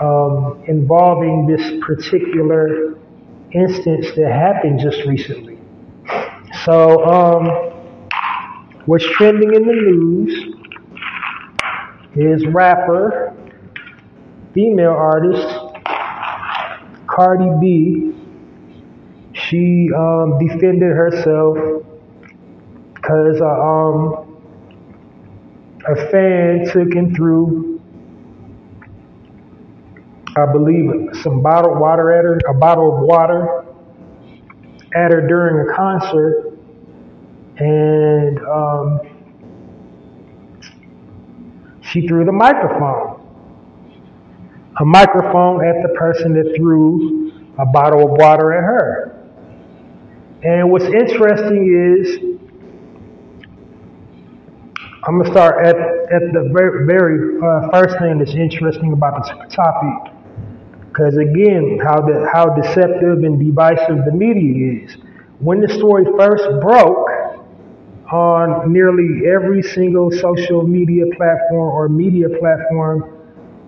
um, 0.02 0.64
involving 0.68 1.48
this 1.48 1.84
particular 1.86 2.98
instance 3.52 4.08
that 4.16 4.32
happened 4.32 4.80
just 4.80 5.04
recently. 5.06 5.58
So, 6.66 7.04
um, 7.06 7.46
what's 8.86 9.06
trending 9.12 9.54
in 9.54 9.66
the 9.66 9.74
news 9.74 10.56
is 12.16 12.46
rapper, 12.48 13.34
female 14.54 14.92
artist, 14.92 15.48
Cardi 17.08 17.50
B. 17.62 18.14
She 19.34 19.90
um, 19.96 20.38
defended 20.40 20.92
herself 20.96 21.58
because 22.96 23.40
uh, 23.40 23.46
um, 23.46 24.42
a 25.88 25.96
fan 26.12 26.68
took 26.72 26.94
him 26.94 27.16
through 27.16 27.77
I 30.38 30.46
believe, 30.52 30.92
some 31.24 31.42
bottled 31.42 31.80
water 31.80 32.12
at 32.12 32.24
her, 32.24 32.40
a 32.48 32.54
bottle 32.54 32.96
of 32.96 33.04
water 33.04 33.66
at 34.96 35.12
her 35.12 35.28
during 35.28 35.68
a 35.68 35.74
concert. 35.76 36.54
And 37.58 38.40
um, 38.46 39.00
she 41.82 42.08
threw 42.08 42.24
the 42.24 42.32
microphone. 42.32 43.16
A 44.80 44.86
microphone 44.86 45.66
at 45.66 45.82
the 45.82 45.96
person 45.98 46.34
that 46.34 46.54
threw 46.56 47.32
a 47.58 47.66
bottle 47.66 48.04
of 48.04 48.12
water 48.12 48.54
at 48.54 48.64
her. 48.64 49.14
And 50.44 50.72
what's 50.72 50.86
interesting 50.86 51.98
is, 51.98 52.20
I'm 55.08 55.16
going 55.16 55.26
to 55.26 55.32
start 55.32 55.66
at, 55.66 55.76
at 55.76 56.22
the 56.32 56.52
very, 56.54 56.86
very 56.86 57.42
uh, 57.42 57.72
first 57.72 57.98
thing 57.98 58.20
that's 58.20 58.36
interesting 58.36 58.94
about 58.94 59.16
the 59.16 59.56
topic 59.56 60.14
because 60.98 61.16
again, 61.18 61.80
how 61.84 62.02
the 62.02 62.28
how 62.34 62.50
deceptive 62.56 63.20
and 63.24 63.40
divisive 63.40 64.04
the 64.06 64.12
media 64.12 64.84
is. 64.84 64.98
When 65.40 65.62
the 65.62 65.70
story 65.70 66.06
first 66.18 66.44
broke 66.60 67.08
on 68.12 68.74
nearly 68.74 69.28
every 69.28 69.62
single 69.62 70.10
social 70.12 70.64
media 70.68 71.04
platform 71.16 71.70
or 71.76 71.88
media 71.88 72.30
platform 72.40 73.14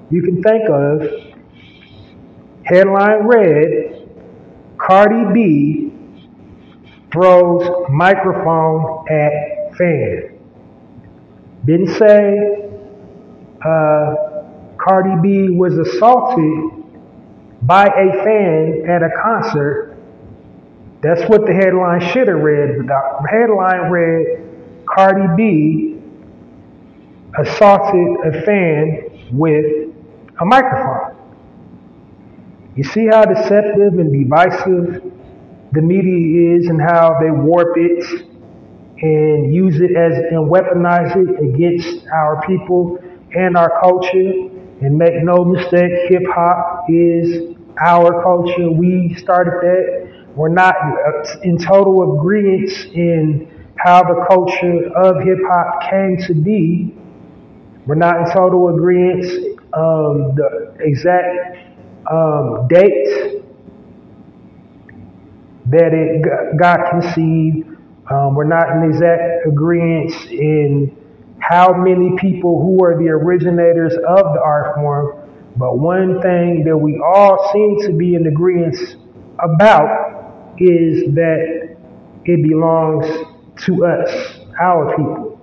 you 0.10 0.24
can 0.24 0.42
think 0.42 0.64
of, 0.70 1.04
headline 2.64 3.28
read, 3.28 4.08
Cardi 4.78 5.34
B 5.34 5.94
throws 7.14 7.90
microphone 7.90 9.06
at 9.12 9.78
fan. 9.78 10.40
Didn't 11.66 11.96
say 11.96 12.70
uh, 13.64 14.16
Cardi 14.78 15.22
B 15.22 15.50
was 15.52 15.78
assaulted 15.78 16.79
by 17.62 17.86
a 17.86 18.24
fan 18.24 18.86
at 18.89 19.03
a 19.03 19.10
concert. 19.22 19.97
That's 21.01 21.28
what 21.30 21.45
the 21.45 21.53
headline 21.53 22.01
should 22.12 22.28
have 22.28 22.39
read. 22.39 22.88
The 22.88 23.28
headline 23.30 23.89
read 23.91 24.86
Cardi 24.86 25.28
B 25.38 26.01
assaulted 27.38 28.18
a 28.26 28.41
fan 28.43 29.30
with 29.32 29.93
a 30.41 30.45
microphone. 30.45 31.16
You 32.76 32.84
see 32.84 33.07
how 33.07 33.26
deceptive 33.26 33.99
and 33.99 34.12
divisive 34.12 35.03
the 35.72 35.82
media 35.82 36.57
is 36.57 36.68
and 36.68 36.82
how 36.82 37.18
they 37.22 37.30
warp 37.30 37.78
it 37.78 38.03
and 39.01 39.53
use 39.53 39.80
it 39.80 39.95
as 39.95 40.18
and 40.18 40.49
weaponize 40.49 41.16
it 41.16 41.43
against 41.43 42.05
our 42.07 42.41
people 42.45 42.99
and 43.34 43.55
our 43.55 43.80
culture. 43.80 44.49
And 44.82 44.98
make 44.98 45.14
no 45.24 45.44
mistake, 45.44 45.92
hip 46.08 46.24
hop 46.34 46.86
is 46.90 47.56
our 47.82 48.24
culture. 48.24 48.72
We 48.72 49.14
started 49.16 49.54
that. 49.62 50.26
We're 50.36 50.48
not 50.50 50.76
in 51.44 51.58
total 51.58 52.18
agreement 52.18 52.70
in 52.94 53.52
how 53.78 54.04
the 54.04 54.26
culture 54.30 54.90
of 54.96 55.22
hip 55.24 55.40
hop 55.48 55.90
came 55.90 56.18
to 56.28 56.34
be. 56.34 56.94
We're 57.86 57.96
not 57.96 58.18
in 58.20 58.34
total 58.34 58.70
agreement 58.70 59.60
um, 59.74 60.36
the 60.36 60.76
exact 60.80 61.58
um, 62.10 62.68
date 62.68 63.44
that 65.68 65.94
it 65.94 66.58
got 66.60 66.90
conceived. 66.90 67.68
Um, 68.10 68.34
we're 68.36 68.46
not 68.46 68.70
in 68.72 68.90
exact 68.90 69.46
agreement 69.46 70.14
in 70.32 70.96
how 71.42 71.74
many 71.74 72.16
people 72.18 72.62
who 72.62 72.84
are 72.84 72.98
the 72.98 73.10
originators 73.10 73.94
of 73.94 74.34
the 74.34 74.42
art 74.44 74.76
form, 74.76 75.30
but 75.58 75.78
one 75.78 76.22
thing 76.22 76.64
that 76.66 76.78
we 76.78 77.02
all 77.04 77.50
seem 77.52 77.88
to 77.88 77.98
be 77.98 78.16
in 78.16 78.28
agreement 78.28 78.76
about 79.40 80.54
is 80.58 81.14
that 81.16 81.78
it 82.26 82.44
belongs 82.44 83.06
to 83.66 83.86
us, 83.86 84.40
our 84.60 84.96
people. 84.96 85.40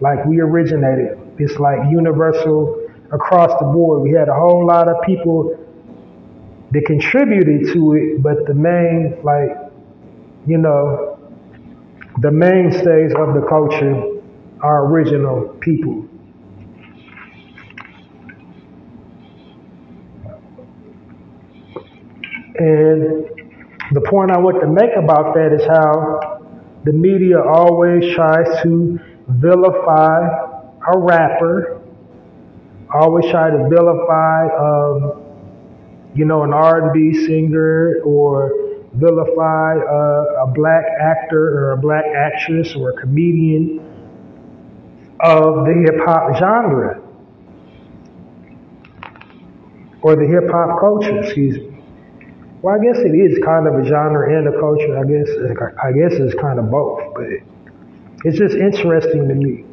Like 0.00 0.24
we 0.24 0.40
originated. 0.40 1.18
It's 1.38 1.58
like 1.58 1.78
universal 1.90 2.88
across 3.12 3.50
the 3.60 3.66
board. 3.66 4.02
We 4.02 4.12
had 4.12 4.28
a 4.28 4.34
whole 4.34 4.66
lot 4.66 4.88
of 4.88 4.96
people 5.04 5.58
that 6.72 6.84
contributed 6.86 7.72
to 7.72 7.92
it, 7.94 8.22
but 8.22 8.46
the 8.46 8.54
main, 8.54 9.18
like, 9.22 9.50
you 10.46 10.58
know, 10.58 11.18
the 12.20 12.30
mainstays 12.30 13.12
of 13.16 13.34
the 13.34 13.46
culture 13.48 14.11
our 14.62 14.86
original 14.86 15.56
people. 15.60 16.08
And 22.54 23.26
the 23.92 24.00
point 24.08 24.30
I 24.30 24.38
want 24.38 24.60
to 24.60 24.68
make 24.68 24.94
about 24.96 25.34
that 25.34 25.52
is 25.52 25.66
how 25.66 26.38
the 26.84 26.92
media 26.92 27.40
always 27.42 28.14
tries 28.14 28.62
to 28.62 28.98
vilify 29.28 30.28
a 30.88 30.98
rapper 30.98 31.82
always 32.94 33.30
try 33.30 33.50
to 33.50 33.68
vilify, 33.68 34.46
um, 34.58 35.22
you 36.14 36.24
know, 36.24 36.42
an 36.42 36.52
R&B 36.52 37.24
singer 37.26 38.00
or 38.04 38.52
vilify 38.94 39.74
a, 39.76 40.44
a 40.44 40.52
black 40.54 40.84
actor 41.00 41.58
or 41.58 41.72
a 41.72 41.76
black 41.78 42.04
actress 42.14 42.74
or 42.76 42.90
a 42.90 43.00
comedian 43.00 43.80
of 45.22 45.64
the 45.64 45.72
hip 45.72 46.00
hop 46.04 46.36
genre 46.36 47.00
or 50.02 50.16
the 50.16 50.26
hip 50.26 50.50
hop 50.50 50.80
culture, 50.80 51.22
excuse 51.22 51.56
me. 51.58 51.72
Well, 52.60 52.74
I 52.74 52.84
guess 52.84 52.98
it 52.98 53.14
is 53.14 53.38
kind 53.44 53.66
of 53.66 53.74
a 53.74 53.84
genre 53.86 54.36
and 54.36 54.48
a 54.48 54.58
culture. 54.58 54.98
I 54.98 55.04
guess 55.04 55.28
I 55.82 55.92
guess 55.92 56.18
it's 56.20 56.34
kind 56.40 56.58
of 56.58 56.70
both, 56.70 57.14
but 57.14 57.26
it's 58.24 58.38
just 58.38 58.54
interesting 58.54 59.28
to 59.28 59.34
me. 59.34 59.64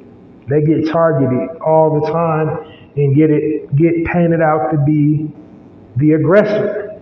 They 0.47 0.61
get 0.61 0.91
targeted 0.91 1.57
all 1.61 1.99
the 1.99 2.11
time 2.11 2.91
and 2.95 3.15
get 3.15 3.29
it 3.29 3.75
get 3.75 4.05
painted 4.05 4.41
out 4.41 4.71
to 4.71 4.77
be 4.77 5.31
the 5.97 6.13
aggressor. 6.13 6.99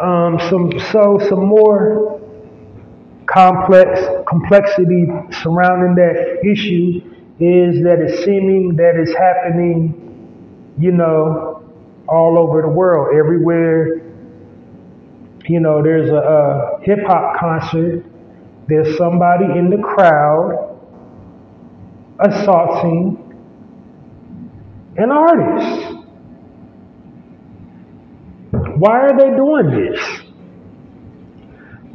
Um, 0.00 0.38
some 0.50 0.72
so 0.92 1.18
some 1.28 1.46
more 1.46 2.20
complex 3.26 4.00
complexity 4.28 5.06
surrounding 5.42 5.94
that 5.96 6.40
issue 6.44 7.00
is 7.38 7.82
that 7.82 7.98
it's 8.00 8.24
seeming 8.24 8.76
that 8.76 8.94
it's 8.96 9.14
happening, 9.14 10.72
you 10.78 10.92
know, 10.92 11.62
all 12.08 12.38
over 12.38 12.62
the 12.62 12.68
world, 12.68 13.14
everywhere. 13.16 13.98
You 15.48 15.60
know, 15.60 15.82
there's 15.82 16.08
a, 16.10 16.14
a 16.14 16.80
hip 16.82 17.00
hop 17.06 17.38
concert. 17.38 18.04
There's 18.68 18.96
somebody 18.96 19.44
in 19.44 19.70
the 19.70 19.78
crowd 19.78 20.78
assaulting 22.20 23.22
an 24.96 25.10
artist. 25.10 25.92
Why 28.78 29.00
are 29.00 29.16
they 29.16 29.36
doing 29.36 29.70
this? 29.70 30.15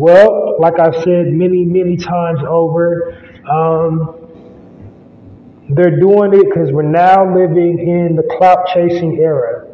Well, 0.02 0.56
like 0.60 0.80
I've 0.80 0.96
said 1.04 1.28
many, 1.28 1.64
many 1.64 1.96
times 1.96 2.40
over, 2.42 3.14
um, 3.48 4.16
they're 5.70 6.00
doing 6.00 6.34
it 6.34 6.44
because 6.44 6.72
we're 6.72 6.82
now 6.82 7.32
living 7.32 7.78
in 7.78 8.16
the 8.16 8.24
clout 8.36 8.66
chasing 8.74 9.20
era. 9.22 9.68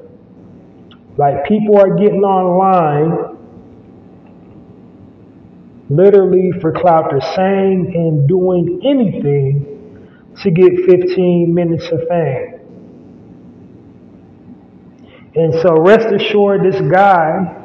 Like 1.16 1.46
people 1.46 1.78
are 1.78 1.96
getting 1.96 2.24
online 2.24 3.38
literally 5.90 6.52
for 6.60 6.74
clout. 6.74 7.06
They're 7.10 7.22
saying 7.34 7.94
and 7.96 8.28
doing 8.28 8.82
anything 8.84 10.34
to 10.44 10.52
get 10.52 10.74
15 10.88 11.54
minutes 11.54 11.88
of 11.88 12.02
fame. 12.10 12.54
And 15.36 15.54
so 15.62 15.80
rest 15.80 16.14
assured, 16.14 16.66
this 16.66 16.82
guy, 16.92 17.64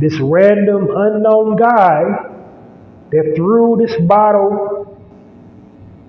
this 0.00 0.18
random 0.20 0.88
unknown 0.94 1.56
guy 1.56 2.02
that 3.10 3.32
threw 3.36 3.76
this 3.76 3.94
bottle, 4.06 4.98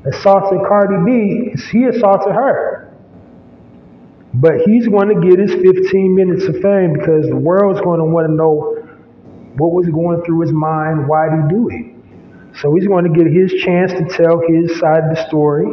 assaulted 0.05 0.59
Cardi 0.67 1.05
B, 1.05 1.55
he 1.71 1.85
assaulted 1.85 2.33
her. 2.33 2.93
But 4.33 4.61
he's 4.65 4.87
going 4.87 5.09
to 5.09 5.27
get 5.27 5.39
his 5.39 5.51
15 5.53 6.15
minutes 6.15 6.43
of 6.45 6.61
fame 6.61 6.93
because 6.93 7.27
the 7.29 7.37
world's 7.37 7.79
going 7.81 7.99
to 7.99 8.05
want 8.05 8.27
to 8.27 8.33
know 8.33 8.75
what 9.57 9.71
was 9.71 9.87
going 9.87 10.21
through 10.25 10.41
his 10.41 10.51
mind, 10.51 11.07
why 11.07 11.29
did 11.29 11.43
he 11.43 11.55
do 11.55 11.69
it. 11.69 11.95
So 12.61 12.73
he's 12.73 12.87
going 12.87 13.05
to 13.05 13.11
get 13.11 13.31
his 13.31 13.53
chance 13.63 13.91
to 13.93 14.05
tell 14.05 14.41
his 14.47 14.77
side 14.79 15.03
of 15.05 15.15
the 15.15 15.25
story. 15.27 15.65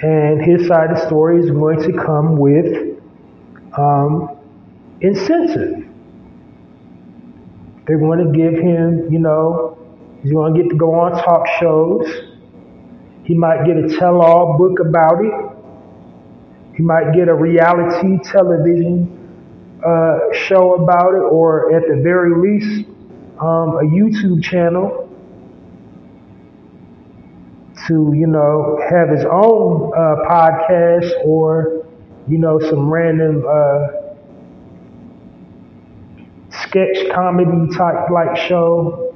And 0.00 0.40
his 0.44 0.68
side 0.68 0.90
of 0.90 0.98
the 0.98 1.06
story 1.06 1.40
is 1.40 1.50
going 1.50 1.82
to 1.82 1.92
come 1.92 2.36
with 2.36 2.98
um, 3.76 4.36
incentive. 5.00 5.87
They're 7.88 7.98
going 7.98 8.18
to 8.24 8.36
give 8.36 8.54
him, 8.54 9.10
you 9.10 9.18
know, 9.18 9.78
he's 10.22 10.32
going 10.32 10.54
to 10.54 10.62
get 10.62 10.68
to 10.68 10.76
go 10.76 10.94
on 10.94 11.12
talk 11.12 11.46
shows. 11.58 12.06
He 13.24 13.34
might 13.34 13.64
get 13.64 13.76
a 13.76 13.96
tell 13.98 14.20
all 14.22 14.56
book 14.58 14.78
about 14.80 15.24
it. 15.24 15.32
He 16.76 16.82
might 16.82 17.12
get 17.14 17.28
a 17.28 17.34
reality 17.34 18.18
television 18.22 19.80
uh, 19.84 20.18
show 20.32 20.74
about 20.74 21.14
it, 21.14 21.22
or 21.22 21.74
at 21.74 21.82
the 21.88 22.00
very 22.02 22.36
least, 22.36 22.88
um, 23.40 23.78
a 23.78 23.82
YouTube 23.82 24.42
channel 24.44 25.04
to, 27.86 28.12
you 28.14 28.26
know, 28.26 28.78
have 28.90 29.08
his 29.08 29.24
own 29.24 29.92
uh, 29.94 30.16
podcast 30.28 31.10
or 31.24 31.78
you 32.28 32.38
know, 32.38 32.60
some 32.60 32.90
random 32.90 33.44
uh, 33.48 33.86
sketch 36.68 37.10
comedy 37.14 37.76
type 37.76 38.10
like 38.10 38.36
show, 38.36 39.14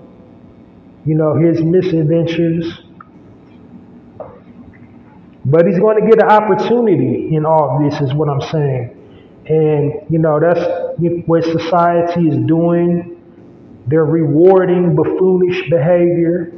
you 1.04 1.14
know, 1.14 1.34
his 1.34 1.62
misadventures. 1.62 2.80
But 5.44 5.66
he's 5.66 5.78
going 5.78 6.00
to 6.00 6.08
get 6.08 6.22
an 6.22 6.30
opportunity 6.30 7.34
in 7.34 7.44
all 7.44 7.76
of 7.76 7.90
this, 7.90 8.00
is 8.00 8.14
what 8.14 8.28
I'm 8.28 8.40
saying. 8.40 8.98
And, 9.46 9.92
you 10.08 10.18
know, 10.18 10.38
that's 10.38 10.60
what 11.26 11.44
society 11.44 12.28
is 12.28 12.36
doing. 12.46 13.20
They're 13.88 14.04
rewarding 14.04 14.94
buffoonish 14.94 15.68
behavior. 15.68 16.52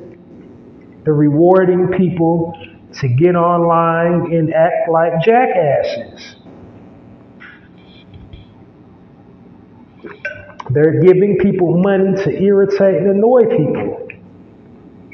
They're 1.05 1.15
rewarding 1.15 1.89
people 1.97 2.53
to 3.01 3.09
get 3.09 3.37
online 3.37 4.33
and 4.35 4.53
act 4.53 4.91
like 4.91 5.13
jackasses. 5.25 6.37
They're 10.71 11.01
giving 11.01 11.39
people 11.41 11.83
money 11.83 12.15
to 12.25 12.43
irritate 12.43 12.97
and 12.97 13.11
annoy 13.11 13.43
people 13.43 14.09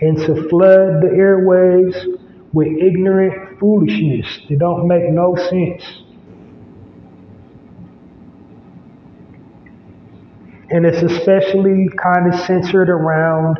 and 0.01 0.17
to 0.17 0.49
flood 0.49 1.03
the 1.03 1.11
airwaves 1.13 2.19
with 2.53 2.69
ignorant 2.69 3.59
foolishness 3.59 4.27
that 4.49 4.59
don't 4.59 4.87
make 4.87 5.11
no 5.11 5.37
sense. 5.37 6.03
And 10.71 10.87
it's 10.87 11.03
especially 11.03 11.89
kind 12.01 12.33
of 12.33 12.41
centered 12.41 12.89
around 12.89 13.59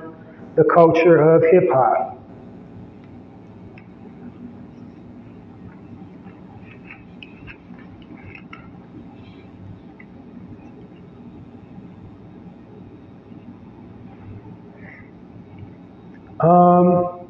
the 0.57 0.65
culture 0.73 1.17
of 1.17 1.43
hip 1.43 1.69
hop. 1.73 2.10
Um, 16.43 17.29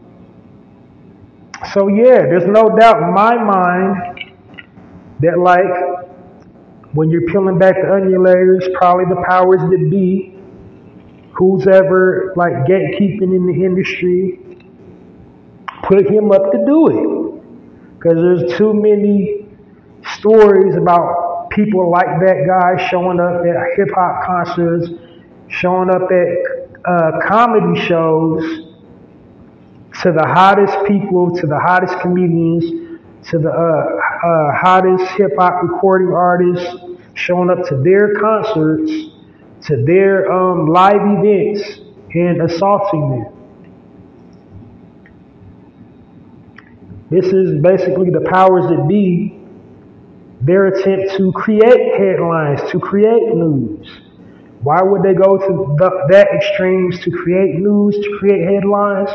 so 1.74 1.88
yeah, 1.88 2.22
there's 2.22 2.46
no 2.46 2.76
doubt 2.76 3.02
in 3.02 3.12
my 3.12 3.36
mind 3.36 4.32
that 5.20 5.38
like 5.38 6.94
when 6.94 7.11
you're 7.11 7.26
peeling 7.26 7.58
back 7.58 7.74
the 7.74 7.92
onion 7.92 8.22
layers, 8.22 8.68
probably 8.74 9.04
the 9.06 9.22
powers 9.28 9.61
that 9.61 9.88
be, 9.90 10.36
who's 11.32 11.66
ever 11.66 12.32
like 12.36 12.52
gatekeeping 12.68 13.34
in 13.34 13.46
the 13.46 13.64
industry, 13.64 14.40
put 15.84 16.08
him 16.08 16.32
up 16.32 16.50
to 16.52 16.64
do 16.64 16.88
it. 16.88 17.94
Because 17.94 18.14
there's 18.14 18.58
too 18.58 18.72
many 18.72 19.46
stories 20.16 20.74
about 20.76 21.50
people 21.50 21.90
like 21.90 22.06
that 22.06 22.46
guy 22.46 22.88
showing 22.88 23.20
up 23.20 23.44
at 23.44 23.76
hip 23.76 23.88
hop 23.94 24.24
concerts, 24.24 24.88
showing 25.48 25.90
up 25.90 26.08
at 26.11 26.90
uh, 26.90 27.20
comedy 27.28 27.78
shows 27.86 28.70
to 30.03 30.12
the 30.12 30.26
hottest 30.26 30.76
people, 30.86 31.34
to 31.36 31.47
the 31.47 31.59
hottest 31.59 31.99
comedians, 32.01 32.99
to 33.30 33.38
the 33.38 33.51
uh, 33.51 33.53
uh, 33.53 34.53
hottest 34.57 35.05
hip 35.16 35.32
hop 35.38 35.62
recording 35.62 36.12
artists, 36.14 36.74
showing 37.14 37.51
up 37.51 37.64
to 37.68 37.76
their 37.76 38.14
concerts, 38.14 38.91
to 39.66 39.84
their 39.84 40.30
um, 40.32 40.66
live 40.66 41.01
events, 41.03 41.80
and 42.14 42.41
assaulting 42.43 43.11
them. 43.11 43.41
This 47.11 47.26
is 47.26 47.61
basically 47.61 48.11
the 48.11 48.24
powers 48.30 48.70
that 48.70 48.86
be, 48.88 49.36
their 50.41 50.68
attempt 50.68 51.16
to 51.16 51.32
create 51.32 51.99
headlines, 51.99 52.61
to 52.70 52.78
create 52.78 53.34
news. 53.34 54.01
Why 54.62 54.82
would 54.82 55.03
they 55.03 55.14
go 55.14 55.36
to 55.36 55.76
the, 55.78 56.07
that 56.11 56.28
extremes 56.34 57.01
to 57.01 57.11
create 57.11 57.57
news, 57.57 57.97
to 57.97 58.16
create 58.18 58.49
headlines? 58.49 59.11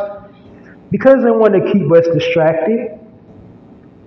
Because 0.95 1.25
they 1.25 1.31
want 1.31 1.53
to 1.53 1.73
keep 1.73 1.91
us 1.91 2.07
distracted. 2.13 2.97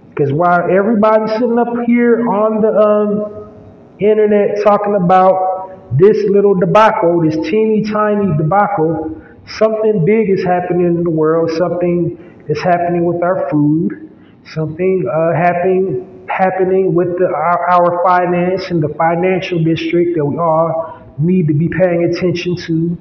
Because 0.09 0.33
while 0.33 0.71
everybody's 0.71 1.33
sitting 1.33 1.59
up 1.59 1.69
here 1.85 2.27
on 2.27 2.63
the 2.63 2.73
um, 2.73 3.99
internet 4.01 4.65
talking 4.65 4.95
about 4.95 5.99
this 5.99 6.17
little 6.31 6.55
debacle, 6.55 7.21
this 7.21 7.37
teeny 7.47 7.85
tiny 7.85 8.35
debacle, 8.39 9.21
something 9.59 10.07
big 10.07 10.31
is 10.31 10.43
happening 10.43 10.87
in 10.87 11.05
the 11.05 11.11
world, 11.11 11.51
something 11.59 12.17
is 12.49 12.59
happening 12.63 13.05
with 13.05 13.23
our 13.23 13.51
food, 13.51 14.11
something 14.47 15.05
uh, 15.13 15.37
happening 15.37 16.25
happening 16.31 16.95
with 16.95 17.19
the, 17.19 17.27
our, 17.27 17.69
our 17.69 18.03
finance 18.03 18.71
and 18.71 18.83
the 18.83 18.95
financial 18.95 19.63
district 19.63 20.17
that 20.17 20.25
we 20.25 20.39
all 20.39 21.05
need 21.19 21.49
to 21.49 21.55
be 21.55 21.69
paying 21.69 22.05
attention 22.05 22.57
to. 22.57 22.97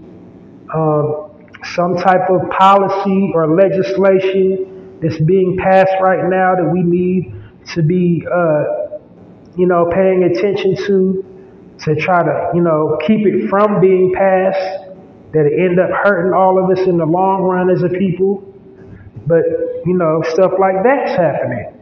Um, 0.75 1.26
some 1.75 1.95
type 1.95 2.29
of 2.29 2.49
policy 2.51 3.31
or 3.33 3.55
legislation 3.55 4.99
that's 5.01 5.19
being 5.21 5.57
passed 5.57 5.93
right 6.01 6.29
now 6.29 6.55
that 6.55 6.69
we 6.71 6.81
need 6.81 7.33
to 7.73 7.83
be, 7.83 8.25
uh, 8.31 8.99
you 9.55 9.67
know, 9.67 9.89
paying 9.93 10.23
attention 10.23 10.75
to 10.85 11.23
to 11.85 11.95
try 11.95 12.23
to, 12.23 12.51
you 12.55 12.61
know, 12.61 12.97
keep 13.05 13.25
it 13.25 13.49
from 13.49 13.79
being 13.79 14.11
passed 14.15 14.87
that 15.33 15.45
it 15.45 15.59
end 15.59 15.79
up 15.79 15.89
hurting 16.03 16.33
all 16.33 16.57
of 16.63 16.75
us 16.75 16.87
in 16.87 16.97
the 16.97 17.05
long 17.05 17.43
run 17.43 17.69
as 17.69 17.83
a 17.83 17.89
people. 17.89 18.41
But, 19.27 19.43
you 19.85 19.93
know, 19.93 20.23
stuff 20.29 20.53
like 20.59 20.75
that's 20.83 21.11
happening. 21.11 21.73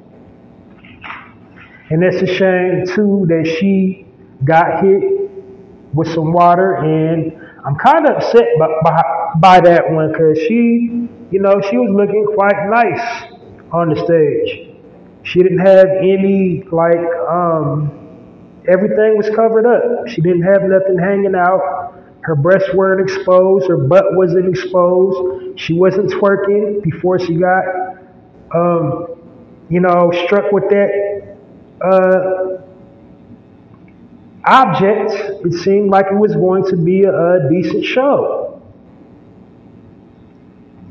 And 1.89 2.03
it's 2.03 2.21
a 2.21 2.26
shame 2.26 2.86
too 2.95 3.26
that 3.30 3.55
she 3.59 4.07
got 4.43 4.84
hit 4.84 5.03
with 5.93 6.07
some 6.13 6.34
water 6.34 6.76
and 6.76 7.41
I'm 7.65 7.76
kind 7.76 8.07
of 8.07 8.17
upset 8.17 8.45
by, 8.59 8.67
by, 8.84 9.01
by 9.39 9.59
that 9.61 9.91
one 9.91 10.11
because 10.11 10.38
she, 10.47 11.07
you 11.31 11.39
know, 11.39 11.59
she 11.69 11.77
was 11.77 11.89
looking 11.91 12.25
quite 12.36 12.69
nice 12.69 13.31
on 13.71 13.89
the 13.89 13.95
stage. 14.05 14.71
She 15.23 15.41
didn't 15.41 15.59
have 15.65 15.88
any, 15.99 16.63
like, 16.71 16.99
um, 17.29 17.91
everything 18.67 19.17
was 19.17 19.29
covered 19.36 19.65
up. 19.65 20.07
She 20.07 20.21
didn't 20.21 20.43
have 20.43 20.63
nothing 20.63 20.97
hanging 20.99 21.36
out. 21.36 21.93
Her 22.21 22.36
breasts 22.36 22.69
weren't 22.73 23.01
exposed. 23.01 23.67
Her 23.67 23.77
butt 23.77 24.15
wasn't 24.15 24.47
exposed. 24.49 25.59
She 25.59 25.73
wasn't 25.73 26.11
twerking 26.11 26.81
before 26.83 27.19
she 27.19 27.36
got, 27.36 27.63
um, 28.53 29.07
you 29.69 29.79
know, 29.79 30.11
struck 30.25 30.51
with 30.51 30.69
that 30.69 31.38
uh, 31.81 32.45
object, 34.45 35.11
it 35.45 35.53
seemed 35.63 35.89
like 35.89 36.05
it 36.11 36.15
was 36.15 36.36
going 36.36 36.63
to 36.69 36.77
be 36.77 37.03
a, 37.03 37.11
a 37.11 37.49
decent 37.49 37.83
show. 37.83 38.44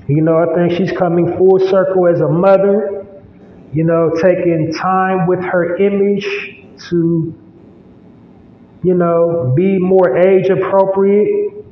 You 0.06 0.20
know, 0.20 0.36
I 0.36 0.54
think 0.54 0.72
she's 0.72 0.92
coming 0.96 1.36
full 1.38 1.58
circle 1.58 2.06
as 2.08 2.20
a 2.20 2.28
mother, 2.28 3.06
you 3.72 3.84
know, 3.84 4.10
taking 4.22 4.72
time 4.74 5.26
with 5.26 5.40
her 5.42 5.76
image 5.76 6.26
to, 6.90 7.34
you 8.82 8.94
know, 8.94 9.54
be 9.56 9.78
more 9.78 10.18
age 10.18 10.50
appropriate, 10.50 11.64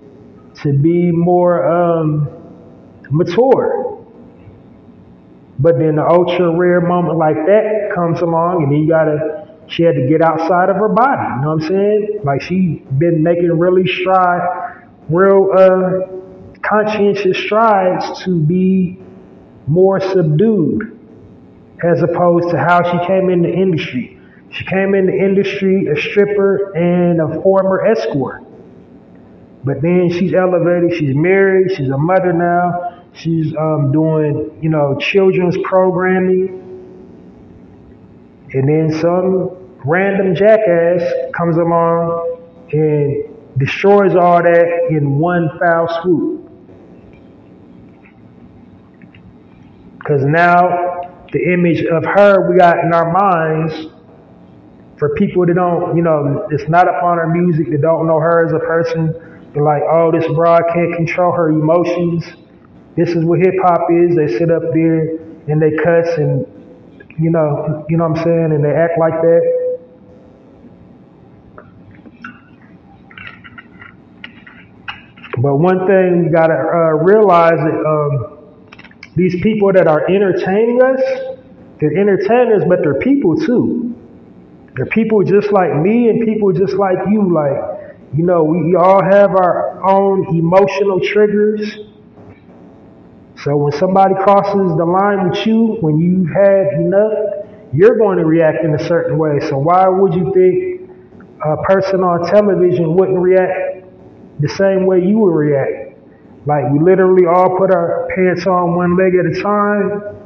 to 0.63 0.73
be 0.73 1.11
more 1.13 1.71
um, 1.71 2.29
mature. 3.11 4.03
But 5.59 5.79
then 5.79 5.97
the 5.97 6.07
ultra 6.07 6.57
rare 6.57 6.81
moment 6.81 7.19
like 7.19 7.37
that 7.37 7.91
comes 7.95 8.23
along, 8.23 8.65
and 8.65 8.73
then 8.73 8.79
you 8.81 8.89
gotta 8.89 9.43
she 9.69 9.83
had 9.83 9.95
to 9.95 10.07
get 10.09 10.23
outside 10.23 10.71
of 10.71 10.77
her 10.77 10.89
body. 10.89 11.23
You 11.37 11.43
know 11.43 11.55
what 11.55 11.63
I'm 11.65 11.69
saying? 11.69 12.21
Like 12.25 12.41
she 12.43 12.83
been 12.99 13.23
making 13.23 13.51
really 13.59 13.87
stride, 13.87 14.89
real 15.09 15.51
uh, 15.55 16.12
conscientious 16.63 17.39
strides 17.39 18.23
to 18.25 18.39
be 18.39 18.99
more 19.67 20.01
subdued, 20.01 20.99
as 21.85 22.03
opposed 22.03 22.51
to 22.51 22.59
how 22.59 22.83
she 22.83 23.07
came 23.07 23.31
in 23.31 23.43
the 23.43 23.53
industry. 23.53 24.19
She 24.51 24.65
came 24.67 24.95
in 24.95 25.07
the 25.07 25.13
industry 25.13 25.87
a 25.87 25.97
stripper 25.97 26.77
and 26.77 27.21
a 27.21 27.43
former 27.43 27.85
escort. 27.87 28.45
But 29.65 29.81
then 29.81 30.11
she's 30.11 30.35
elevated. 30.35 30.99
She's 30.99 31.15
married. 31.15 31.75
She's 31.77 31.89
a 31.89 31.99
mother 31.99 32.33
now. 32.33 33.05
She's 33.15 33.55
um, 33.57 33.93
doing, 33.93 34.59
you 34.61 34.69
know, 34.69 34.99
children's 34.99 35.57
programming. 35.65 36.59
And 38.53 38.69
then 38.69 39.01
some 39.01 39.51
random 39.85 40.35
jackass 40.35 41.33
comes 41.35 41.57
along 41.57 42.41
and 42.73 43.25
destroys 43.59 44.15
all 44.15 44.43
that 44.43 44.89
in 44.91 45.19
one 45.19 45.49
foul 45.59 45.89
swoop. 46.03 46.42
Because 50.03 50.23
now 50.25 51.23
the 51.33 51.53
image 51.53 51.85
of 51.85 52.05
her 52.05 52.51
we 52.51 52.59
got 52.59 52.79
in 52.81 52.93
our 52.93 53.13
minds 53.13 53.87
for 54.99 55.15
people 55.15 55.47
that 55.47 55.55
don't, 55.55 55.97
you 55.97 56.03
know, 56.03 56.47
it's 56.51 56.69
not 56.69 56.89
upon 56.89 57.19
her 57.19 57.29
music 57.29 57.71
that 57.71 57.81
don't 57.83 58.07
know 58.07 58.19
her 58.19 58.45
as 58.45 58.53
a 58.53 58.59
person. 58.59 59.15
They're 59.55 59.63
like, 59.63 59.83
oh, 59.91 60.11
this 60.11 60.27
broad 60.35 60.63
can't 60.75 60.95
control 60.97 61.33
her 61.33 61.51
emotions. 61.51 62.25
This 62.97 63.11
is 63.11 63.25
what 63.25 63.39
hip 63.39 63.55
hop 63.63 63.89
is. 63.91 64.17
They 64.17 64.39
sit 64.39 64.51
up 64.51 64.63
there 64.75 65.19
and 65.49 65.61
they 65.61 65.71
cuss 65.83 66.09
and, 66.19 66.47
you 67.19 67.31
know, 67.31 67.85
you 67.89 67.97
know 67.97 68.09
what 68.09 68.19
I'm 68.19 68.25
saying, 68.25 68.53
and 68.53 68.65
they 68.65 68.71
act 68.73 68.99
like 68.99 69.15
that. 69.23 69.63
But 75.39 75.57
one 75.57 75.87
thing 75.87 76.25
we 76.27 76.31
gotta 76.31 76.55
uh, 76.55 77.03
realize 77.03 77.59
that 77.59 77.85
um, 77.87 78.42
these 79.17 79.41
people 79.43 79.73
that 79.73 79.87
are 79.87 80.09
entertaining 80.09 80.83
us, 80.83 81.01
they're 81.81 81.97
entertainers, 81.99 82.63
but 82.69 82.81
they're 82.83 83.01
people 83.01 83.37
too. 83.37 83.95
They're 84.75 84.87
people 84.87 85.23
just 85.23 85.53
like 85.53 85.75
me 85.77 86.09
and 86.09 86.25
people 86.27 86.53
just 86.53 86.75
like 86.75 86.99
you. 87.11 87.33
Like, 87.33 87.97
you 88.15 88.25
know, 88.25 88.45
we 88.45 88.75
all 88.77 89.03
have 89.03 89.31
our 89.31 89.85
own 89.85 90.37
emotional 90.37 91.01
triggers. 91.01 91.79
So 93.43 93.57
when 93.57 93.73
somebody 93.73 94.15
crosses 94.15 94.77
the 94.79 94.85
line 94.85 95.31
with 95.31 95.47
you, 95.47 95.77
when 95.81 95.99
you've 95.99 96.31
had 96.31 96.81
enough, 96.81 97.13
you're 97.73 97.99
going 97.99 98.19
to 98.19 98.25
react 98.25 98.65
in 98.65 98.75
a 98.75 98.87
certain 98.87 99.19
way. 99.19 99.41
So 99.49 99.59
why 99.59 99.89
would 99.89 100.15
you 100.15 100.33
think 100.33 100.91
a 101.45 101.57
person 101.65 102.05
on 102.05 102.31
television 102.31 102.95
wouldn't 102.95 103.19
react 103.19 103.85
the 104.41 104.49
same 104.49 104.87
way 104.87 105.05
you 105.05 105.19
would 105.19 105.35
react? 105.35 105.82
Like 106.45 106.65
we 106.73 106.81
literally 106.81 107.27
all 107.27 107.57
put 107.57 107.73
our 107.73 108.09
pants 108.15 108.47
on 108.47 108.75
one 108.75 108.97
leg 108.97 109.15
at 109.15 109.27
a 109.27 109.43
time. 109.43 110.19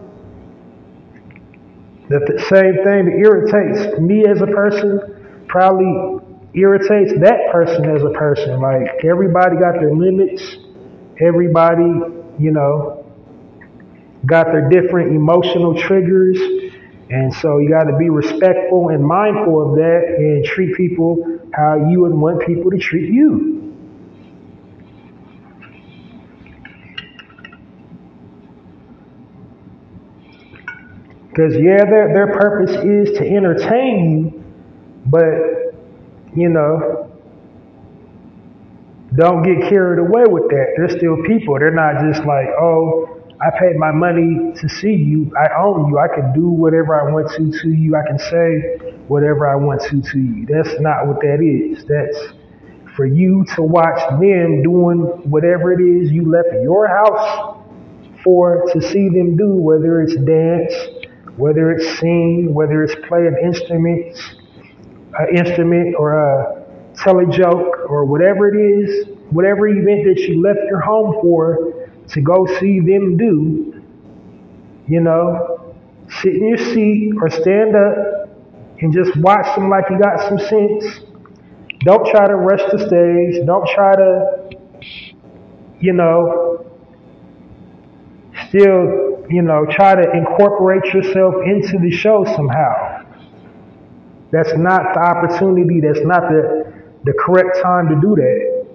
That 2.08 2.24
the 2.26 2.38
same 2.48 2.74
thing 2.84 3.04
that 3.06 3.16
irritates 3.18 4.00
me 4.00 4.24
as 4.26 4.40
a 4.40 4.46
person 4.46 5.44
probably 5.48 6.22
irritates 6.54 7.12
that 7.20 7.50
person 7.52 7.84
as 7.84 8.02
a 8.02 8.10
person. 8.10 8.60
Like 8.60 9.04
everybody 9.04 9.56
got 9.56 9.74
their 9.74 9.94
limits. 9.94 10.56
Everybody, 11.20 12.00
you 12.38 12.50
know, 12.52 13.04
got 14.24 14.46
their 14.46 14.68
different 14.68 15.14
emotional 15.14 15.80
triggers. 15.80 16.38
And 17.10 17.32
so 17.34 17.58
you 17.58 17.68
got 17.70 17.84
to 17.84 17.96
be 17.96 18.10
respectful 18.10 18.88
and 18.88 19.04
mindful 19.04 19.70
of 19.70 19.76
that 19.76 20.16
and 20.18 20.44
treat 20.44 20.74
people 20.76 21.40
how 21.52 21.88
you 21.88 22.00
would 22.00 22.14
want 22.14 22.44
people 22.46 22.70
to 22.70 22.78
treat 22.78 23.12
you. 23.12 23.55
Because, 31.36 31.54
yeah, 31.54 31.84
their, 31.84 32.14
their 32.14 32.28
purpose 32.28 32.70
is 32.76 33.18
to 33.18 33.28
entertain 33.28 34.32
you, 34.32 34.44
but, 35.04 35.74
you 36.34 36.48
know, 36.48 37.12
don't 39.14 39.42
get 39.42 39.68
carried 39.68 39.98
away 39.98 40.24
with 40.26 40.48
that. 40.48 40.74
They're 40.78 40.96
still 40.96 41.22
people. 41.26 41.58
They're 41.58 41.70
not 41.74 42.00
just 42.10 42.26
like, 42.26 42.48
oh, 42.58 43.20
I 43.38 43.50
paid 43.58 43.76
my 43.76 43.92
money 43.92 44.54
to 44.58 44.68
see 44.68 44.94
you. 44.94 45.30
I 45.36 45.60
own 45.60 45.90
you. 45.90 45.98
I 45.98 46.08
can 46.08 46.32
do 46.32 46.48
whatever 46.48 46.98
I 46.98 47.12
want 47.12 47.30
to 47.32 47.52
to 47.60 47.68
you. 47.68 47.94
I 47.96 48.06
can 48.06 48.18
say 48.18 48.96
whatever 49.06 49.46
I 49.46 49.56
want 49.56 49.82
to 49.90 50.00
to 50.00 50.18
you. 50.18 50.46
That's 50.46 50.80
not 50.80 51.06
what 51.06 51.20
that 51.20 51.44
is. 51.44 51.84
That's 51.84 52.32
for 52.96 53.04
you 53.04 53.44
to 53.56 53.62
watch 53.62 54.00
them 54.18 54.62
doing 54.62 55.00
whatever 55.28 55.70
it 55.74 55.82
is 55.84 56.10
you 56.10 56.30
left 56.30 56.48
your 56.62 56.88
house 56.88 57.62
for 58.24 58.64
to 58.72 58.80
see 58.80 59.10
them 59.10 59.36
do, 59.36 59.54
whether 59.54 60.00
it's 60.00 60.16
dance, 60.16 61.05
whether 61.36 61.70
it's 61.72 61.98
sing, 61.98 62.52
whether 62.52 62.82
it's 62.82 62.94
play 63.06 63.26
an 63.26 63.36
instrument, 63.42 64.16
an 65.18 65.36
instrument 65.36 65.94
or 65.98 66.12
a 66.14 66.66
joke 67.30 67.90
or 67.90 68.04
whatever 68.04 68.48
it 68.48 68.58
is, 68.58 69.08
whatever 69.30 69.68
event 69.68 70.04
that 70.04 70.18
you 70.22 70.40
left 70.42 70.60
your 70.68 70.80
home 70.80 71.14
for 71.20 71.88
to 72.08 72.20
go 72.20 72.46
see 72.58 72.80
them 72.80 73.16
do, 73.16 73.82
you 74.86 75.00
know, 75.00 75.74
sit 76.22 76.34
in 76.34 76.48
your 76.48 76.58
seat 76.58 77.12
or 77.20 77.28
stand 77.30 77.74
up 77.76 78.28
and 78.80 78.92
just 78.92 79.16
watch 79.18 79.56
them 79.56 79.68
like 79.68 79.84
you 79.90 79.98
got 79.98 80.20
some 80.28 80.38
sense. 80.38 81.00
Don't 81.80 82.06
try 82.10 82.26
to 82.26 82.36
rush 82.36 82.62
the 82.72 82.78
stage. 82.78 83.44
Don't 83.46 83.68
try 83.74 83.94
to, 83.96 84.50
you 85.80 85.92
know, 85.92 86.64
still, 88.48 89.15
you 89.30 89.42
know, 89.42 89.66
try 89.70 89.94
to 89.94 90.10
incorporate 90.12 90.84
yourself 90.94 91.34
into 91.44 91.78
the 91.78 91.90
show 91.90 92.24
somehow. 92.24 93.04
That's 94.32 94.52
not 94.56 94.94
the 94.94 95.00
opportunity. 95.00 95.80
That's 95.80 96.04
not 96.04 96.22
the, 96.28 96.72
the 97.04 97.12
correct 97.18 97.58
time 97.62 97.88
to 97.88 97.94
do 98.00 98.16
that. 98.16 98.66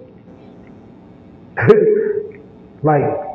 like, 2.82 3.32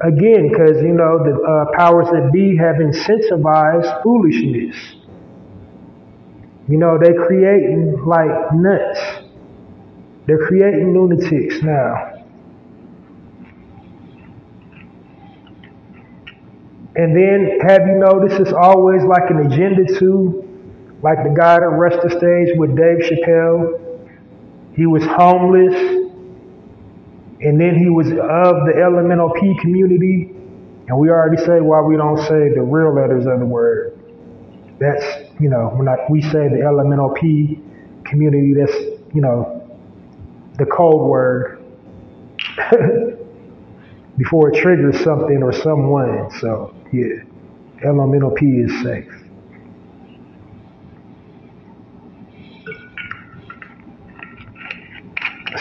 Again, 0.00 0.50
because 0.50 0.82
you 0.82 0.92
know 0.92 1.24
the 1.24 1.40
uh, 1.40 1.76
powers 1.76 2.06
that 2.12 2.30
be 2.30 2.54
have 2.58 2.76
incentivized 2.76 4.02
foolishness. 4.02 4.76
You 6.68 6.76
know 6.76 6.98
they're 7.00 7.24
creating 7.26 8.04
like 8.04 8.52
nuts. 8.52 9.00
They're 10.26 10.46
creating 10.46 10.92
lunatics 10.92 11.62
now. 11.62 12.15
And 16.96 17.14
then 17.14 17.60
have 17.68 17.86
you 17.86 17.98
noticed 17.98 18.40
it's 18.40 18.52
always 18.54 19.02
like 19.04 19.28
an 19.28 19.46
agenda 19.46 19.84
too? 19.98 20.42
Like 21.02 21.18
the 21.24 21.34
guy 21.36 21.60
that 21.60 21.68
rushed 21.68 22.00
the 22.02 22.08
stage 22.08 22.56
with 22.56 22.74
Dave 22.74 23.04
Chappelle. 23.04 24.08
He 24.74 24.86
was 24.86 25.04
homeless. 25.04 25.74
And 27.42 27.60
then 27.60 27.76
he 27.76 27.90
was 27.90 28.06
of 28.08 28.64
the 28.64 28.72
LMNOP 28.76 29.60
community. 29.60 30.32
And 30.88 30.98
we 30.98 31.10
already 31.10 31.36
say 31.36 31.60
why 31.60 31.82
we 31.82 31.96
don't 31.96 32.16
say 32.16 32.54
the 32.54 32.62
real 32.62 32.94
letters 32.94 33.26
of 33.26 33.40
the 33.40 33.46
word. 33.46 33.98
That's, 34.80 35.04
you 35.38 35.50
know, 35.50 35.72
when 35.74 35.88
I, 35.88 35.96
we 36.08 36.22
say 36.22 36.48
the 36.48 36.64
LMNOP 36.64 38.04
community, 38.06 38.54
that's, 38.54 38.74
you 39.14 39.20
know, 39.20 39.68
the 40.58 40.64
code 40.64 41.08
word 41.10 41.62
before 44.16 44.50
it 44.52 44.60
triggers 44.60 45.02
something 45.02 45.42
or 45.42 45.52
someone. 45.52 46.30
So, 46.40 46.74
yeah, 46.92 47.22
LMNOP 47.84 48.64
is 48.64 48.82
safe. 48.82 49.12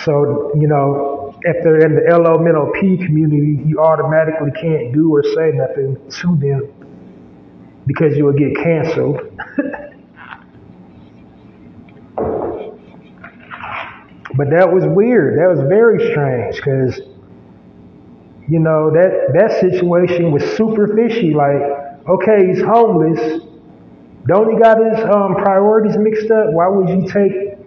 So, 0.04 0.52
you 0.56 0.68
know, 0.68 1.38
if 1.42 1.64
they're 1.64 1.86
in 1.86 1.96
the 1.96 2.02
LMNOP 2.02 3.06
community, 3.06 3.62
you 3.66 3.80
automatically 3.80 4.52
can't 4.52 4.94
do 4.94 5.14
or 5.14 5.24
say 5.24 5.52
nothing 5.54 5.98
to 6.10 6.36
them 6.38 6.72
because 7.88 8.16
you 8.18 8.26
will 8.26 8.34
get 8.34 8.56
canceled. 8.56 9.20
but 14.36 14.50
that 14.50 14.72
was 14.72 14.84
weird. 14.86 15.40
That 15.40 15.48
was 15.50 15.60
very 15.68 16.12
strange 16.12 16.56
because, 16.56 17.00
you 18.48 18.60
know, 18.60 18.92
that, 18.92 19.34
that 19.34 19.60
situation 19.60 20.32
was 20.32 20.44
super 20.56 20.96
fishy. 20.96 21.34
Like, 21.34 21.62
okay, 22.08 22.48
he's 22.48 22.62
homeless. 22.62 23.42
Don't 24.28 24.54
he 24.54 24.60
got 24.60 24.78
his 24.78 25.04
um, 25.06 25.36
priorities 25.36 25.98
mixed 25.98 26.30
up? 26.32 26.52
Why 26.52 26.68
would 26.68 26.90
you 26.90 27.08
take 27.10 27.58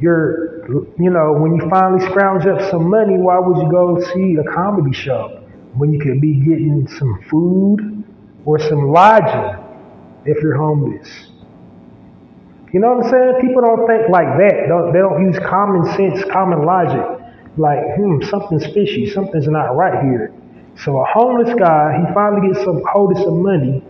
your, 0.00 0.66
you 0.98 1.10
know, 1.10 1.32
when 1.32 1.54
you 1.56 1.68
finally 1.70 2.04
scrounge 2.06 2.46
up 2.46 2.70
some 2.70 2.88
money, 2.88 3.16
why 3.16 3.38
would 3.38 3.62
you 3.62 3.70
go 3.70 4.00
see 4.12 4.36
a 4.36 4.52
comedy 4.52 4.94
show 4.94 5.42
when 5.74 5.92
you 5.92 6.00
could 6.00 6.20
be 6.20 6.34
getting 6.34 6.86
some 6.98 7.22
food 7.30 8.04
or 8.44 8.58
some 8.58 8.88
lodging 8.88 9.62
if 10.26 10.42
you're 10.42 10.56
homeless? 10.56 11.08
You 12.72 12.80
know 12.80 12.96
what 12.96 13.06
I'm 13.06 13.10
saying? 13.10 13.34
People 13.40 13.62
don't 13.62 13.86
think 13.86 14.08
like 14.08 14.26
that. 14.36 14.66
Don't, 14.68 14.92
they 14.92 14.98
don't 14.98 15.24
use 15.24 15.38
common 15.38 15.86
sense, 15.94 16.24
common 16.32 16.64
logic. 16.64 17.23
Like, 17.56 17.78
hmm, 17.96 18.22
something's 18.30 18.66
fishy. 18.66 19.10
Something's 19.10 19.48
not 19.48 19.76
right 19.76 20.02
here. 20.02 20.32
So 20.84 20.98
a 20.98 21.04
homeless 21.04 21.54
guy, 21.56 22.04
he 22.04 22.14
finally 22.14 22.48
gets 22.52 22.64
some 22.64 22.82
hold 22.90 23.16
of 23.16 23.22
some 23.22 23.42
money, 23.42 23.82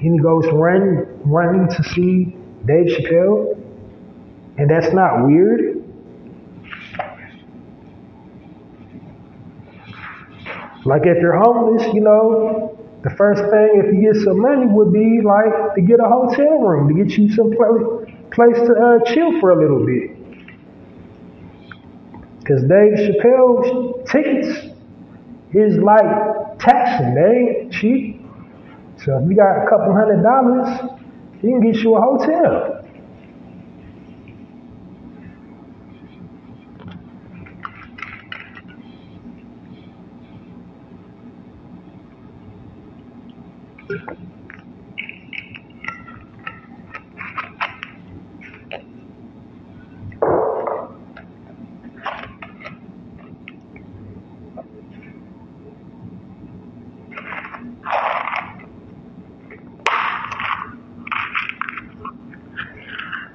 and 0.00 0.14
he 0.14 0.18
goes 0.18 0.46
running, 0.52 1.04
running 1.24 1.68
to 1.68 1.82
see 1.90 2.36
Dave 2.64 2.86
Chappelle. 2.96 3.58
And 4.56 4.70
that's 4.70 4.92
not 4.94 5.26
weird. 5.26 5.82
Like 10.84 11.02
if 11.04 11.18
you're 11.20 11.38
homeless, 11.38 11.86
you 11.94 12.00
know, 12.00 12.78
the 13.04 13.10
first 13.10 13.42
thing 13.42 13.82
if 13.84 13.94
you 13.94 14.12
get 14.12 14.22
some 14.22 14.40
money 14.40 14.66
would 14.66 14.92
be 14.92 15.20
like 15.22 15.74
to 15.74 15.82
get 15.82 16.00
a 16.00 16.08
hotel 16.08 16.58
room, 16.60 16.88
to 16.88 17.04
get 17.04 17.16
you 17.16 17.30
some 17.30 17.50
place, 17.50 18.16
place 18.32 18.56
to 18.66 18.74
uh, 18.74 19.12
chill 19.12 19.38
for 19.40 19.50
a 19.50 19.58
little 19.60 19.84
bit. 19.84 20.21
Because 22.42 22.62
Dave 22.62 22.94
Chappelle's 22.94 24.10
tickets 24.10 24.74
is 25.52 25.76
like 25.78 26.58
taxing. 26.58 27.14
They 27.14 27.62
ain't 27.62 27.72
cheap. 27.72 28.20
So 29.04 29.18
if 29.18 29.28
you 29.30 29.36
got 29.36 29.64
a 29.64 29.68
couple 29.68 29.94
hundred 29.94 30.22
dollars, 30.22 30.90
he 31.40 31.48
can 31.48 31.60
get 31.60 31.76
you 31.82 31.94
a 31.96 32.00
hotel. 32.00 32.82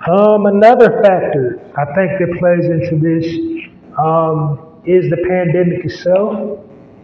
Um, 0.07 0.27
another 0.47 1.01
factor 1.01 1.59
I 1.77 1.85
think 1.95 2.11
that 2.19 2.35
plays 2.39 2.65
into 2.65 2.97
this 2.97 3.25
um, 3.97 4.81
is 4.85 5.09
the 5.09 5.17
pandemic 5.29 5.85
itself. 5.85 6.59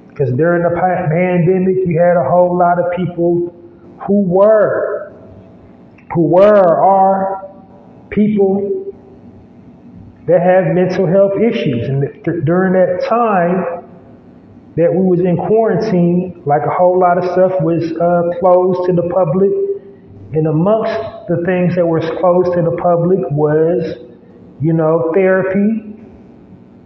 Because 0.09 0.31
during 0.33 0.61
the 0.61 0.69
pandemic, 0.75 1.77
you 1.87 1.99
had 1.99 2.17
a 2.17 2.29
whole 2.29 2.57
lot 2.57 2.79
of 2.79 2.91
people 2.95 3.53
who 4.07 4.21
were, 4.21 5.11
who 6.13 6.23
were 6.23 6.53
or 6.53 6.83
are 6.83 7.49
people 8.11 8.93
that 10.27 10.39
have 10.39 10.73
mental 10.73 11.07
health 11.07 11.33
issues. 11.41 11.89
And 11.89 12.01
th- 12.23 12.45
during 12.45 12.73
that 12.73 13.05
time 13.09 13.89
that 14.77 14.93
we 14.93 15.03
was 15.03 15.19
in 15.19 15.35
quarantine, 15.35 16.43
like 16.45 16.61
a 16.61 16.69
whole 16.69 16.99
lot 16.99 17.17
of 17.17 17.25
stuff 17.31 17.53
was 17.61 17.83
uh, 17.93 18.39
closed 18.39 18.85
to 18.87 18.93
the 18.93 19.09
public. 19.09 19.51
And 20.33 20.47
amongst 20.47 20.93
the 21.27 21.43
things 21.45 21.75
that 21.75 21.85
were 21.85 22.01
closed 22.01 22.53
to 22.53 22.61
the 22.61 22.75
public 22.81 23.19
was, 23.31 23.97
you 24.61 24.73
know, 24.73 25.11
therapy. 25.13 25.95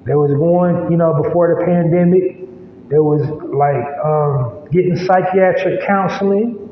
There 0.05 0.17
was 0.17 0.31
going, 0.31 0.91
you 0.91 0.97
know, 0.97 1.21
before 1.21 1.55
the 1.55 1.65
pandemic, 1.65 2.47
there 2.89 3.03
was 3.03 3.25
like 3.51 3.83
um, 4.05 4.69
getting 4.71 4.95
psychiatric 4.95 5.85
counseling. 5.85 6.63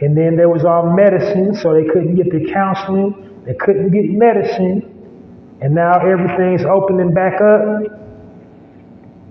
And 0.00 0.16
then 0.16 0.36
there 0.36 0.48
was 0.48 0.64
all 0.64 0.94
medicine, 0.94 1.54
so 1.54 1.74
they 1.74 1.84
couldn't 1.84 2.14
get 2.14 2.30
the 2.30 2.50
counseling, 2.52 3.42
they 3.44 3.54
couldn't 3.54 3.90
get 3.90 4.08
medicine. 4.10 4.86
And 5.60 5.74
now 5.74 6.00
everything's 6.00 6.64
opening 6.64 7.12
back 7.12 7.40
up. 7.40 8.00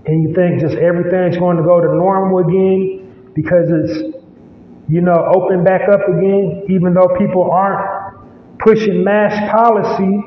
And 0.06 0.22
you 0.22 0.34
think 0.34 0.60
just 0.60 0.76
everything's 0.76 1.38
going 1.38 1.56
to 1.56 1.62
go 1.62 1.80
to 1.80 1.88
normal 1.88 2.38
again 2.46 3.32
because 3.34 3.66
it's 3.70 4.19
you 4.90 5.00
know, 5.00 5.30
open 5.34 5.62
back 5.62 5.88
up 5.88 6.00
again, 6.08 6.64
even 6.68 6.94
though 6.94 7.14
people 7.16 7.48
aren't 7.50 8.58
pushing 8.58 9.04
mask 9.04 9.50
policy, 9.52 10.20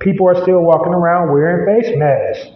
people 0.00 0.28
are 0.28 0.40
still 0.42 0.60
walking 0.60 0.92
around 0.92 1.32
wearing 1.32 1.82
face 1.82 1.96
masks. 1.96 2.50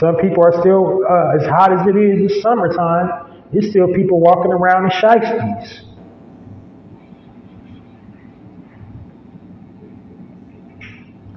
Some 0.00 0.16
people 0.16 0.42
are 0.44 0.58
still, 0.60 1.02
uh, 1.08 1.36
as 1.38 1.46
hot 1.46 1.72
as 1.72 1.86
it 1.86 1.96
is 1.96 2.28
this 2.32 2.42
summertime, 2.42 3.44
there's 3.52 3.68
still 3.70 3.86
people 3.88 4.18
walking 4.18 4.50
around 4.50 4.84
in 4.86 4.90
shiesties. 4.90 5.80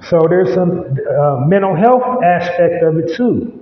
So 0.08 0.26
there's 0.28 0.54
some 0.54 0.96
uh, 1.20 1.36
mental 1.46 1.76
health 1.76 2.24
aspect 2.24 2.82
of 2.82 2.96
it 2.96 3.14
too. 3.14 3.54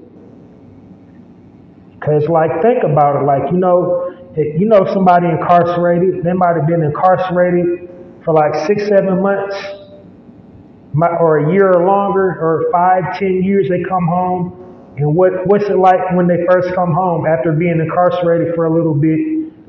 Cause 2.01 2.29
like 2.29 2.63
think 2.63 2.85
about 2.85 3.21
it, 3.21 3.27
like 3.27 3.51
you 3.51 3.59
know, 3.59 4.16
you 4.37 4.67
know 4.69 4.85
somebody 4.93 5.27
incarcerated, 5.27 6.23
they 6.23 6.33
might 6.33 6.57
have 6.57 6.67
been 6.67 6.83
incarcerated 6.83 7.89
for 8.25 8.35
like 8.35 8.67
six, 8.67 8.87
seven 8.89 9.23
months, 9.23 9.57
or 11.21 11.49
a 11.49 11.53
year 11.53 11.73
or 11.73 11.87
longer, 11.87 12.37
or 12.41 12.69
five, 12.73 13.19
ten 13.19 13.43
years. 13.43 13.69
They 13.69 13.83
come 13.89 14.07
home, 14.07 14.95
and 14.99 15.15
what 15.15 15.47
what's 15.47 15.65
it 15.65 15.79
like 15.79 16.13
when 16.13 16.27
they 16.27 16.45
first 16.51 16.75
come 16.75 16.93
home 16.93 17.27
after 17.27 17.53
being 17.53 17.81
incarcerated 17.81 18.55
for 18.55 18.67
a 18.67 18.73
little 18.73 18.95
bit? 18.95 19.19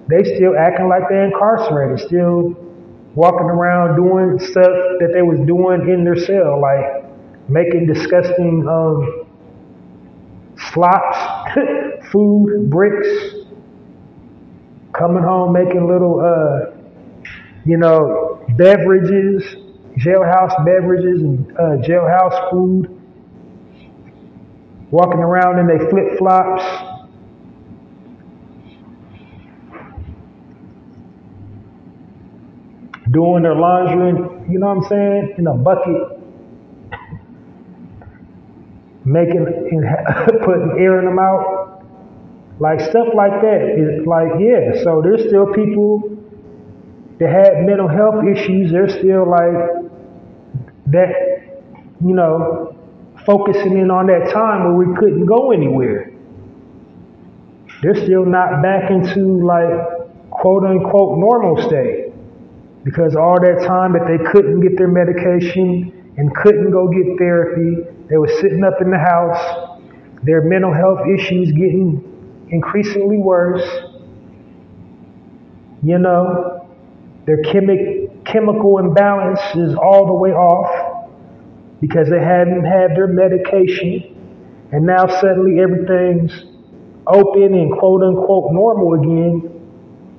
They 0.10 0.24
still 0.36 0.58
acting 0.58 0.88
like 0.88 1.04
they're 1.10 1.26
incarcerated, 1.26 2.06
still 2.08 2.56
walking 3.16 3.48
around 3.48 3.96
doing 3.96 4.40
stuff 4.40 4.72
that 5.00 5.12
they 5.14 5.22
was 5.22 5.40
doing 5.48 5.90
in 5.90 6.04
their 6.04 6.16
cell, 6.16 6.62
like 6.62 7.04
making 7.50 7.88
disgusting 7.88 8.68
um, 8.68 9.28
slops, 10.72 11.18
food, 12.12 12.70
bricks, 12.70 13.37
coming 14.98 15.24
home 15.24 15.54
making 15.54 15.88
little, 15.88 16.20
uh, 16.20 16.76
you 17.66 17.78
know, 17.78 18.44
beverages, 18.58 19.44
jailhouse 19.98 20.66
beverages 20.66 21.22
and 21.22 21.52
uh, 21.58 21.78
jailhouse 21.88 22.50
food, 22.50 22.94
walking 24.90 25.20
around 25.20 25.60
in 25.60 25.68
their 25.68 25.90
flip 25.90 26.18
flops. 26.18 26.64
Doing 33.10 33.44
their 33.44 33.56
laundry, 33.56 34.12
you 34.52 34.60
know 34.60 34.68
what 34.68 34.84
I'm 34.84 34.90
saying, 34.90 35.36
in 35.38 35.48
a 35.48 35.54
bucket, 35.54 36.20
making 39.06 39.46
putting 40.44 40.44
putting 40.44 40.76
airing 40.78 41.06
them 41.06 41.18
out 41.18 41.77
like 42.60 42.80
stuff 42.82 43.08
like 43.16 43.42
that. 43.42 43.62
Is 43.78 44.06
like 44.06 44.40
yeah. 44.40 44.84
So 44.84 45.02
there's 45.04 45.28
still 45.28 45.54
people 45.54 46.18
that 47.20 47.30
had 47.30 47.66
mental 47.66 47.88
health 47.88 48.24
issues. 48.26 48.72
They're 48.72 48.90
still 48.90 49.30
like 49.30 49.88
that, 50.88 51.12
you 52.02 52.14
know, 52.14 52.76
focusing 53.26 53.78
in 53.78 53.92
on 53.92 54.08
that 54.08 54.32
time 54.32 54.64
where 54.66 54.88
we 54.88 54.96
couldn't 54.98 55.26
go 55.26 55.52
anywhere. 55.52 56.14
They're 57.82 57.96
still 57.96 58.26
not 58.26 58.64
back 58.64 58.90
into 58.90 59.46
like 59.46 60.32
quote 60.32 60.64
unquote 60.64 61.20
normal 61.20 61.62
state 61.68 62.14
because 62.84 63.16
all 63.16 63.40
that 63.42 63.66
time 63.68 63.94
that 63.94 64.08
they 64.08 64.18
couldn't 64.32 64.62
get 64.62 64.78
their 64.78 64.88
medication 64.88 66.14
and 66.18 66.34
couldn't 66.36 66.72
go 66.72 66.88
get 66.88 67.18
therapy, 67.20 67.84
they 68.10 68.18
were 68.18 68.32
sitting 68.42 68.64
up 68.64 68.82
in 68.82 68.90
the 68.90 68.98
house, 68.98 69.78
their 70.24 70.42
mental 70.42 70.74
health 70.74 71.02
issues 71.06 71.52
getting 71.52 72.07
increasingly 72.50 73.18
worse. 73.18 73.68
You 75.84 76.00
know, 76.00 76.68
their 77.26 77.42
chemic, 77.44 78.26
chemical 78.26 78.80
imbalance 78.80 79.40
is 79.56 79.76
all 79.76 80.08
the 80.08 80.14
way 80.14 80.32
off 80.32 81.10
because 81.82 82.10
they 82.10 82.20
hadn't 82.20 82.66
had 82.66 82.92
their 82.96 83.08
medication. 83.08 84.16
And 84.72 84.86
now 84.86 85.08
suddenly 85.08 85.62
everything's 85.62 86.34
open 87.06 87.54
and 87.54 87.72
quote 87.78 88.02
unquote 88.02 88.52
normal 88.52 88.94
again. 88.96 89.54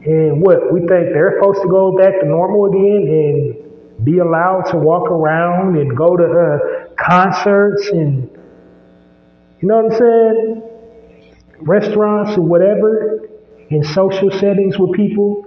And 0.05 0.41
what? 0.41 0.73
We 0.73 0.81
think 0.81 1.13
they're 1.13 1.35
supposed 1.39 1.63
to 1.63 1.69
go 1.69 1.97
back 1.97 2.21
to 2.21 2.27
normal 2.27 2.67
again 2.67 3.09
and 3.09 4.05
be 4.05 4.19
allowed 4.19 4.63
to 4.71 4.77
walk 4.77 5.11
around 5.11 5.77
and 5.77 5.97
go 5.97 6.17
to 6.17 6.25
uh, 6.25 6.95
concerts 6.97 7.89
and, 7.89 8.31
you 9.61 9.69
know 9.69 9.83
what 9.83 9.93
I'm 9.93 9.99
saying? 9.99 10.68
Restaurants 11.61 12.37
or 12.37 12.43
whatever, 12.43 13.29
in 13.71 13.85
social 13.85 14.31
settings 14.31 14.79
with 14.79 14.93
people. 14.93 15.45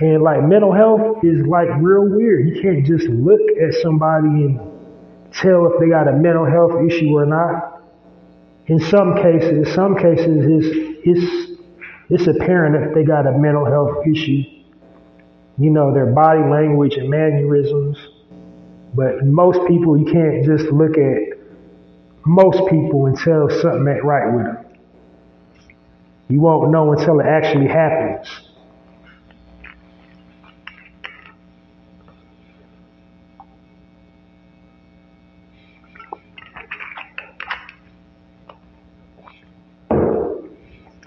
And 0.00 0.22
like 0.22 0.42
mental 0.42 0.72
health 0.72 1.24
is 1.24 1.46
like 1.46 1.68
real 1.80 2.08
weird. 2.08 2.48
You 2.48 2.62
can't 2.62 2.84
just 2.84 3.06
look 3.08 3.40
at 3.62 3.74
somebody 3.82 4.26
and 4.26 4.58
tell 5.32 5.66
if 5.66 5.80
they 5.80 5.88
got 5.88 6.08
a 6.08 6.12
mental 6.12 6.46
health 6.46 6.72
issue 6.88 7.16
or 7.16 7.26
not 7.26 7.74
in 8.66 8.80
some 8.80 9.14
cases, 9.16 9.50
in 9.50 9.74
some 9.74 9.96
cases 9.96 10.26
it's, 10.26 10.98
it's, 11.04 11.60
it's 12.08 12.26
apparent 12.26 12.76
if 12.76 12.94
they 12.94 13.04
got 13.04 13.26
a 13.26 13.32
mental 13.32 13.66
health 13.66 14.06
issue. 14.06 14.42
You 15.58 15.70
know, 15.70 15.92
their 15.92 16.06
body 16.06 16.40
language 16.40 16.94
and 16.94 17.10
mannerisms. 17.10 17.98
But 18.94 19.24
most 19.24 19.66
people, 19.68 19.98
you 19.98 20.06
can't 20.06 20.44
just 20.44 20.72
look 20.72 20.96
at 20.96 21.38
most 22.24 22.70
people 22.70 23.06
and 23.06 23.18
tell 23.18 23.50
something 23.50 23.86
ain't 23.86 24.04
right 24.04 24.32
with 24.32 24.44
them. 24.46 24.63
You 26.28 26.40
won't 26.40 26.70
know 26.70 26.92
until 26.92 27.20
it 27.20 27.26
actually 27.26 27.68
happens. 27.68 28.28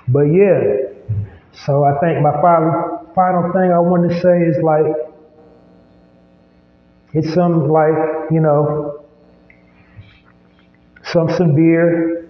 But 0.08 0.22
yeah, 0.24 0.62
so 1.54 1.84
I 1.84 1.98
think 2.00 2.22
my 2.22 2.32
final 2.42 3.08
final 3.16 3.52
thing 3.52 3.72
I 3.72 3.80
want 3.80 4.10
to 4.10 4.20
say 4.22 4.42
is 4.44 4.58
like 4.64 4.86
it's 7.14 7.34
some 7.34 7.70
like 7.70 8.32
you 8.32 8.40
know 8.40 9.04
some 11.04 11.30
severe 11.32 12.28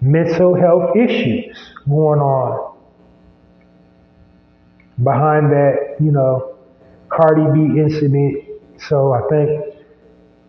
mental 0.00 0.54
health 0.54 0.96
issues 0.96 1.69
going 1.90 2.20
on 2.20 2.76
behind 5.02 5.50
that 5.52 5.96
you 6.00 6.12
know 6.12 6.56
Cardi 7.08 7.44
B 7.52 7.80
incident. 7.80 8.44
So 8.88 9.12
I 9.12 9.20
think 9.28 9.74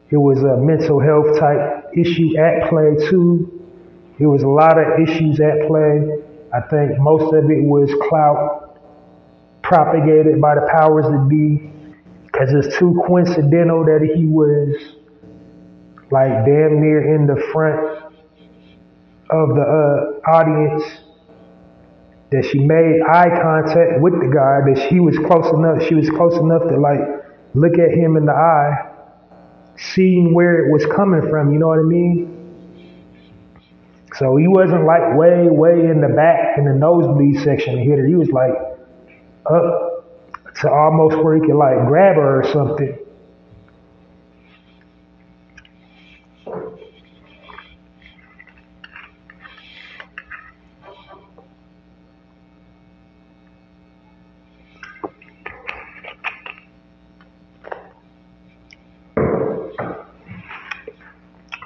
it 0.09 0.17
was 0.17 0.39
a 0.43 0.57
mental 0.57 0.99
health 0.99 1.39
type 1.39 1.91
issue 1.97 2.37
at 2.37 2.69
play 2.69 2.95
too. 3.09 3.57
There 4.19 4.29
was 4.29 4.43
a 4.43 4.47
lot 4.47 4.77
of 4.77 4.99
issues 4.99 5.39
at 5.39 5.67
play. 5.67 6.21
I 6.53 6.61
think 6.69 6.99
most 6.99 7.33
of 7.33 7.49
it 7.49 7.63
was 7.63 7.89
clout 8.09 8.79
propagated 9.63 10.41
by 10.41 10.55
the 10.55 10.67
powers 10.71 11.05
that 11.05 11.27
be 11.29 11.71
because 12.25 12.49
it's 12.53 12.77
too 12.77 13.01
coincidental 13.07 13.85
that 13.85 14.01
he 14.15 14.25
was 14.25 14.75
like 16.11 16.29
damn 16.45 16.81
near 16.81 17.15
in 17.15 17.25
the 17.25 17.41
front 17.53 17.79
of 19.29 19.55
the 19.55 19.61
uh, 19.63 20.29
audience 20.29 20.83
that 22.31 22.45
she 22.45 22.59
made 22.59 23.01
eye 23.01 23.29
contact 23.41 24.01
with 24.01 24.13
the 24.13 24.31
guy 24.33 24.61
that 24.67 24.87
she 24.89 24.99
was 24.99 25.17
close 25.19 25.47
enough 25.53 25.87
she 25.87 25.95
was 25.95 26.09
close 26.09 26.37
enough 26.37 26.63
to 26.69 26.77
like 26.79 26.99
look 27.53 27.73
at 27.77 27.91
him 27.91 28.15
in 28.17 28.25
the 28.25 28.31
eye 28.33 28.89
seeing 29.77 30.33
where 30.33 30.65
it 30.65 30.71
was 30.71 30.85
coming 30.95 31.21
from 31.29 31.51
you 31.51 31.59
know 31.59 31.67
what 31.67 31.79
i 31.79 31.83
mean 31.83 32.41
so 34.17 34.35
he 34.35 34.47
wasn't 34.47 34.85
like 34.85 35.15
way, 35.15 35.47
way 35.47 35.85
in 35.89 36.01
the 36.01 36.09
back 36.09 36.57
in 36.57 36.65
the 36.65 36.73
nosebleed 36.73 37.41
section 37.43 37.75
to 37.75 37.81
hit 37.81 37.97
her. 37.97 38.05
He 38.05 38.15
was 38.15 38.29
like 38.29 38.51
up 39.45 40.05
to 40.61 40.69
almost 40.69 41.23
where 41.23 41.35
he 41.35 41.41
could 41.41 41.55
like 41.55 41.87
grab 41.87 42.17
her 42.17 42.41
or 42.41 42.51
something. 42.51 42.97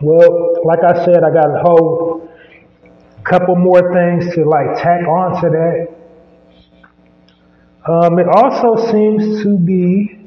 Well, 0.06 0.64
like 0.64 0.84
I 0.84 1.03
said, 1.03 1.23
I 1.23 1.34
got 1.34 1.49
a 1.49 1.64
whole 1.64 2.30
couple 3.23 3.56
more 3.56 3.91
things 3.91 4.36
to 4.36 4.48
like 4.48 4.77
tack 4.77 5.02
on 5.07 5.41
to 5.41 5.49
that. 5.49 5.88
Um, 7.91 8.19
it 8.19 8.27
also 8.27 8.91
seems 8.91 9.41
to 9.41 9.57
be 9.57 10.19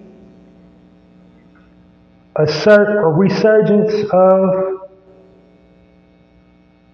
a, 2.34 2.42
cert, 2.42 3.04
a 3.04 3.06
resurgence 3.06 3.94
of, 4.12 4.90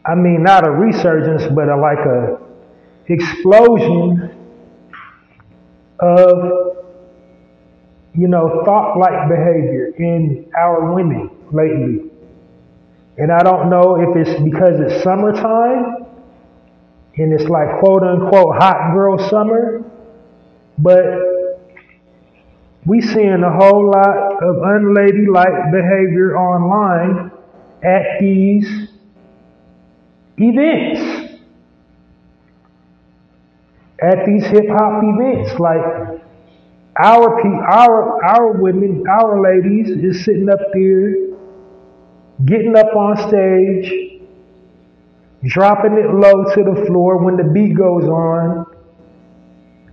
I 0.04 0.14
mean, 0.14 0.42
not 0.42 0.66
a 0.66 0.70
resurgence, 0.70 1.44
but 1.54 1.70
a, 1.70 1.76
like 1.76 2.04
a 2.04 2.38
explosion 3.08 4.30
of, 6.00 6.76
you 8.14 8.28
know, 8.28 8.60
thought-like 8.66 9.30
behavior 9.30 9.86
in 9.96 10.50
our 10.54 10.92
women 10.92 11.30
lately. 11.50 12.10
And 13.16 13.30
I 13.30 13.42
don't 13.42 13.70
know 13.70 13.96
if 14.00 14.26
it's 14.26 14.42
because 14.42 14.80
it's 14.80 15.04
summertime 15.04 16.06
and 17.16 17.32
it's 17.32 17.48
like 17.48 17.78
quote 17.78 18.02
unquote 18.02 18.56
hot 18.56 18.92
girl 18.92 19.18
summer, 19.30 19.84
but 20.78 21.04
we 22.84 23.00
seeing 23.00 23.42
a 23.44 23.52
whole 23.52 23.90
lot 23.90 24.42
of 24.42 24.56
unladylike 24.56 25.70
behavior 25.70 26.36
online 26.36 27.30
at 27.84 28.18
these 28.20 28.88
events. 30.36 31.30
At 34.02 34.26
these 34.26 34.44
hip 34.46 34.64
hop 34.68 35.02
events, 35.04 35.58
like 35.60 36.20
our 37.00 37.40
our 37.64 38.24
our 38.24 38.52
women, 38.60 39.04
our 39.08 39.40
ladies 39.40 39.88
is 39.88 40.24
sitting 40.24 40.48
up 40.50 40.58
there 40.72 41.33
getting 42.44 42.76
up 42.76 42.94
on 42.96 43.16
stage, 43.28 44.20
dropping 45.44 45.94
it 45.94 46.10
low 46.12 46.44
to 46.54 46.64
the 46.64 46.84
floor 46.86 47.18
when 47.18 47.36
the 47.36 47.44
beat 47.44 47.76
goes 47.76 48.04
on, 48.04 48.66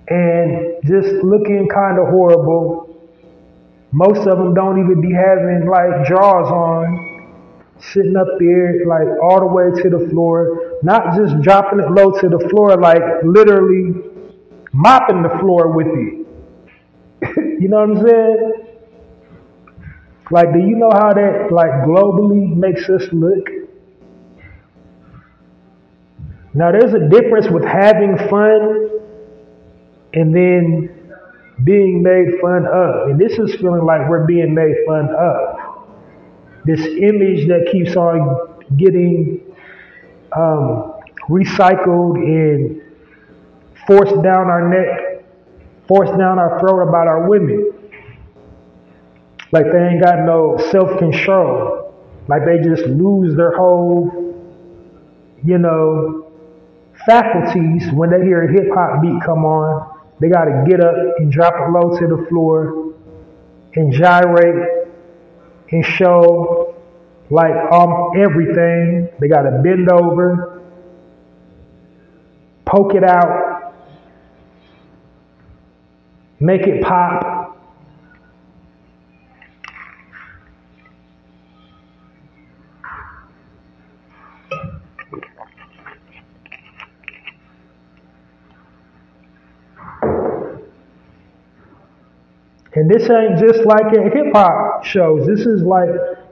and 0.07 0.75
just 0.83 1.11
looking 1.23 1.67
kind 1.73 1.99
of 1.99 2.07
horrible. 2.07 2.87
Most 3.91 4.27
of 4.27 4.37
them 4.37 4.53
don't 4.53 4.79
even 4.79 5.01
be 5.01 5.13
having 5.13 5.67
like 5.69 6.07
drawers 6.07 6.47
on, 6.47 7.11
sitting 7.79 8.15
up 8.15 8.27
there 8.39 8.85
like 8.85 9.07
all 9.21 9.39
the 9.39 9.45
way 9.45 9.69
to 9.81 9.89
the 9.89 10.09
floor, 10.09 10.79
not 10.81 11.15
just 11.15 11.39
dropping 11.41 11.79
it 11.79 11.91
low 11.91 12.11
to 12.19 12.29
the 12.29 12.47
floor, 12.49 12.77
like 12.77 13.01
literally 13.23 13.93
mopping 14.73 15.21
the 15.21 15.37
floor 15.39 15.71
with 15.75 15.87
it. 15.87 16.27
you 17.61 17.67
know 17.67 17.85
what 17.85 17.97
I'm 17.97 18.07
saying? 18.07 18.70
Like, 20.31 20.53
do 20.53 20.59
you 20.59 20.77
know 20.77 20.91
how 20.91 21.13
that, 21.13 21.51
like, 21.51 21.71
globally 21.85 22.55
makes 22.55 22.89
us 22.89 23.03
look? 23.11 23.49
Now, 26.53 26.71
there's 26.71 26.93
a 26.93 27.09
difference 27.09 27.47
with 27.49 27.65
having 27.65 28.17
fun 28.29 28.89
and 30.13 30.33
then 30.35 30.89
being 31.63 32.01
made 32.01 32.39
fun 32.41 32.65
of. 32.65 33.09
And 33.09 33.19
this 33.19 33.37
is 33.39 33.55
feeling 33.55 33.85
like 33.85 34.09
we're 34.09 34.25
being 34.25 34.53
made 34.53 34.75
fun 34.85 35.09
of. 35.13 35.85
This 36.65 36.79
image 36.79 37.47
that 37.47 37.69
keeps 37.71 37.95
on 37.95 38.63
getting 38.77 39.41
um, 40.35 40.93
recycled 41.29 42.15
and 42.15 42.81
forced 43.87 44.21
down 44.23 44.47
our 44.47 44.69
neck, 44.69 45.23
forced 45.87 46.17
down 46.17 46.39
our 46.39 46.59
throat 46.59 46.87
about 46.87 47.07
our 47.07 47.29
women. 47.29 47.70
Like 49.51 49.65
they 49.71 49.79
ain't 49.87 50.01
got 50.01 50.19
no 50.25 50.57
self 50.71 50.97
control. 50.97 51.93
Like 52.27 52.45
they 52.45 52.59
just 52.59 52.83
lose 52.85 53.35
their 53.35 53.51
whole, 53.51 54.09
you 55.43 55.57
know, 55.57 56.31
faculties 57.05 57.91
when 57.93 58.09
they 58.11 58.21
hear 58.23 58.43
a 58.43 58.51
hip 58.51 58.73
hop 58.73 59.01
beat 59.01 59.21
come 59.25 59.43
on. 59.43 59.99
They 60.19 60.29
got 60.29 60.45
to 60.45 60.63
get 60.67 60.79
up 60.79 60.93
and 61.17 61.31
drop 61.31 61.53
it 61.55 61.71
low 61.71 61.97
to 61.99 62.07
the 62.07 62.25
floor 62.29 62.93
and 63.75 63.91
gyrate 63.91 64.87
and 65.71 65.83
show 65.85 66.75
like 67.29 67.55
um 67.71 68.11
everything. 68.17 69.09
They 69.19 69.27
got 69.27 69.43
to 69.43 69.61
bend 69.63 69.89
over, 69.89 70.61
poke 72.65 72.93
it 72.93 73.03
out, 73.03 73.73
make 76.39 76.67
it 76.67 76.83
pop. 76.83 77.40
And 92.73 92.89
this 92.89 93.09
ain't 93.09 93.37
just 93.39 93.65
like 93.65 93.87
at 93.87 94.13
hip 94.13 94.33
hop 94.33 94.85
shows. 94.85 95.27
This 95.27 95.45
is 95.45 95.61
like 95.61 95.89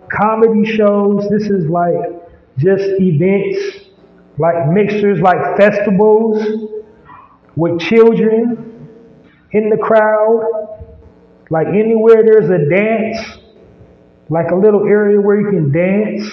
comedy 0.09 0.65
shows. 0.65 1.27
This 1.29 1.49
is 1.49 1.67
like 1.67 1.97
just 2.57 2.83
events, 2.99 3.89
like 4.37 4.67
mixtures, 4.69 5.19
like 5.19 5.57
festivals 5.57 6.41
with 7.55 7.79
children 7.79 8.87
in 9.51 9.69
the 9.69 9.77
crowd. 9.77 10.77
Like 11.49 11.67
anywhere 11.67 12.23
there's 12.23 12.49
a 12.49 12.69
dance, 12.69 13.39
like 14.29 14.51
a 14.51 14.55
little 14.55 14.87
area 14.87 15.19
where 15.19 15.39
you 15.39 15.49
can 15.49 15.71
dance. 15.71 16.31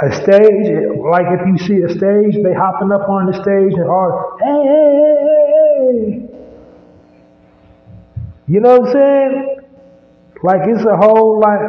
A 0.00 0.12
stage, 0.12 0.66
like 0.98 1.26
if 1.30 1.46
you 1.46 1.56
see 1.66 1.82
a 1.82 1.88
stage, 1.88 2.34
they 2.42 2.52
hopping 2.52 2.92
up 2.92 3.08
on 3.08 3.26
the 3.26 3.32
stage 3.32 3.74
and 3.74 3.88
all, 3.88 4.36
hey, 4.40 4.62
hey, 4.68 4.98
hey, 5.00 5.44
hey. 5.54 6.34
You 8.46 8.60
know 8.60 8.78
what 8.78 8.88
I'm 8.88 8.92
saying? 8.92 9.56
Like 10.42 10.60
it's 10.68 10.84
a 10.84 10.96
whole 10.96 11.40
like 11.40 11.60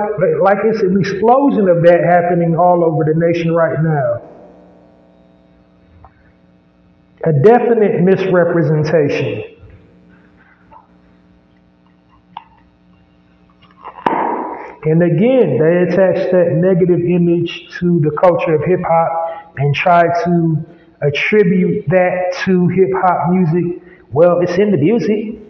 like 0.42 0.58
it's 0.66 0.82
an 0.82 1.00
explosion 1.00 1.70
of 1.70 1.82
that 1.84 2.04
happening 2.04 2.58
all 2.58 2.84
over 2.84 3.06
the 3.06 3.14
nation 3.16 3.54
right 3.54 3.82
now. 3.82 4.22
A 7.24 7.32
definite 7.32 8.02
misrepresentation. 8.02 9.56
And 14.84 15.02
again, 15.02 15.58
they 15.58 15.94
attach 15.94 16.32
that 16.32 16.52
negative 16.56 17.00
image 17.00 17.70
to 17.80 18.00
the 18.02 18.12
culture 18.22 18.54
of 18.56 18.66
hip 18.66 18.82
hop 18.86 19.54
and 19.58 19.74
try 19.74 20.04
to 20.26 20.66
attribute 21.02 21.86
that 21.88 22.36
to 22.44 22.68
hip 22.68 22.90
hop 22.94 23.30
music. 23.30 23.82
Well, 24.12 24.42
it's 24.42 24.58
in 24.60 24.72
the 24.72 24.78
music. 24.78 25.45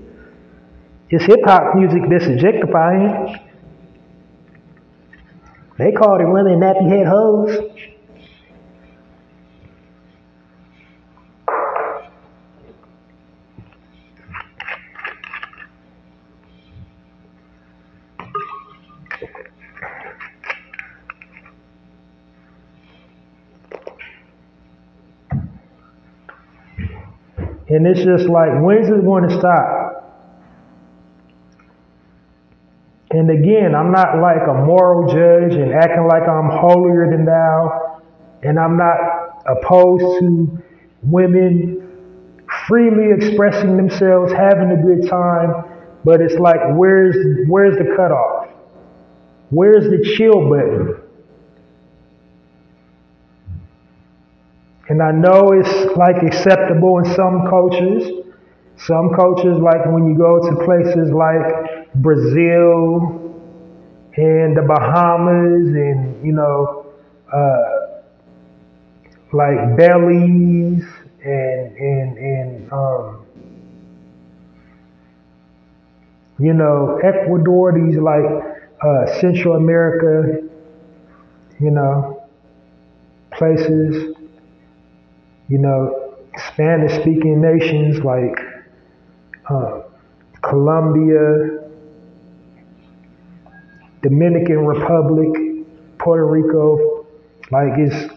It's 1.10 1.24
hip 1.26 1.40
hop 1.46 1.76
music 1.76 2.02
that's 2.10 2.26
objectifying. 2.26 3.40
They 5.78 5.92
called 5.92 6.22
it 6.22 6.28
women 6.28 6.60
nappy 6.60 6.90
head 6.90 7.06
hoes. 7.06 7.58
And 27.68 27.86
it's 27.86 28.04
just 28.04 28.30
like, 28.30 28.52
when's 28.62 28.88
it 28.90 29.04
going 29.04 29.28
to 29.28 29.38
stop? 29.38 29.85
And 33.16 33.30
again, 33.30 33.74
I'm 33.74 33.94
not 33.94 34.20
like 34.20 34.46
a 34.46 34.54
moral 34.54 35.08
judge 35.08 35.56
and 35.56 35.72
acting 35.72 36.06
like 36.06 36.28
I'm 36.28 36.50
holier 36.50 37.10
than 37.10 37.24
thou. 37.24 38.02
And 38.44 38.60
I'm 38.60 38.76
not 38.76 39.40
opposed 39.46 40.20
to 40.20 40.62
women 41.02 41.82
freely 42.68 43.14
expressing 43.16 43.78
themselves, 43.78 44.34
having 44.34 44.70
a 44.72 44.84
good 44.84 45.10
time. 45.10 45.64
But 46.04 46.20
it's 46.20 46.36
like, 46.36 46.60
where's, 46.74 47.16
where's 47.48 47.78
the 47.78 47.96
cutoff? 47.96 48.50
Where's 49.50 49.86
the 49.86 50.14
chill 50.18 50.50
button? 50.50 51.02
And 54.90 55.02
I 55.02 55.12
know 55.12 55.54
it's 55.54 55.96
like 55.96 56.22
acceptable 56.22 57.00
in 57.00 57.06
some 57.16 57.48
cultures. 57.48 58.26
Some 58.76 59.14
cultures, 59.16 59.58
like 59.58 59.86
when 59.86 60.06
you 60.06 60.18
go 60.18 60.50
to 60.50 60.66
places 60.66 61.14
like 61.14 61.85
Brazil 61.96 63.22
and 64.18 64.56
the 64.56 64.62
Bahamas 64.62 65.68
and, 65.68 66.26
you 66.26 66.32
know, 66.34 66.86
uh, 67.34 68.02
like 69.34 69.76
Belize 69.78 70.86
and, 71.24 71.78
and, 71.78 72.18
and, 72.18 72.72
um, 72.72 73.26
you 76.40 76.54
know, 76.54 76.98
Ecuador, 77.04 77.74
these 77.74 77.98
like, 77.98 78.26
uh, 78.82 79.20
Central 79.20 79.56
America, 79.56 80.42
you 81.60 81.72
know, 81.72 82.24
places 83.32 84.16
you 85.48 85.58
know, 85.58 86.16
Spanish 86.50 86.94
speaking 87.02 87.42
nations 87.42 88.04
like 88.04 88.40
uh, 89.50 89.82
Colombia, 90.42 91.55
Dominican 94.08 94.68
Republic, 94.68 95.66
Puerto 95.98 96.28
Rico, 96.28 97.08
like 97.50 97.74
it's 97.80 98.14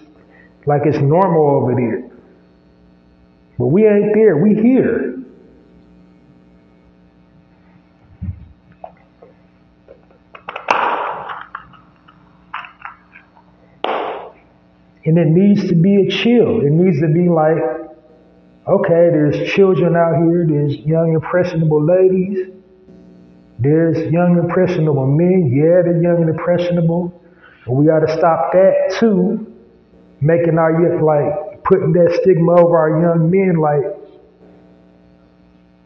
like 0.67 0.83
it's 0.85 0.99
normal 0.99 1.63
over 1.63 1.75
there. 1.75 2.11
But 3.59 3.69
we 3.69 3.87
ain't 3.87 4.13
there, 4.13 4.37
we 4.37 4.55
here. 4.55 5.15
And 15.07 15.17
it 15.17 15.29
needs 15.29 15.67
to 15.71 15.75
be 15.75 16.07
a 16.07 16.11
chill. 16.11 16.61
It 16.61 16.71
needs 16.71 17.01
to 17.01 17.09
be 17.09 17.31
like, 17.31 17.57
okay, 18.67 19.09
there's 19.09 19.51
children 19.53 19.97
out 19.97 20.17
here, 20.23 20.47
there's 20.47 20.77
young, 20.81 21.15
impressionable 21.15 21.83
ladies, 21.83 22.58
there's 23.59 24.13
young, 24.13 24.39
impressionable 24.39 25.07
men. 25.07 25.51
Yeah, 25.53 25.83
they're 25.83 26.01
young 26.03 26.23
and 26.23 26.31
impressionable. 26.31 27.23
We 27.67 27.87
got 27.87 28.01
to 28.01 28.17
stop 28.17 28.53
that 28.53 28.97
too, 28.99 29.53
making 30.21 30.59
our 30.59 30.81
youth 30.81 31.03
like 31.03 31.63
putting 31.65 31.93
that 31.93 32.19
stigma 32.23 32.53
over 32.53 32.79
our 32.79 33.01
young 33.01 33.31
men, 33.31 33.57
like, 33.57 33.85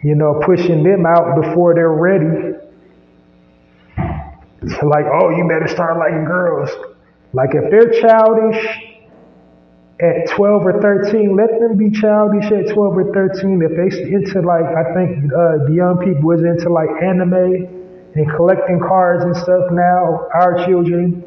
you 0.02 0.14
know, 0.14 0.40
pushing 0.44 0.84
them 0.84 1.06
out 1.06 1.40
before 1.40 1.74
they're 1.74 1.90
ready. 1.90 2.56
So 4.68 4.86
like, 4.86 5.06
oh, 5.06 5.30
you 5.30 5.48
better 5.48 5.66
start 5.66 5.98
liking 5.98 6.24
girls. 6.24 6.70
Like 7.32 7.50
if 7.54 7.70
they're 7.70 8.00
childish 8.00 8.91
at 10.02 10.34
12 10.34 10.66
or 10.66 10.82
13, 10.82 11.36
let 11.36 11.60
them 11.62 11.78
be 11.78 11.88
childish 11.94 12.50
at 12.50 12.74
12 12.74 12.74
or 12.74 13.06
13. 13.14 13.62
If 13.62 13.70
they 13.78 14.10
into 14.10 14.42
like, 14.42 14.66
I 14.66 14.90
think 14.98 15.30
uh, 15.30 15.62
the 15.70 15.74
young 15.78 16.02
people 16.02 16.34
is 16.34 16.42
into 16.42 16.68
like 16.74 16.90
anime 16.98 17.70
and 18.18 18.26
collecting 18.34 18.82
cards 18.82 19.22
and 19.22 19.36
stuff 19.36 19.70
now, 19.70 20.26
our 20.34 20.66
children, 20.66 21.22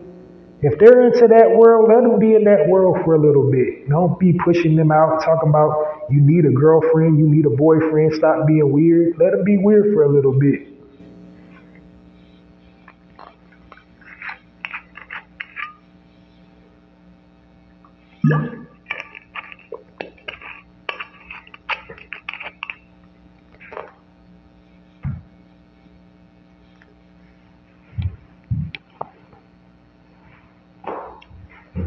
if 0.60 0.78
they're 0.78 1.08
into 1.08 1.28
that 1.28 1.56
world, 1.56 1.88
let 1.88 2.04
them 2.04 2.20
be 2.20 2.36
in 2.36 2.44
that 2.46 2.68
world 2.68 2.98
for 3.06 3.16
a 3.16 3.20
little 3.20 3.50
bit. 3.50 3.88
Don't 3.88 4.20
be 4.20 4.36
pushing 4.44 4.76
them 4.76 4.92
out, 4.92 5.24
talking 5.24 5.50
about 5.50 6.12
you 6.12 6.20
need 6.20 6.44
a 6.44 6.52
girlfriend, 6.52 7.18
you 7.18 7.32
need 7.32 7.46
a 7.46 7.56
boyfriend, 7.56 8.14
stop 8.16 8.46
being 8.46 8.72
weird. 8.72 9.16
Let 9.18 9.32
them 9.32 9.46
be 9.46 9.56
weird 9.58 9.94
for 9.94 10.04
a 10.04 10.12
little 10.12 10.38
bit. 10.38 10.75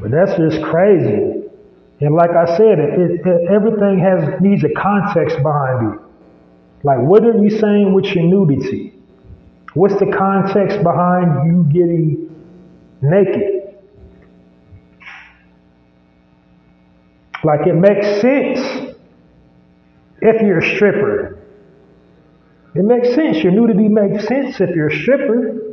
But 0.08 0.26
that's 0.26 0.38
just 0.38 0.62
crazy. 0.62 1.42
And 2.00 2.14
like 2.14 2.30
I 2.30 2.56
said, 2.56 2.78
it, 2.78 2.98
it, 2.98 3.26
it, 3.26 3.50
everything 3.50 3.98
has 3.98 4.40
needs 4.40 4.64
a 4.64 4.70
context 4.70 5.36
behind 5.42 5.94
it. 5.94 6.00
Like, 6.84 7.00
what 7.00 7.24
are 7.24 7.36
you 7.36 7.50
saying 7.50 7.92
with 7.92 8.06
your 8.06 8.24
nudity? 8.24 8.94
What's 9.74 9.98
the 9.98 10.14
context 10.16 10.82
behind 10.82 11.46
you 11.46 11.64
getting 11.64 12.34
naked? 13.02 13.76
Like, 17.44 17.66
it 17.66 17.74
makes 17.74 18.20
sense 18.20 18.96
if 20.22 20.42
you're 20.42 20.60
a 20.60 20.74
stripper. 20.76 21.38
It 22.74 22.84
makes 22.84 23.14
sense. 23.14 23.38
Your 23.38 23.52
nudity 23.52 23.88
makes 23.88 24.26
sense 24.26 24.60
if 24.60 24.74
you're 24.74 24.88
a 24.88 24.96
stripper. 25.02 25.67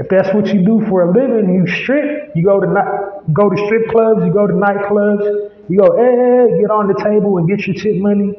If 0.00 0.08
that's 0.08 0.32
what 0.34 0.46
you 0.46 0.64
do 0.64 0.82
for 0.88 1.02
a 1.02 1.12
living, 1.12 1.52
you 1.52 1.66
strip. 1.66 2.34
You 2.34 2.42
go 2.42 2.58
to 2.58 2.66
night, 2.66 3.34
go 3.34 3.50
to 3.50 3.66
strip 3.66 3.90
clubs. 3.90 4.22
You 4.24 4.32
go 4.32 4.46
to 4.46 4.54
nightclubs. 4.54 5.50
You 5.68 5.78
go, 5.78 5.94
hey, 5.94 6.58
get 6.58 6.70
on 6.70 6.88
the 6.88 6.94
table 7.04 7.36
and 7.36 7.46
get 7.46 7.66
your 7.66 7.76
tip 7.76 8.00
money, 8.00 8.32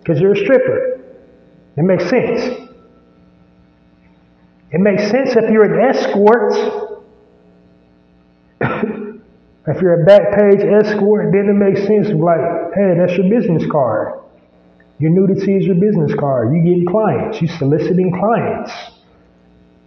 because 0.00 0.20
you're 0.20 0.32
a 0.32 0.36
stripper. 0.36 1.00
It 1.76 1.84
makes 1.84 2.10
sense. 2.10 2.68
It 4.72 4.80
makes 4.80 5.08
sense 5.08 5.36
if 5.36 5.48
you're 5.52 5.72
an 5.72 5.94
escort. 5.94 6.52
if 9.68 9.80
you're 9.80 10.02
a 10.02 10.04
Backpage 10.04 10.64
escort, 10.82 11.30
then 11.32 11.48
it 11.48 11.54
makes 11.54 11.86
sense. 11.86 12.08
Like, 12.08 12.40
hey, 12.74 12.96
that's 12.98 13.16
your 13.16 13.30
business 13.30 13.62
card. 13.70 14.18
Your 14.98 15.12
nudity 15.12 15.58
is 15.58 15.64
your 15.64 15.76
business 15.76 16.12
card. 16.18 16.52
You 16.52 16.64
getting 16.64 16.86
clients. 16.86 17.40
You 17.40 17.46
soliciting 17.46 18.10
clients. 18.18 18.72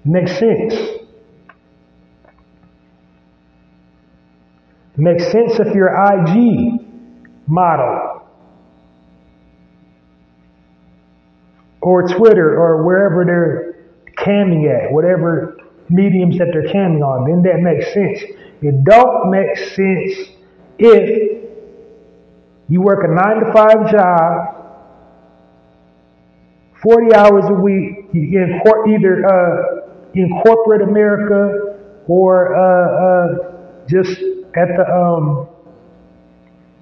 Makes 0.06 0.40
sense. 0.40 1.01
Makes 5.02 5.32
sense 5.32 5.54
if 5.58 5.74
you're 5.74 5.90
IG 5.90 6.80
model 7.48 8.22
or 11.82 12.08
Twitter 12.08 12.56
or 12.56 12.86
wherever 12.86 13.26
they're 13.26 14.14
camming 14.24 14.70
at, 14.70 14.94
whatever 14.94 15.58
mediums 15.90 16.38
that 16.38 16.50
they're 16.54 16.72
camming 16.72 17.02
on, 17.02 17.28
then 17.28 17.42
that 17.42 17.62
makes 17.62 17.92
sense. 17.92 18.22
It 18.62 18.84
don't 18.84 19.32
make 19.32 19.58
sense 19.58 20.36
if 20.78 21.50
you 22.70 22.82
work 22.82 23.04
a 23.04 23.08
nine 23.08 23.44
to 23.44 23.52
five 23.54 23.92
job, 23.92 24.56
40 26.84 27.16
hours 27.16 27.46
a 27.48 27.54
week, 27.54 28.14
in 28.14 28.62
cor- 28.64 28.88
either 28.88 29.26
uh, 29.26 30.12
in 30.14 30.30
corporate 30.44 30.88
America 30.88 31.80
or 32.08 32.56
uh, 32.56 32.62
uh, 32.62 33.86
just 33.88 34.22
at 34.56 34.68
the 34.76 34.86
um, 34.92 35.48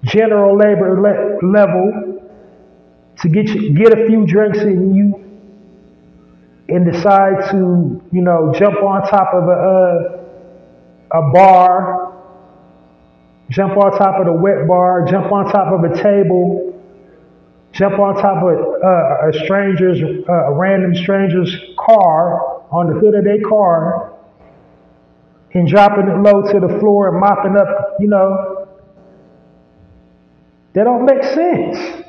general 0.03 0.57
labor 0.57 0.99
le- 1.01 1.47
level 1.47 2.21
to 3.21 3.29
get 3.29 3.49
you, 3.49 3.73
get 3.73 3.97
a 3.97 4.07
few 4.07 4.25
drinks 4.25 4.59
in 4.59 4.93
you 4.93 5.29
and 6.69 6.91
decide 6.91 7.49
to 7.51 8.01
you 8.11 8.21
know 8.21 8.53
jump 8.57 8.81
on 8.81 9.01
top 9.09 9.33
of 9.33 9.43
a 9.43 10.19
a, 11.11 11.19
a 11.19 11.31
bar, 11.31 12.13
jump 13.49 13.75
on 13.77 13.97
top 13.97 14.19
of 14.19 14.25
the 14.25 14.33
wet 14.33 14.67
bar, 14.67 15.05
jump 15.05 15.31
on 15.31 15.51
top 15.51 15.73
of 15.73 15.91
a 15.91 16.01
table, 16.01 16.79
jump 17.73 17.99
on 17.99 18.15
top 18.15 18.43
of 18.43 18.83
uh, 18.83 19.29
a 19.29 19.45
stranger's 19.45 20.01
uh, 20.01 20.33
a 20.33 20.53
random 20.53 20.95
stranger's 20.95 21.55
car 21.77 22.63
on 22.71 22.87
the 22.87 22.99
hood 22.99 23.15
of 23.15 23.23
their 23.23 23.41
car 23.47 24.09
and 25.53 25.67
dropping 25.67 26.07
it 26.07 26.17
low 26.21 26.41
to 26.51 26.59
the 26.59 26.80
floor 26.80 27.09
and 27.09 27.19
mopping 27.19 27.57
up, 27.57 27.95
you 27.99 28.07
know, 28.07 28.67
that 30.73 30.84
don't 30.84 31.05
make 31.05 31.23
sense. 31.23 32.05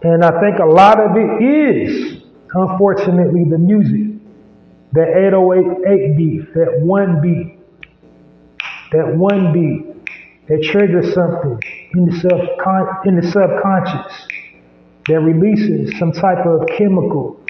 And 0.00 0.24
I 0.24 0.40
think 0.40 0.58
a 0.58 0.64
lot 0.64 1.00
of 1.00 1.16
it 1.16 1.42
is, 1.42 2.22
unfortunately, 2.54 3.44
the 3.44 3.58
music. 3.58 4.16
That 4.92 5.08
808 5.08 6.16
beat, 6.16 6.54
that 6.54 6.80
one 6.80 7.20
beat, 7.20 7.57
that 8.92 9.16
one 9.16 9.52
beat 9.52 9.94
that 10.48 10.62
triggers 10.62 11.12
something 11.12 11.60
in 11.94 12.06
the, 12.06 12.12
subcon- 12.12 13.06
in 13.06 13.16
the 13.16 13.30
subconscious 13.30 14.28
that 15.06 15.20
releases 15.20 15.98
some 15.98 16.12
type 16.12 16.44
of 16.46 16.66
chemical 16.76 17.40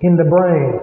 in 0.00 0.16
the 0.16 0.24
brain. 0.24 0.80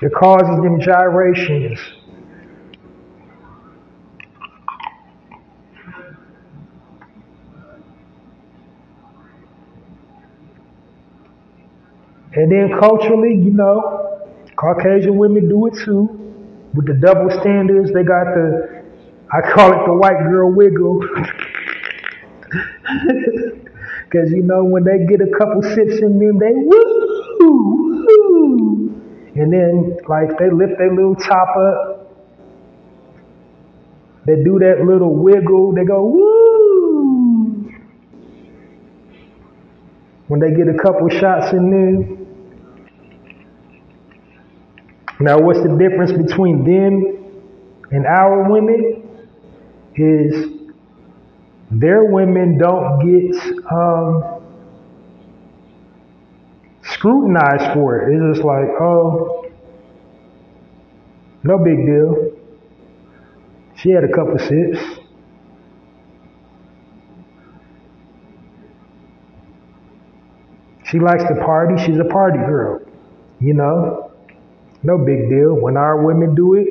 It 0.00 0.12
causes 0.14 0.62
them 0.62 0.80
gyrations. 0.80 1.78
And 12.34 12.52
then 12.52 12.78
culturally, 12.78 13.34
you 13.34 13.50
know, 13.50 13.97
Caucasian 14.58 15.16
women 15.16 15.48
do 15.48 15.66
it 15.68 15.74
too. 15.84 16.08
With 16.74 16.86
the 16.86 16.94
double 16.94 17.30
standards, 17.40 17.92
they 17.92 18.02
got 18.02 18.24
the, 18.34 18.82
I 19.32 19.40
call 19.52 19.72
it 19.72 19.86
the 19.86 19.94
white 19.94 20.18
girl 20.18 20.52
wiggle. 20.52 21.00
Because, 24.10 24.30
you 24.30 24.42
know, 24.42 24.64
when 24.64 24.84
they 24.84 25.04
get 25.04 25.20
a 25.20 25.30
couple 25.36 25.62
sips 25.62 25.98
in 26.00 26.18
them, 26.18 26.38
they 26.38 26.52
woo, 26.54 28.06
woo. 28.06 29.32
And 29.36 29.52
then, 29.52 29.98
like, 30.08 30.38
they 30.38 30.50
lift 30.50 30.78
their 30.78 30.94
little 30.94 31.14
top 31.14 31.54
up. 31.56 32.16
They 34.24 34.36
do 34.42 34.58
that 34.60 34.82
little 34.86 35.14
wiggle. 35.14 35.74
They 35.74 35.84
go, 35.84 36.04
woo. 36.04 37.70
When 40.28 40.40
they 40.40 40.52
get 40.52 40.68
a 40.68 40.78
couple 40.82 41.10
shots 41.10 41.52
in 41.52 41.70
them, 41.70 42.27
now, 45.20 45.40
what's 45.40 45.60
the 45.60 45.76
difference 45.76 46.12
between 46.12 46.64
them 46.64 47.84
and 47.90 48.06
our 48.06 48.50
women? 48.50 49.04
Is 49.96 50.58
their 51.70 52.04
women 52.04 52.56
don't 52.56 53.00
get 53.00 53.36
um, 53.70 54.38
scrutinized 56.82 57.74
for 57.74 58.00
it. 58.00 58.14
It's 58.14 58.36
just 58.36 58.46
like, 58.46 58.68
oh, 58.80 59.46
no 61.42 61.58
big 61.58 61.84
deal. 61.84 62.32
She 63.76 63.90
had 63.90 64.04
a 64.04 64.08
couple 64.08 64.38
sips. 64.38 64.78
She 70.86 70.98
likes 70.98 71.22
to 71.24 71.34
party. 71.44 71.84
She's 71.84 71.98
a 71.98 72.04
party 72.04 72.38
girl, 72.38 72.80
you 73.40 73.52
know. 73.52 74.07
No 74.82 74.98
big 74.98 75.28
deal. 75.28 75.54
When 75.54 75.76
our 75.76 76.04
women 76.04 76.34
do 76.34 76.54
it, 76.54 76.66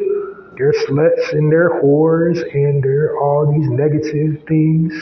they're 0.58 0.74
sluts 0.74 1.34
and 1.34 1.52
they're 1.52 1.82
whores 1.82 2.42
and 2.54 2.84
they're 2.84 3.18
all 3.18 3.52
these 3.52 3.70
negative 3.70 4.44
things. 4.48 4.94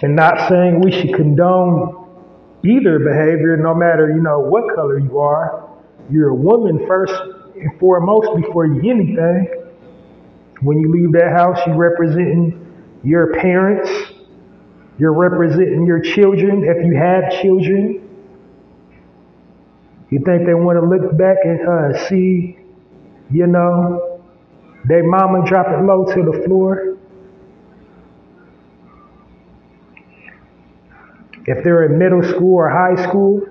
And 0.00 0.14
not 0.14 0.48
saying 0.48 0.80
we 0.80 0.92
should 0.92 1.12
condone 1.14 2.06
either 2.62 2.98
behavior, 3.00 3.56
no 3.56 3.74
matter, 3.74 4.10
you 4.10 4.22
know, 4.22 4.38
what 4.38 4.74
color 4.76 4.98
you 4.98 5.18
are. 5.18 5.68
You're 6.10 6.28
a 6.28 6.34
woman 6.34 6.86
first 6.86 7.14
and 7.56 7.78
foremost 7.80 8.28
before 8.36 8.66
you 8.66 8.90
anything. 8.90 9.48
When 10.60 10.78
you 10.78 10.92
leave 10.92 11.12
that 11.12 11.32
house, 11.36 11.58
you're 11.66 11.76
representing 11.76 12.64
your 13.02 13.34
parents, 13.34 13.90
you're 14.98 15.12
representing 15.12 15.86
your 15.86 16.00
children 16.00 16.64
if 16.64 16.84
you 16.84 16.96
have 16.96 17.30
children. 17.40 18.04
You 20.10 20.20
think 20.24 20.46
they 20.46 20.54
want 20.54 20.78
to 20.80 20.86
look 20.86 21.16
back 21.16 21.36
and 21.44 21.68
uh, 21.68 22.08
see, 22.08 22.58
you 23.30 23.46
know, 23.46 24.20
their 24.84 25.04
mama 25.04 25.46
drop 25.46 25.66
it 25.68 25.84
low 25.84 26.04
to 26.04 26.22
the 26.32 26.44
floor? 26.46 26.96
If 31.46 31.64
they're 31.64 31.84
in 31.84 31.98
middle 31.98 32.22
school 32.22 32.56
or 32.56 32.68
high 32.70 33.02
school, 33.08 33.42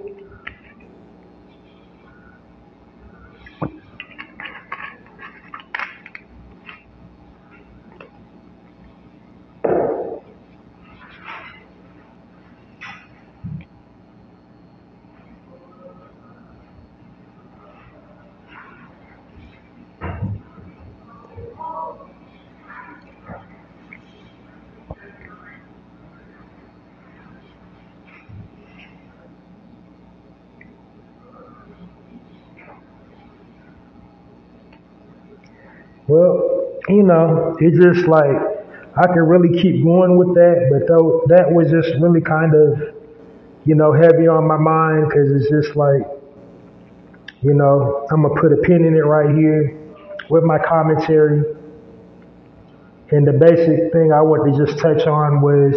Well, 36.07 36.79
you 36.87 37.03
know, 37.03 37.43
it's 37.59 37.77
just 37.77 38.07
like 38.07 38.57
I 38.97 39.05
could 39.07 39.27
really 39.29 39.61
keep 39.61 39.83
going 39.83 40.17
with 40.17 40.33
that, 40.35 40.69
but 40.71 40.87
though 40.87 41.23
that 41.27 41.51
was 41.51 41.69
just 41.69 41.89
really 42.01 42.21
kind 42.21 42.53
of, 42.55 42.95
you 43.65 43.75
know, 43.75 43.93
heavy 43.93 44.27
on 44.27 44.47
my 44.47 44.57
mind 44.57 45.09
because 45.09 45.29
it's 45.31 45.49
just 45.49 45.75
like, 45.75 46.01
you 47.41 47.53
know, 47.53 48.07
I'm 48.11 48.23
gonna 48.23 48.41
put 48.41 48.53
a 48.53 48.57
pin 48.57 48.85
in 48.85 48.95
it 48.95 49.05
right 49.05 49.35
here 49.35 49.77
with 50.29 50.43
my 50.43 50.57
commentary. 50.57 51.43
And 53.11 53.25
the 53.25 53.33
basic 53.33 53.93
thing 53.93 54.11
I 54.11 54.21
want 54.21 54.51
to 54.51 54.65
just 54.65 54.79
touch 54.79 55.07
on 55.07 55.41
was, 55.41 55.73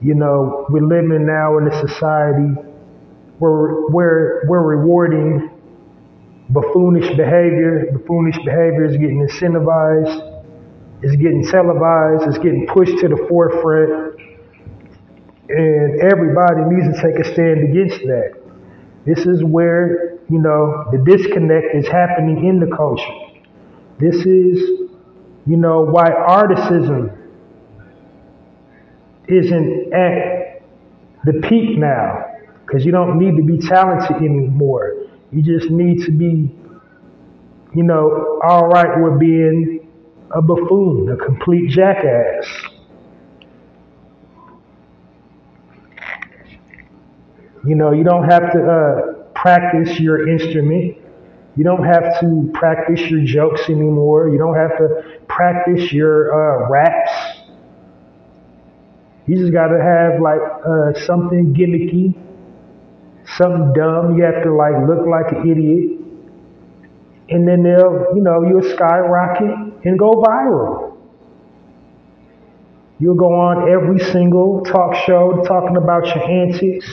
you 0.00 0.14
know, 0.14 0.66
we're 0.68 0.86
living 0.86 1.26
now 1.26 1.58
in 1.58 1.68
a 1.68 1.88
society 1.88 2.54
where 3.38 3.82
where 3.88 4.42
we're 4.46 4.62
rewarding 4.62 5.50
buffoonish 6.50 7.16
behavior. 7.16 7.88
Buffoonish 7.92 8.36
behavior 8.44 8.84
is 8.84 8.96
getting 8.96 9.26
incentivized, 9.26 10.31
it's 11.02 11.16
getting 11.16 11.44
televised, 11.50 12.28
it's 12.28 12.38
getting 12.38 12.66
pushed 12.72 12.98
to 12.98 13.08
the 13.08 13.26
forefront. 13.28 14.20
And 15.48 16.00
everybody 16.00 16.62
needs 16.70 16.96
to 16.96 17.02
take 17.02 17.18
a 17.18 17.24
stand 17.32 17.68
against 17.68 17.98
that. 18.06 18.40
This 19.04 19.26
is 19.26 19.42
where, 19.42 20.18
you 20.30 20.38
know, 20.38 20.84
the 20.92 20.98
disconnect 20.98 21.74
is 21.74 21.88
happening 21.88 22.46
in 22.46 22.60
the 22.60 22.74
culture. 22.74 23.02
This 23.98 24.14
is, 24.24 24.88
you 25.46 25.56
know, 25.56 25.82
why 25.82 26.10
artisanship 26.10 27.18
isn't 29.28 29.92
at 29.92 30.62
the 31.24 31.40
peak 31.48 31.78
now. 31.78 32.26
Because 32.64 32.86
you 32.86 32.92
don't 32.92 33.18
need 33.18 33.36
to 33.36 33.42
be 33.42 33.58
talented 33.58 34.16
anymore. 34.16 34.94
You 35.32 35.42
just 35.42 35.70
need 35.70 36.04
to 36.06 36.12
be, 36.12 36.54
you 37.74 37.82
know, 37.82 38.40
all 38.44 38.68
right 38.68 38.98
with 39.02 39.18
being 39.18 39.81
a 40.34 40.40
buffoon, 40.42 41.10
a 41.10 41.16
complete 41.24 41.68
jackass. 41.70 42.46
You 47.64 47.76
know, 47.76 47.92
you 47.92 48.02
don't 48.02 48.28
have 48.28 48.52
to 48.52 48.60
uh, 48.60 49.12
practice 49.34 50.00
your 50.00 50.28
instrument. 50.28 50.96
You 51.56 51.64
don't 51.64 51.84
have 51.84 52.18
to 52.20 52.50
practice 52.54 53.00
your 53.10 53.24
jokes 53.24 53.68
anymore. 53.68 54.30
You 54.30 54.38
don't 54.38 54.56
have 54.56 54.76
to 54.78 55.18
practice 55.28 55.92
your 55.92 56.32
uh, 56.32 56.68
raps. 56.70 57.38
You 59.26 59.36
just 59.38 59.52
got 59.52 59.68
to 59.68 59.80
have 59.80 60.20
like 60.20 60.40
uh, 60.66 61.06
something 61.06 61.54
gimmicky, 61.54 62.16
something 63.36 63.72
dumb. 63.74 64.16
You 64.16 64.24
have 64.24 64.42
to 64.42 64.52
like 64.52 64.74
look 64.88 65.06
like 65.06 65.30
an 65.32 65.48
idiot. 65.48 66.00
And 67.28 67.46
then 67.46 67.62
they'll, 67.62 68.08
you 68.14 68.22
know, 68.22 68.42
you'll 68.42 68.68
skyrocket 68.74 69.71
and 69.84 69.98
go 69.98 70.22
viral. 70.22 70.96
You'll 72.98 73.16
go 73.16 73.32
on 73.34 73.68
every 73.68 73.98
single 73.98 74.62
talk 74.64 74.94
show 74.94 75.42
talking 75.44 75.76
about 75.76 76.06
your 76.06 76.22
antics. 76.28 76.88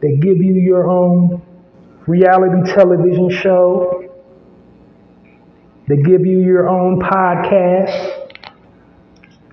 They 0.00 0.16
give 0.16 0.38
you 0.38 0.54
your 0.54 0.90
own 0.90 1.40
reality 2.06 2.72
television 2.72 3.30
show. 3.30 4.10
They 5.86 5.96
give 5.98 6.26
you 6.26 6.40
your 6.40 6.68
own 6.68 6.98
podcast, 6.98 8.38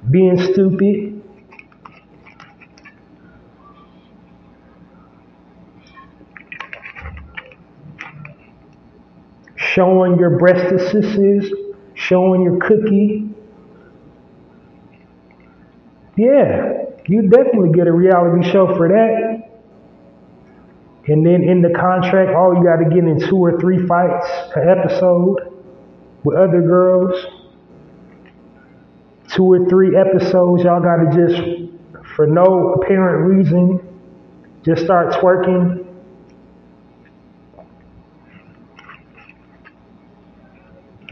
being 0.10 0.40
stupid. 0.42 1.22
Showing 9.56 10.18
your 10.18 10.40
breastises, 10.40 11.71
showing 12.12 12.44
your 12.44 12.58
cookie. 12.58 13.30
Yeah, 16.18 16.84
you 17.08 17.30
definitely 17.30 17.72
get 17.74 17.88
a 17.88 17.92
reality 17.94 18.52
show 18.52 18.76
for 18.76 18.90
that. 18.90 19.50
And 21.08 21.26
then 21.26 21.42
in 21.42 21.62
the 21.62 21.70
contract, 21.70 22.36
all 22.36 22.54
you 22.54 22.64
got 22.64 22.84
to 22.84 22.90
get 22.94 23.06
in 23.06 23.18
two 23.30 23.38
or 23.38 23.60
three 23.62 23.88
fights 23.88 24.28
per 24.54 24.70
episode 24.70 25.38
with 26.26 26.38
other 26.38 26.62
girls. 26.62 27.16
Two 29.34 29.46
or 29.46 29.70
three 29.70 29.96
episodes, 29.96 30.64
y'all 30.64 30.82
got 30.82 30.98
to 30.98 31.08
just, 31.16 31.42
for 32.18 32.28
no 32.28 32.74
apparent 32.74 33.26
reason, 33.34 33.80
just 34.66 34.84
start 34.84 35.14
twerking. 35.14 35.81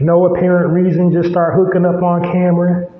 No 0.00 0.24
apparent 0.24 0.72
reason, 0.72 1.12
just 1.12 1.30
start 1.30 1.54
hooking 1.54 1.84
up 1.84 2.02
on 2.02 2.22
camera. 2.22 2.90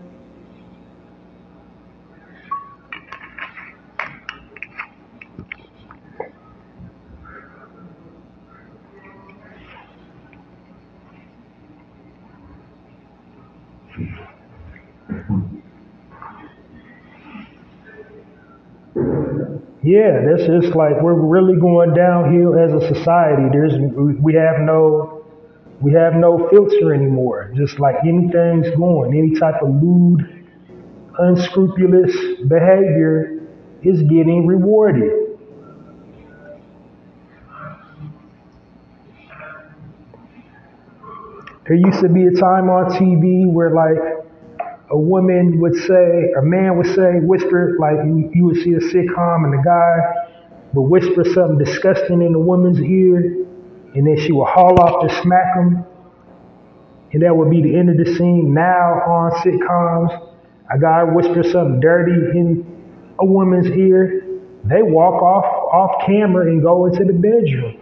Yeah, 19.82 20.20
that's 20.28 20.46
just 20.46 20.76
like 20.76 21.00
we're 21.00 21.14
really 21.14 21.58
going 21.58 21.94
downhill 21.94 22.54
as 22.58 22.70
a 22.70 22.94
society. 22.94 23.48
There's 23.50 23.72
we 24.20 24.34
have 24.34 24.60
no 24.60 25.19
we 25.80 25.92
have 25.92 26.14
no 26.14 26.48
filter 26.50 26.94
anymore. 26.94 27.52
Just 27.56 27.80
like 27.80 27.96
anything's 28.06 28.70
going, 28.76 29.16
any 29.16 29.38
type 29.38 29.62
of 29.62 29.70
lewd, 29.82 30.46
unscrupulous 31.18 32.14
behavior 32.48 33.40
is 33.82 34.02
getting 34.02 34.46
rewarded. 34.46 35.10
There 41.66 41.76
used 41.76 42.00
to 42.00 42.08
be 42.08 42.26
a 42.26 42.32
time 42.32 42.68
on 42.68 42.90
TV 42.90 43.46
where 43.46 43.70
like 43.70 44.20
a 44.90 44.98
woman 44.98 45.60
would 45.60 45.76
say, 45.76 46.32
a 46.36 46.42
man 46.42 46.76
would 46.76 46.88
say, 46.94 47.20
whisper, 47.20 47.76
like 47.78 48.04
you, 48.04 48.28
you 48.34 48.44
would 48.46 48.56
see 48.56 48.72
a 48.72 48.80
sitcom 48.80 49.44
and 49.44 49.52
the 49.52 49.62
guy 49.64 50.26
would 50.74 50.90
whisper 50.90 51.24
something 51.24 51.58
disgusting 51.58 52.22
in 52.22 52.32
the 52.32 52.40
woman's 52.40 52.80
ear, 52.80 53.46
and 53.94 54.06
then 54.06 54.18
she 54.18 54.32
would 54.32 54.46
haul 54.48 54.80
off 54.80 55.06
to 55.06 55.22
smack 55.22 55.56
him, 55.56 55.84
and 57.12 57.22
that 57.22 57.36
would 57.36 57.50
be 57.50 57.62
the 57.62 57.76
end 57.76 57.90
of 57.90 57.96
the 57.96 58.14
scene. 58.16 58.54
Now 58.54 59.00
on 59.06 59.32
sitcoms, 59.42 60.28
a 60.72 60.78
guy 60.78 61.02
whispers 61.04 61.50
something 61.52 61.80
dirty 61.80 62.12
in 62.12 62.64
a 63.18 63.24
woman's 63.24 63.66
ear, 63.66 64.22
they 64.64 64.82
walk 64.82 65.22
off 65.22 65.44
off 65.44 66.06
camera 66.06 66.46
and 66.46 66.62
go 66.62 66.86
into 66.86 67.04
the 67.04 67.12
bedroom. 67.12 67.76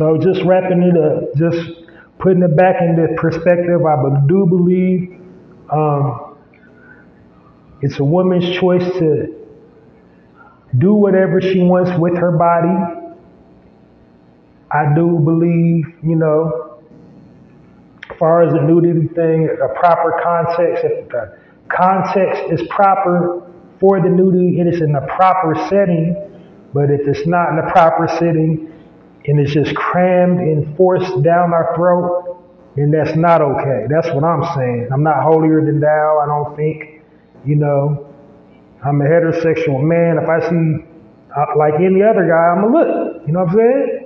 So 0.00 0.16
just 0.16 0.42
wrapping 0.46 0.82
it 0.82 0.96
up, 0.96 1.34
just 1.36 1.58
putting 2.18 2.42
it 2.42 2.56
back 2.56 2.76
into 2.80 3.06
perspective, 3.18 3.84
I 3.84 4.26
do 4.26 4.46
believe 4.46 5.20
um, 5.70 6.38
it's 7.82 8.00
a 8.00 8.04
woman's 8.04 8.56
choice 8.58 8.82
to 8.98 9.36
do 10.78 10.94
whatever 10.94 11.42
she 11.42 11.58
wants 11.58 11.90
with 12.00 12.16
her 12.16 12.32
body. 12.38 13.12
I 14.70 14.94
do 14.94 15.18
believe, 15.18 15.84
you 16.02 16.16
know, 16.16 16.80
as 18.08 18.16
far 18.16 18.42
as 18.42 18.54
the 18.54 18.62
nudity 18.62 19.06
thing, 19.08 19.50
a 19.50 19.78
proper 19.78 20.18
context, 20.24 20.82
if 20.82 21.10
the 21.10 21.36
context 21.68 22.44
is 22.50 22.66
proper 22.68 23.52
for 23.78 24.00
the 24.00 24.08
nudity, 24.08 24.60
it 24.60 24.66
is 24.66 24.80
in 24.80 24.92
the 24.92 25.06
proper 25.14 25.54
setting. 25.68 26.16
But 26.72 26.90
if 26.90 27.06
it's 27.06 27.26
not 27.26 27.50
in 27.50 27.56
the 27.56 27.70
proper 27.70 28.08
setting, 28.08 28.70
and 29.26 29.38
it's 29.38 29.52
just 29.52 29.74
crammed 29.74 30.38
and 30.40 30.76
forced 30.76 31.22
down 31.22 31.52
our 31.52 31.74
throat, 31.76 32.42
then 32.76 32.90
that's 32.90 33.16
not 33.16 33.42
okay. 33.42 33.86
That's 33.88 34.08
what 34.14 34.24
I'm 34.24 34.44
saying. 34.56 34.88
I'm 34.92 35.02
not 35.02 35.22
holier 35.22 35.64
than 35.64 35.80
thou. 35.80 36.20
I 36.22 36.26
don't 36.26 36.56
think, 36.56 37.02
you 37.44 37.56
know, 37.56 38.06
I'm 38.84 39.00
a 39.00 39.04
heterosexual 39.04 39.82
man. 39.82 40.18
If 40.22 40.28
I 40.28 40.40
see, 40.48 40.86
uh, 41.36 41.46
like 41.58 41.74
any 41.74 42.02
other 42.02 42.26
guy, 42.26 42.54
I'm 42.56 42.64
a 42.64 42.68
look. 42.68 43.26
You 43.26 43.32
know 43.32 43.44
what 43.44 43.50
I'm 43.50 43.56
saying? 43.56 44.00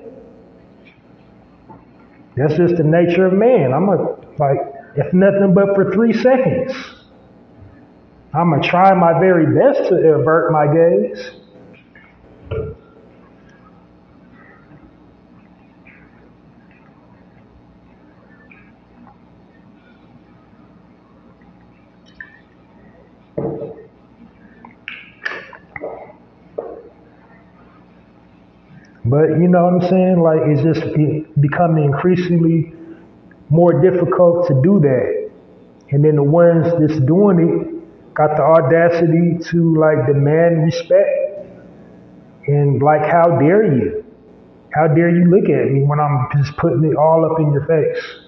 That's 2.37 2.55
just 2.57 2.77
the 2.77 2.83
nature 2.83 3.27
of 3.27 3.33
man. 3.33 3.73
I'm 3.73 3.89
a 3.89 4.17
like 4.39 4.59
if 4.97 5.13
nothing 5.13 5.55
but 5.55 5.75
for 5.75 5.93
three 5.93 6.13
seconds. 6.13 6.73
I'm 8.33 8.51
gonna 8.51 8.69
try 8.69 8.93
my 8.95 9.19
very 9.21 9.47
best 9.47 9.89
to 9.91 9.95
avert 9.95 10.51
my 10.51 10.67
gaze. 10.67 11.31
But 29.15 29.39
you 29.39 29.47
know 29.47 29.63
what 29.63 29.85
I'm 29.85 29.89
saying? 29.89 30.19
Like 30.19 30.41
it's 30.43 30.63
just 30.67 30.83
becoming 31.41 31.85
increasingly 31.85 32.75
more 33.49 33.81
difficult 33.81 34.49
to 34.49 34.61
do 34.61 34.81
that. 34.81 35.31
And 35.93 36.05
then 36.05 36.17
the 36.17 36.25
ones 36.25 36.67
that's 36.81 36.99
doing 37.07 37.39
it 37.39 38.15
got 38.15 38.37
the 38.37 38.43
audacity 38.43 39.39
to 39.51 39.77
like 39.77 40.09
demand 40.09 40.65
respect. 40.65 41.47
And 42.49 42.83
like, 42.83 43.03
how 43.03 43.39
dare 43.39 43.63
you? 43.63 44.05
How 44.75 44.89
dare 44.89 45.11
you 45.11 45.31
look 45.31 45.45
at 45.49 45.71
me 45.71 45.85
when 45.85 46.01
I'm 46.01 46.27
just 46.37 46.57
putting 46.57 46.83
it 46.83 46.97
all 46.97 47.25
up 47.25 47.39
in 47.39 47.53
your 47.53 47.65
face? 47.67 48.24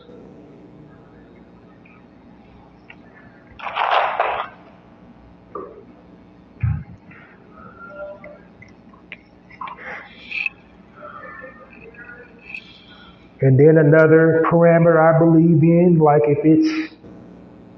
And 13.47 13.57
then 13.57 13.79
another 13.79 14.43
parameter 14.51 14.99
I 14.99 15.21
believe 15.21 15.63
in, 15.63 16.01
like 16.01 16.23
if 16.25 16.39
it's, 16.43 16.97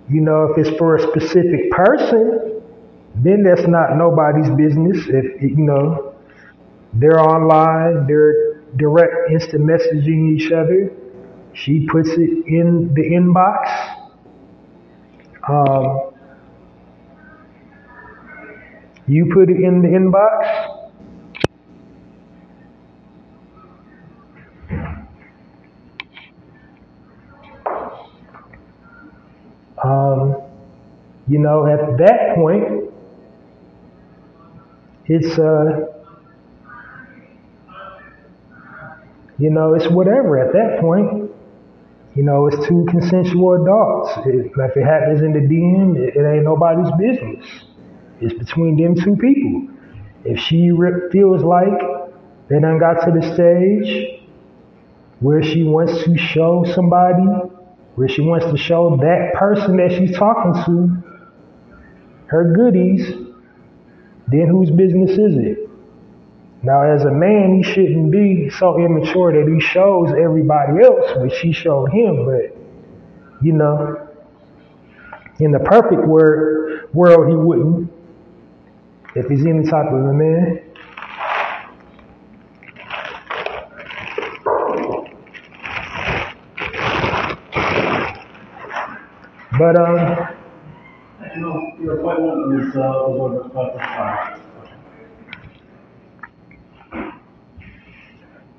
you 0.08 0.22
know, 0.22 0.44
if 0.44 0.56
it's 0.66 0.78
for 0.78 0.96
a 0.96 1.02
specific 1.02 1.70
person, 1.72 2.62
then 3.16 3.42
that's 3.42 3.68
not 3.68 3.94
nobody's 3.94 4.48
business. 4.56 4.96
If, 5.08 5.42
you 5.42 5.58
know, 5.58 6.14
they're 6.94 7.20
online, 7.20 8.06
they're 8.06 8.62
direct 8.76 9.30
instant 9.30 9.64
messaging 9.64 10.32
each 10.34 10.50
other. 10.52 10.90
She 11.52 11.86
puts 11.86 12.08
it 12.12 12.46
in 12.46 12.94
the 12.94 13.02
inbox. 13.02 13.68
Um, 15.50 16.12
you 19.06 19.30
put 19.34 19.50
it 19.50 19.60
in 19.60 19.82
the 19.82 19.88
inbox. 19.88 20.78
Um, 29.84 30.42
you 31.28 31.38
know, 31.38 31.66
at 31.66 31.98
that 31.98 32.34
point, 32.36 32.90
it's, 35.06 35.38
uh, 35.38 35.86
you 39.38 39.50
know, 39.50 39.74
it's 39.74 39.88
whatever 39.90 40.38
at 40.38 40.52
that 40.52 40.80
point. 40.80 41.30
You 42.14 42.22
know, 42.24 42.46
it's 42.48 42.66
two 42.66 42.86
consensual 42.90 43.62
adults. 43.62 44.26
It, 44.26 44.50
if 44.56 44.76
it 44.76 44.84
happens 44.84 45.22
in 45.22 45.32
the 45.32 45.40
DM, 45.40 45.96
it, 45.96 46.16
it 46.16 46.26
ain't 46.26 46.44
nobody's 46.44 46.90
business. 46.98 47.46
It's 48.20 48.34
between 48.34 48.76
them 48.76 48.94
two 48.96 49.14
people. 49.16 49.68
If 50.24 50.40
she 50.40 50.70
feels 51.12 51.44
like 51.44 51.78
they 52.48 52.58
done 52.58 52.78
got 52.78 53.04
to 53.04 53.12
the 53.12 53.34
stage 53.34 54.22
where 55.20 55.42
she 55.42 55.62
wants 55.62 56.04
to 56.04 56.16
show 56.16 56.64
somebody 56.74 57.22
where 57.94 58.08
she 58.08 58.22
wants 58.22 58.46
to 58.46 58.56
show 58.56 58.96
that 58.96 59.34
person 59.34 59.76
that 59.76 59.90
she's 59.90 60.16
talking 60.16 60.54
to 60.64 61.07
her 62.28 62.52
goodies, 62.54 63.06
then 64.28 64.48
whose 64.48 64.70
business 64.70 65.12
is 65.12 65.36
it? 65.36 65.68
Now, 66.62 66.82
as 66.82 67.04
a 67.04 67.10
man, 67.10 67.54
he 67.56 67.62
shouldn't 67.62 68.10
be 68.10 68.50
so 68.50 68.78
immature 68.78 69.32
that 69.32 69.50
he 69.50 69.60
shows 69.60 70.10
everybody 70.10 70.82
else 70.84 71.16
what 71.16 71.32
she 71.32 71.52
showed 71.52 71.86
him. 71.90 72.26
But, 72.26 72.56
you 73.40 73.52
know, 73.52 74.08
in 75.38 75.52
the 75.52 75.60
perfect 75.60 76.06
word, 76.06 76.90
world, 76.92 77.28
he 77.28 77.36
wouldn't. 77.36 77.92
If 79.14 79.26
he's 79.28 79.46
any 79.46 79.64
type 79.64 79.86
of 79.86 80.04
a 80.04 80.12
man. 80.12 80.64
But 89.58 89.76
um, 89.76 90.38
your 91.80 91.98
appointment 92.00 92.74
was 92.74 92.76
uh, 92.76 93.78
time. 93.78 94.40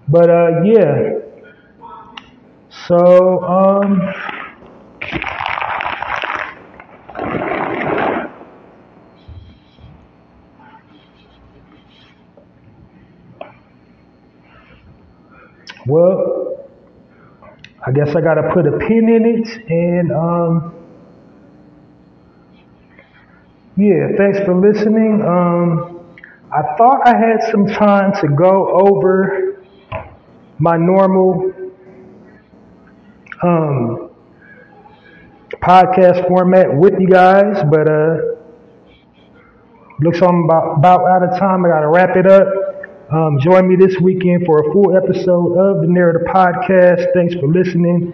But 0.07 0.29
uh, 0.29 0.61
yeah. 0.63 1.19
So 2.87 3.43
um. 3.43 4.01
Well, 15.87 16.69
I 17.85 17.91
guess 17.91 18.15
I 18.15 18.21
got 18.21 18.35
to 18.35 18.51
put 18.53 18.67
a 18.67 18.77
pin 18.77 19.09
in 19.09 19.25
it 19.25 19.47
and 19.69 20.11
um, 20.11 20.78
yeah, 23.79 24.09
thanks 24.17 24.39
for 24.39 24.53
listening. 24.53 25.21
Um, 25.21 26.05
I 26.51 26.75
thought 26.77 27.07
I 27.07 27.15
had 27.17 27.49
some 27.49 27.65
time 27.65 28.11
to 28.19 28.27
go 28.27 28.67
over 28.77 29.63
my 30.57 30.75
normal 30.75 31.53
um, 33.41 34.09
podcast 35.61 36.27
format 36.27 36.75
with 36.75 36.99
you 36.99 37.07
guys, 37.07 37.63
but 37.71 37.87
uh, 37.89 38.17
looks 40.01 40.19
like 40.19 40.29
I'm 40.29 40.43
about, 40.43 40.77
about 40.77 41.07
out 41.07 41.23
of 41.23 41.39
time. 41.39 41.65
I 41.65 41.69
got 41.69 41.79
to 41.79 41.87
wrap 41.87 42.17
it 42.17 42.27
up. 42.27 42.47
Um, 43.13 43.39
join 43.39 43.65
me 43.69 43.77
this 43.77 43.97
weekend 44.01 44.45
for 44.45 44.59
a 44.59 44.73
full 44.73 44.95
episode 44.97 45.55
of 45.57 45.81
the 45.81 45.87
Narrative 45.87 46.27
Podcast. 46.27 47.13
Thanks 47.13 47.33
for 47.35 47.47
listening. 47.47 48.13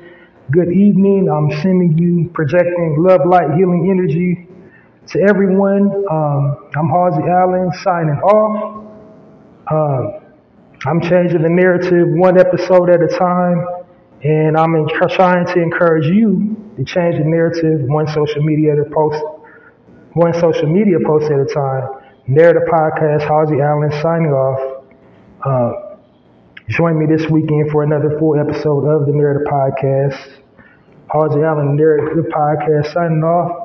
Good 0.52 0.72
evening. 0.72 1.28
I'm 1.28 1.50
sending 1.64 1.98
you 1.98 2.30
projecting 2.36 2.98
love, 3.00 3.22
light, 3.26 3.56
healing 3.58 3.90
energy 3.90 4.48
to 5.08 5.22
everyone. 5.22 5.84
Um, 6.10 6.70
I'm 6.76 6.90
Hallzie 6.90 7.30
Allen 7.30 7.72
signing 7.84 8.18
off. 8.22 8.86
Um, 9.72 10.26
I'm 10.86 11.02
changing 11.02 11.42
the 11.42 11.50
narrative 11.50 12.08
one 12.10 12.40
episode 12.40 12.90
at 12.90 13.02
a 13.02 13.08
time, 13.08 13.66
and 14.24 14.58
I'm 14.58 14.76
in, 14.76 14.88
trying 15.10 15.46
to 15.48 15.62
encourage 15.62 16.08
you 16.08 16.56
to 16.78 16.84
change 16.86 17.18
the 17.18 17.24
narrative 17.26 17.82
one 17.88 18.08
social 18.08 18.42
media 18.42 18.74
post, 18.94 19.24
one 20.14 20.34
social 20.34 20.68
media 20.68 20.98
post 21.06 21.32
at 21.32 21.40
a 21.40 21.46
time. 21.46 21.90
Narrative 22.28 22.64
Podcast, 22.72 23.28
Hallzie 23.28 23.62
Allen 23.62 23.92
signing 24.02 24.32
off. 24.32 24.86
Uh, 25.46 25.98
join 26.70 26.98
me 26.98 27.06
this 27.06 27.30
weekend 27.30 27.70
for 27.72 27.84
another 27.84 28.18
full 28.18 28.40
episode 28.40 28.88
of 28.88 29.06
the 29.06 29.14
Narrative 29.14 29.46
Podcast. 29.48 30.42
Hallzie 31.14 31.46
Allen, 31.46 31.76
Narrative 31.76 32.26
Podcast, 32.34 32.94
signing 32.94 33.24
off. 33.24 33.65